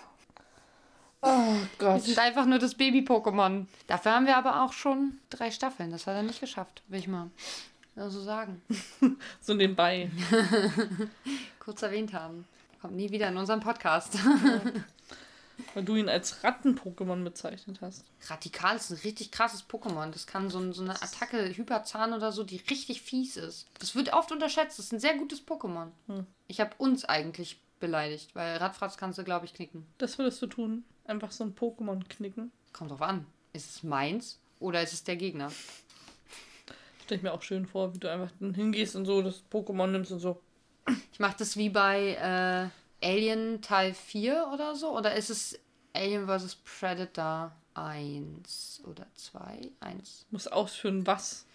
Oh 1.22 1.56
Gott. 1.80 1.96
Wir 1.96 2.00
sind 2.02 2.20
einfach 2.20 2.46
nur 2.46 2.60
das 2.60 2.76
Baby-Pokémon. 2.76 3.66
Dafür 3.88 4.12
haben 4.14 4.28
wir 4.28 4.38
aber 4.38 4.64
auch 4.64 4.74
schon 4.74 5.18
drei 5.30 5.50
Staffeln. 5.50 5.90
Das 5.92 6.06
hat 6.06 6.16
er 6.16 6.24
nicht 6.24 6.40
geschafft, 6.40 6.84
will 6.88 7.00
ich 7.00 7.08
mal 7.08 7.30
so 7.96 8.22
sagen. 8.22 8.62
So 9.42 9.54
nebenbei. 9.54 10.10
Kurz 11.60 11.82
erwähnt 11.82 12.14
haben. 12.14 12.46
Kommt 12.82 12.96
nie 12.96 13.10
wieder 13.12 13.28
in 13.30 13.38
unserem 13.38 13.60
Podcast. 13.60 14.18
Weil 15.74 15.84
du 15.86 15.96
ihn 15.96 16.10
als 16.10 16.44
Ratten-Pokémon 16.44 17.24
bezeichnet 17.24 17.80
hast. 17.82 18.04
Radikal 18.28 18.76
ist 18.76 18.90
ein 18.92 18.98
richtig 19.04 19.32
krasses 19.32 19.64
Pokémon. 19.68 20.12
Das 20.12 20.28
kann 20.28 20.50
so, 20.50 20.60
ein- 20.60 20.74
so 20.74 20.82
eine 20.84 21.02
Attacke, 21.02 21.56
Hyperzahn 21.56 22.14
oder 22.14 22.32
so, 22.34 22.44
die 22.44 22.58
richtig 22.70 23.02
fies 23.02 23.38
ist. 23.38 23.68
Das 23.80 23.96
wird 23.96 24.12
oft 24.14 24.32
unterschätzt. 24.32 24.78
Das 24.78 24.88
ist 24.88 24.92
ein 24.94 25.00
sehr 25.00 25.16
gutes 25.18 25.46
Pokémon. 25.46 25.88
Hm. 26.08 26.26
Ich 26.48 26.60
habe 26.60 26.72
uns 26.78 27.06
eigentlich 27.06 27.62
beleidigt, 27.80 28.36
weil 28.36 28.58
Radfratz 28.58 28.98
kannst 28.98 29.18
du, 29.18 29.24
glaube 29.24 29.46
ich, 29.46 29.54
knicken. 29.54 29.86
Das 29.98 30.18
würdest 30.18 30.42
du 30.42 30.48
tun. 30.48 30.84
Einfach 31.06 31.32
so 31.32 31.44
ein 31.46 31.56
Pokémon 31.56 32.04
knicken. 32.10 32.52
Kommt 32.74 32.92
drauf 32.92 33.02
an. 33.02 33.26
Ist 33.54 33.70
es 33.78 33.84
meins 33.84 34.40
oder 34.60 34.82
ist 34.84 34.92
es 34.94 35.04
der 35.06 35.16
Gegner? 35.16 35.52
Stell 37.06 37.18
ich 37.18 37.24
mir 37.24 37.34
auch 37.34 37.44
schön 37.44 37.68
vor, 37.68 37.94
wie 37.94 38.00
du 38.00 38.12
einfach 38.12 38.32
dann 38.40 38.56
hingehst 38.56 38.96
und 38.96 39.06
so 39.06 39.22
das 39.22 39.44
Pokémon 39.52 39.88
nimmst 39.88 40.12
und 40.12 40.20
so. 40.20 40.42
Ich 41.14 41.20
mache 41.20 41.36
das 41.38 41.56
wie 41.56 41.70
bei 41.70 42.72
äh, 43.02 43.06
Alien 43.06 43.62
Teil 43.62 43.94
4 43.94 44.50
oder 44.52 44.76
so. 44.76 44.98
Oder 44.98 45.14
ist 45.14 45.30
es 45.30 45.60
Alien 45.94 46.28
vs. 46.28 46.56
Predator 46.56 47.52
1 47.76 48.82
oder 48.86 49.06
2? 49.14 49.70
1. 49.82 50.26
Muss 50.32 50.48
ausführen, 50.48 51.06
was. 51.06 51.46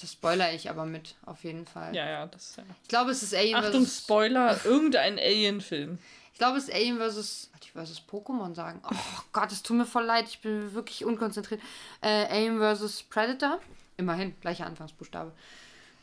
Das 0.00 0.12
spoiler 0.12 0.52
ich 0.52 0.70
aber 0.70 0.84
mit, 0.86 1.16
auf 1.26 1.42
jeden 1.42 1.66
Fall. 1.66 1.94
Ja, 1.94 2.08
ja, 2.08 2.26
das 2.26 2.50
ist 2.50 2.56
ja. 2.58 2.64
Ich 2.82 2.88
glaube, 2.88 3.10
es 3.10 3.22
ist 3.24 3.34
Alien 3.34 3.56
Achtung, 3.56 3.84
vs. 3.84 3.98
Spoiler, 3.98 4.64
irgendein 4.64 5.18
Alien-Film. 5.18 5.98
Ich 6.32 6.38
glaube, 6.38 6.58
es 6.58 6.68
ist 6.68 6.74
Alien 6.74 6.98
vs. 6.98 7.50
Wollte 7.52 7.66
ich 7.66 7.90
vs. 7.90 8.02
Pokémon 8.08 8.54
sagen? 8.54 8.80
Oh 8.84 9.22
Gott, 9.32 9.50
es 9.50 9.64
tut 9.64 9.76
mir 9.76 9.86
voll 9.86 10.04
leid. 10.04 10.28
Ich 10.28 10.40
bin 10.40 10.72
wirklich 10.74 11.04
unkonzentriert. 11.04 11.60
Äh, 12.00 12.26
Alien 12.26 12.58
vs. 12.58 13.02
Predator. 13.04 13.60
Immerhin, 14.02 14.34
gleicher 14.40 14.66
Anfangsbuchstabe. 14.66 15.32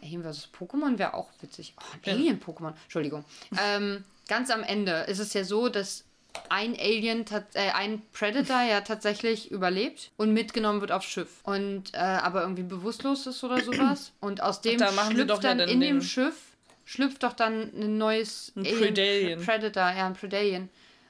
Alien 0.01 0.23
vs. 0.23 0.47
Pokémon 0.57 0.97
wäre 0.97 1.13
auch 1.13 1.27
witzig. 1.41 1.73
Oh, 1.77 1.83
ein 1.93 1.99
Ja. 2.05 2.13
Alien-Pokémon. 2.13 2.73
Entschuldigung. 2.83 3.25
ähm, 3.61 4.03
ganz 4.27 4.49
am 4.49 4.63
Ende 4.63 5.01
ist 5.09 5.19
es 5.19 5.33
ja 5.33 5.43
so, 5.43 5.67
dass 5.69 6.05
ein 6.47 6.77
Alien, 6.79 7.25
äh, 7.55 7.71
ein 7.71 8.01
Predator 8.13 8.61
ja 8.61 8.81
tatsächlich 8.81 9.51
überlebt 9.51 10.11
und 10.15 10.31
mitgenommen 10.31 10.79
wird 10.79 10.91
aufs 10.91 11.07
Schiff. 11.07 11.39
Und 11.43 11.93
äh, 11.93 11.97
aber 11.97 12.41
irgendwie 12.43 12.63
bewusstlos 12.63 13.27
ist 13.27 13.43
oder 13.43 13.59
sowas. 13.61 14.11
Und 14.21 14.41
aus 14.41 14.61
dem 14.61 14.77
da 14.77 14.87
schlüpft 14.91 15.43
ja 15.43 15.55
dann 15.55 15.59
in 15.67 15.81
dem 15.81 16.01
Schiff 16.01 16.35
schlüpft 16.85 17.23
doch 17.23 17.33
dann 17.33 17.71
ein 17.75 17.97
neues 17.97 18.51
Ein 18.55 18.65
Alien- 18.65 18.79
Predalien. 18.79 19.45
Predator, 19.45 19.83
ja, 19.91 20.05
ein 20.07 20.13
Predalien. 20.13 20.69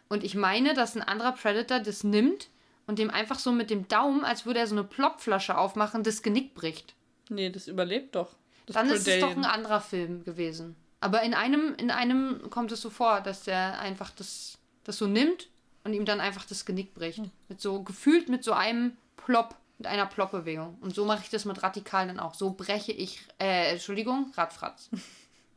Und 0.10 0.24
ich 0.24 0.34
meine, 0.36 0.74
dass 0.74 0.96
ein 0.96 1.02
anderer 1.04 1.34
Predator 1.34 1.80
das 1.80 2.04
nimmt 2.04 2.48
und 2.90 2.98
dem 2.98 3.12
einfach 3.12 3.38
so 3.38 3.52
mit 3.52 3.70
dem 3.70 3.88
Daumen, 3.88 4.26
als 4.26 4.48
würde 4.48 4.62
er 4.62 4.66
so 4.66 4.74
eine 4.74 4.84
Plopflasche 4.84 5.56
aufmachen, 5.56 6.02
das 6.02 6.24
Genick 6.24 6.56
bricht. 6.56 6.96
Nee, 7.30 7.52
das 7.52 7.68
überlebt 7.68 8.16
doch. 8.16 8.36
Das 8.66 8.74
Dann 8.74 8.90
ist 8.90 9.08
es 9.08 9.20
doch 9.20 9.30
ein 9.30 9.46
anderer 9.46 9.80
Film 9.80 10.24
gewesen. 10.24 10.76
Aber 11.00 11.22
in 11.22 11.36
einem, 11.36 11.76
in 11.76 11.92
einem 11.92 12.50
kommt 12.50 12.72
es 12.72 12.82
so 12.82 12.90
vor, 12.90 13.22
dass 13.22 13.44
der 13.44 13.80
einfach 13.80 14.10
das, 14.10 14.58
das 14.86 14.98
so 14.98 15.06
nimmt 15.06 15.50
und 15.84 15.94
ihm 15.94 16.04
dann 16.04 16.20
einfach 16.20 16.46
das 16.46 16.66
Genick 16.66 16.96
bricht. 16.96 17.22
Mit 17.48 17.62
so, 17.62 17.84
gefühlt 17.84 18.28
mit 18.28 18.44
so 18.44 18.54
einem 18.54 18.98
Plop, 19.18 19.54
mit 19.78 19.86
einer 19.86 20.08
Plop-Bewegung. 20.08 20.80
Und 20.82 20.96
so 20.96 21.06
mache 21.06 21.22
ich 21.22 21.30
das 21.30 21.46
mit 21.46 21.62
Radikal 21.62 22.08
dann 22.08 22.20
auch. 22.20 22.34
So 22.34 22.54
breche 22.56 22.92
ich, 22.92 23.22
äh, 23.40 23.72
Entschuldigung, 23.72 24.34
Radfratz. 24.36 24.90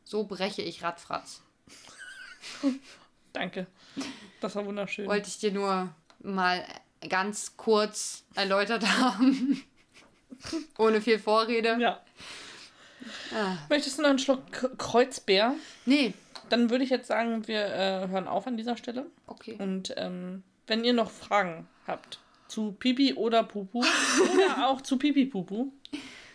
So 0.05 0.25
breche 0.25 0.61
ich 0.61 0.83
Radfratz. 0.83 1.41
Danke. 3.31 3.65
Das 4.41 4.53
war 4.55 4.65
wunderschön. 4.65 5.07
Wollte 5.07 5.29
ich 5.29 5.39
dir 5.39 5.53
nur 5.53 5.95
mal 6.19 6.65
ganz 7.09 7.55
kurz 7.57 8.23
erläutert 8.35 8.85
haben. 8.87 9.61
Ohne 10.77 11.01
viel 11.01 11.19
Vorrede. 11.19 11.77
ja. 11.79 12.01
Ah. 13.35 13.57
Möchtest 13.69 13.97
du 13.97 14.01
noch 14.03 14.09
einen 14.09 14.19
Schluck 14.19 14.49
K- 14.51 14.69
Kreuzbär? 14.77 15.55
Nee, 15.85 16.13
Dann 16.49 16.69
würde 16.69 16.83
ich 16.85 16.89
jetzt 16.89 17.07
sagen, 17.07 17.45
wir 17.47 17.65
äh, 17.65 18.07
hören 18.07 18.27
auf 18.27 18.47
an 18.47 18.55
dieser 18.57 18.77
Stelle. 18.77 19.07
okay. 19.27 19.55
Und 19.59 19.93
ähm, 19.97 20.43
wenn 20.67 20.83
ihr 20.85 20.93
noch 20.93 21.11
Fragen 21.11 21.67
habt 21.87 22.19
zu 22.47 22.71
Pipi 22.73 23.13
oder 23.15 23.43
Pupu 23.43 23.79
oder 24.33 24.67
auch 24.69 24.81
zu 24.81 24.97
Pipi 24.97 25.25
Pupu, 25.25 25.71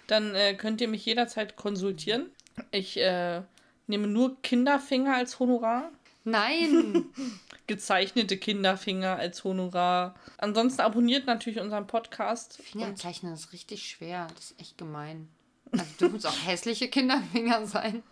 dann 0.09 0.35
äh, 0.35 0.55
könnt 0.55 0.81
ihr 0.81 0.89
mich 0.89 1.05
jederzeit 1.07 1.57
konsultieren. 1.57 2.27
Ich 2.71 2.99
äh, 2.99 3.43
nehme 3.87 4.07
nur 4.09 4.41
Kinderfinger 4.43 5.15
als 5.15 5.39
Honorar. 5.39 5.91
Nein! 6.25 7.07
Gezeichnete 7.69 8.37
Kinderfinger 8.39 9.17
als 9.17 9.45
Honorar. 9.45 10.17
Ansonsten 10.39 10.81
abonniert 10.81 11.27
natürlich 11.27 11.61
unseren 11.61 11.87
Podcast. 11.87 12.61
Fingerzeichnen 12.63 13.35
ist 13.35 13.53
richtig 13.53 13.89
schwer. 13.89 14.27
Das 14.35 14.51
ist 14.51 14.61
echt 14.61 14.77
gemein. 14.79 15.29
Also 15.71 15.85
dürfen 16.01 16.17
es 16.17 16.25
auch 16.25 16.47
hässliche 16.47 16.89
Kinderfinger 16.89 17.67
sein. 17.67 18.03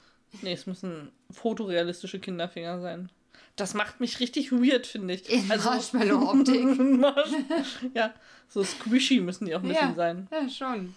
Nee, 0.42 0.52
es 0.52 0.66
müssen 0.66 1.10
fotorealistische 1.30 2.20
Kinderfinger 2.20 2.80
sein. 2.80 3.10
Das 3.56 3.72
macht 3.72 4.00
mich 4.00 4.20
richtig 4.20 4.52
weird, 4.52 4.86
finde 4.86 5.14
ich. 5.14 5.30
In 5.30 5.50
Also, 5.50 5.70
Marshmallow-Optik. 5.70 6.62
ja, 7.94 8.12
so 8.48 8.62
squishy 8.62 9.20
müssen 9.20 9.46
die 9.46 9.54
auch 9.56 9.62
ein 9.62 9.68
bisschen 9.68 9.88
Ja. 9.90 9.94
sein. 9.94 10.28
Ja, 10.30 10.48
schon. 10.50 10.94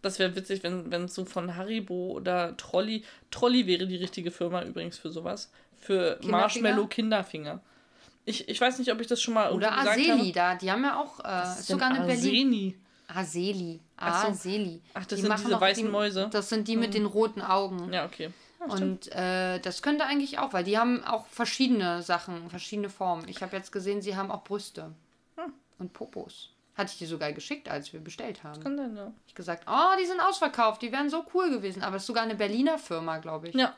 Das 0.00 0.18
wäre 0.18 0.34
witzig, 0.34 0.62
wenn 0.62 0.90
es 1.04 1.14
so 1.14 1.26
von 1.26 1.56
Haribo 1.56 2.12
oder 2.12 2.56
Trolli. 2.56 3.04
Trolli 3.30 3.66
wäre 3.66 3.86
die 3.86 3.96
richtige 3.96 4.30
Firma 4.30 4.62
übrigens 4.62 4.96
für 4.96 5.10
sowas. 5.10 5.50
Für 5.78 6.18
Kinderfinger? 6.88 7.60
Ich, 8.28 8.46
ich 8.48 8.60
weiß 8.60 8.78
nicht, 8.78 8.92
ob 8.92 9.00
ich 9.00 9.06
das 9.06 9.22
schon 9.22 9.34
mal 9.34 9.52
Oder 9.52 9.76
Aseli, 9.78 10.06
habe. 10.08 10.32
da, 10.32 10.54
die 10.54 10.70
haben 10.70 10.84
ja 10.84 11.00
auch, 11.00 11.18
äh, 11.20 11.62
sogar 11.62 11.90
eine 11.90 12.06
Berlin. 12.06 12.74
Aseli. 13.08 13.80
Aseli. 13.96 14.82
Ach, 14.92 15.06
das 15.06 15.18
Die 15.18 15.22
sind 15.26 15.38
diese 15.38 15.58
weißen 15.60 15.84
die, 15.84 15.90
Mäuse? 15.90 16.28
Das 16.30 16.50
sind 16.50 16.68
die 16.68 16.76
mit 16.76 16.92
den 16.92 17.06
roten 17.06 17.40
Augen. 17.40 17.90
Ja, 17.92 18.04
okay. 18.04 18.30
Und 18.60 19.10
äh, 19.12 19.60
das 19.60 19.80
könnte 19.80 20.04
eigentlich 20.04 20.38
auch, 20.38 20.52
weil 20.52 20.64
die 20.64 20.76
haben 20.76 21.02
auch 21.04 21.26
verschiedene 21.28 22.02
Sachen, 22.02 22.50
verschiedene 22.50 22.90
Formen. 22.90 23.26
Ich 23.28 23.40
habe 23.42 23.56
jetzt 23.56 23.72
gesehen, 23.72 24.02
sie 24.02 24.14
haben 24.16 24.30
auch 24.30 24.44
Brüste. 24.44 24.92
Hm. 25.36 25.52
Und 25.78 25.92
Popos. 25.94 26.50
Hatte 26.76 26.90
ich 26.92 26.98
dir 26.98 27.08
sogar 27.08 27.32
geschickt, 27.32 27.68
als 27.70 27.92
wir 27.92 28.00
bestellt 28.00 28.44
haben. 28.44 28.62
Kann 28.62 28.76
sein, 28.76 28.94
ja. 28.94 29.10
Ich 29.26 29.34
gesagt, 29.34 29.64
oh, 29.68 29.96
die 30.00 30.04
sind 30.06 30.20
ausverkauft, 30.20 30.82
die 30.82 30.92
wären 30.92 31.08
so 31.08 31.24
cool 31.32 31.50
gewesen. 31.50 31.82
Aber 31.82 31.96
es 31.96 32.02
ist 32.02 32.08
sogar 32.08 32.24
eine 32.24 32.34
Berliner 32.34 32.78
Firma, 32.78 33.18
glaube 33.18 33.48
ich. 33.48 33.54
Ja. 33.54 33.74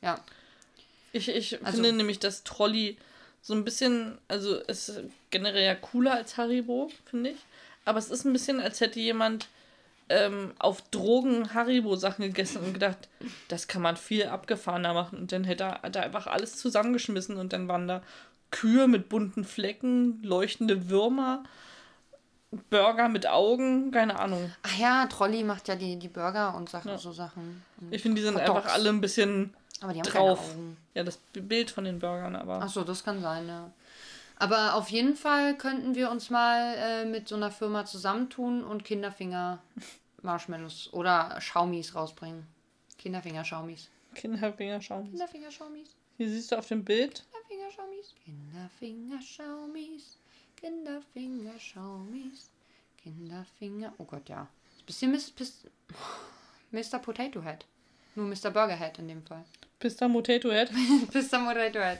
Ja. 0.00 0.18
Ich, 1.12 1.28
ich 1.28 1.64
Also- 1.64 1.76
finde 1.82 1.92
nämlich, 1.92 2.18
dass 2.18 2.42
Trolli 2.42 2.96
so 3.42 3.54
ein 3.54 3.64
bisschen, 3.64 4.18
also 4.28 4.60
es 4.68 4.88
ist 4.88 5.00
generell 5.30 5.64
ja 5.64 5.74
cooler 5.74 6.14
als 6.14 6.36
Haribo, 6.36 6.90
finde 7.04 7.30
ich. 7.30 7.38
Aber 7.84 7.98
es 7.98 8.08
ist 8.10 8.24
ein 8.24 8.32
bisschen, 8.32 8.60
als 8.60 8.80
hätte 8.80 9.00
jemand 9.00 9.48
ähm, 10.08 10.52
auf 10.60 10.80
Drogen 10.90 11.52
Haribo-Sachen 11.52 12.24
gegessen 12.24 12.58
und 12.62 12.72
gedacht, 12.74 13.08
das 13.48 13.66
kann 13.66 13.82
man 13.82 13.96
viel 13.96 14.26
abgefahrener 14.26 14.94
machen. 14.94 15.18
Und 15.18 15.32
dann 15.32 15.42
hätte 15.44 15.64
er, 15.64 15.82
hat 15.82 15.96
er 15.96 16.04
einfach 16.04 16.28
alles 16.28 16.56
zusammengeschmissen 16.56 17.36
und 17.36 17.52
dann 17.52 17.66
waren 17.68 17.88
da 17.88 18.02
Kühe 18.52 18.86
mit 18.86 19.08
bunten 19.08 19.44
Flecken, 19.44 20.22
leuchtende 20.22 20.88
Würmer, 20.90 21.42
Burger 22.68 23.08
mit 23.08 23.26
Augen, 23.26 23.90
keine 23.92 24.18
Ahnung. 24.20 24.52
Ach 24.62 24.76
ja, 24.78 25.06
Trolli 25.06 25.42
macht 25.42 25.68
ja 25.68 25.74
die, 25.74 25.98
die 25.98 26.08
Burger 26.08 26.54
und 26.54 26.68
Sachen, 26.68 26.90
Ja. 26.90 26.98
so 26.98 27.10
Sachen. 27.12 27.62
Ich 27.90 28.02
finde, 28.02 28.20
die 28.20 28.26
sind 28.26 28.36
Hot 28.36 28.46
Dogs. 28.46 28.58
einfach 28.60 28.74
alle 28.74 28.90
ein 28.90 29.00
bisschen 29.00 29.54
Aber 29.82 29.92
die 29.92 30.00
haben 30.00 30.08
drauf. 30.08 30.40
keine 30.40 30.52
Augen. 30.52 30.76
Ja, 30.94 31.04
das 31.04 31.18
Bild 31.32 31.70
von 31.70 31.84
den 31.84 31.98
Burgern, 31.98 32.36
aber. 32.36 32.60
Ach 32.62 32.68
so, 32.68 32.84
das 32.84 33.04
kann 33.04 33.20
sein, 33.20 33.48
ja. 33.48 33.70
Aber 34.36 34.74
auf 34.74 34.88
jeden 34.88 35.14
Fall 35.14 35.56
könnten 35.56 35.94
wir 35.94 36.10
uns 36.10 36.30
mal 36.30 36.74
äh, 36.76 37.04
mit 37.04 37.28
so 37.28 37.36
einer 37.36 37.50
Firma 37.50 37.84
zusammentun 37.84 38.64
und 38.64 38.84
Kinderfinger 38.84 39.62
Marshmallows 40.22 40.92
oder 40.92 41.40
Schaumis 41.40 41.94
rausbringen. 41.94 42.46
Kinderfinger 42.98 43.44
Schaumis. 43.44 43.88
Kinderfinger 44.14 44.80
schauen. 44.80 45.10
Kinderfinger 45.10 45.50
Schaumis. 45.50 45.96
Hier 46.16 46.28
siehst 46.28 46.52
du 46.52 46.56
auf 46.56 46.68
dem 46.68 46.84
Bild. 46.84 47.24
Kinderfinger 47.32 47.70
Schaumis. 47.70 48.14
Kinderfinger 48.24 49.22
Schaumis. 49.22 50.18
Kinderfinger 50.56 51.58
Schaumis. 51.58 52.50
Kinderfinger. 53.02 53.92
Oh 53.98 54.04
Gott, 54.04 54.28
ja. 54.28 54.46
Bisschen 54.86 55.12
Mr. 56.70 56.98
Potato 56.98 57.42
Head. 57.42 57.64
Nur 58.14 58.26
Mr. 58.26 58.50
Burger 58.50 58.76
Head 58.76 58.98
in 58.98 59.08
dem 59.08 59.22
Fall. 59.22 59.44
Pista 59.82 60.08
Potato 60.08 60.50
Head. 60.52 60.70
Mr. 61.12 61.38
Potato 61.44 61.80
Head. 61.80 61.98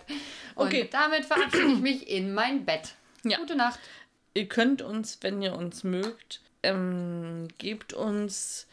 Und 0.55 0.67
Okay. 0.69 0.89
damit 0.91 1.25
verabschiede 1.25 1.73
ich 1.73 1.79
mich 1.81 2.09
in 2.09 2.33
mein 2.33 2.65
Bett. 2.65 2.95
Ja. 3.25 3.39
Gute 3.39 3.57
Nacht. 3.57 3.81
Ihr 4.35 4.47
könnt 4.49 4.83
uns, 4.83 5.19
wenn 5.23 5.43
ihr 5.43 5.55
uns 5.57 5.83
mögt, 5.83 6.41
ähm, 6.63 7.49
gebt 7.59 7.93
uns 7.93 8.67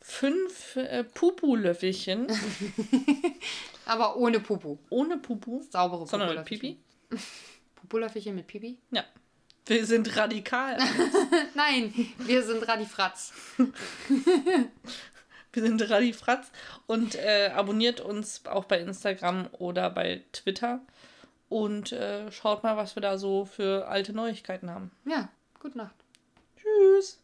fünf 0.00 0.76
äh, 0.76 1.04
Pupu-Löffelchen 1.04 2.26
Aber 3.86 4.16
ohne 4.16 4.40
Pupu. 4.40 4.78
ohne 4.90 5.18
Pupu, 5.18 5.62
Saubere 5.70 6.06
sondern 6.06 6.30
mit 6.30 6.38
Pupulöffelchen. 6.38 6.78
Pipi. 7.10 7.20
Pupulöffelchen 7.76 8.34
mit 8.34 8.46
Pipi? 8.46 8.78
Ja. 8.90 9.04
Wir 9.66 9.84
sind 9.86 10.14
radikal. 10.16 10.76
Nein, 11.54 11.92
wir 12.18 12.42
sind 12.42 12.66
Radifratz. 12.68 13.32
Wir 15.54 15.62
sind 15.62 15.88
Radifratz 15.88 16.50
und 16.86 17.14
äh, 17.14 17.50
abonniert 17.54 18.00
uns 18.00 18.44
auch 18.46 18.64
bei 18.64 18.80
Instagram 18.80 19.48
oder 19.52 19.90
bei 19.90 20.22
Twitter 20.32 20.80
und 21.48 21.92
äh, 21.92 22.30
schaut 22.32 22.62
mal, 22.62 22.76
was 22.76 22.96
wir 22.96 23.00
da 23.00 23.18
so 23.18 23.44
für 23.44 23.86
alte 23.88 24.12
Neuigkeiten 24.12 24.70
haben. 24.70 24.90
Ja, 25.04 25.28
gute 25.60 25.78
Nacht. 25.78 25.94
Tschüss. 26.56 27.20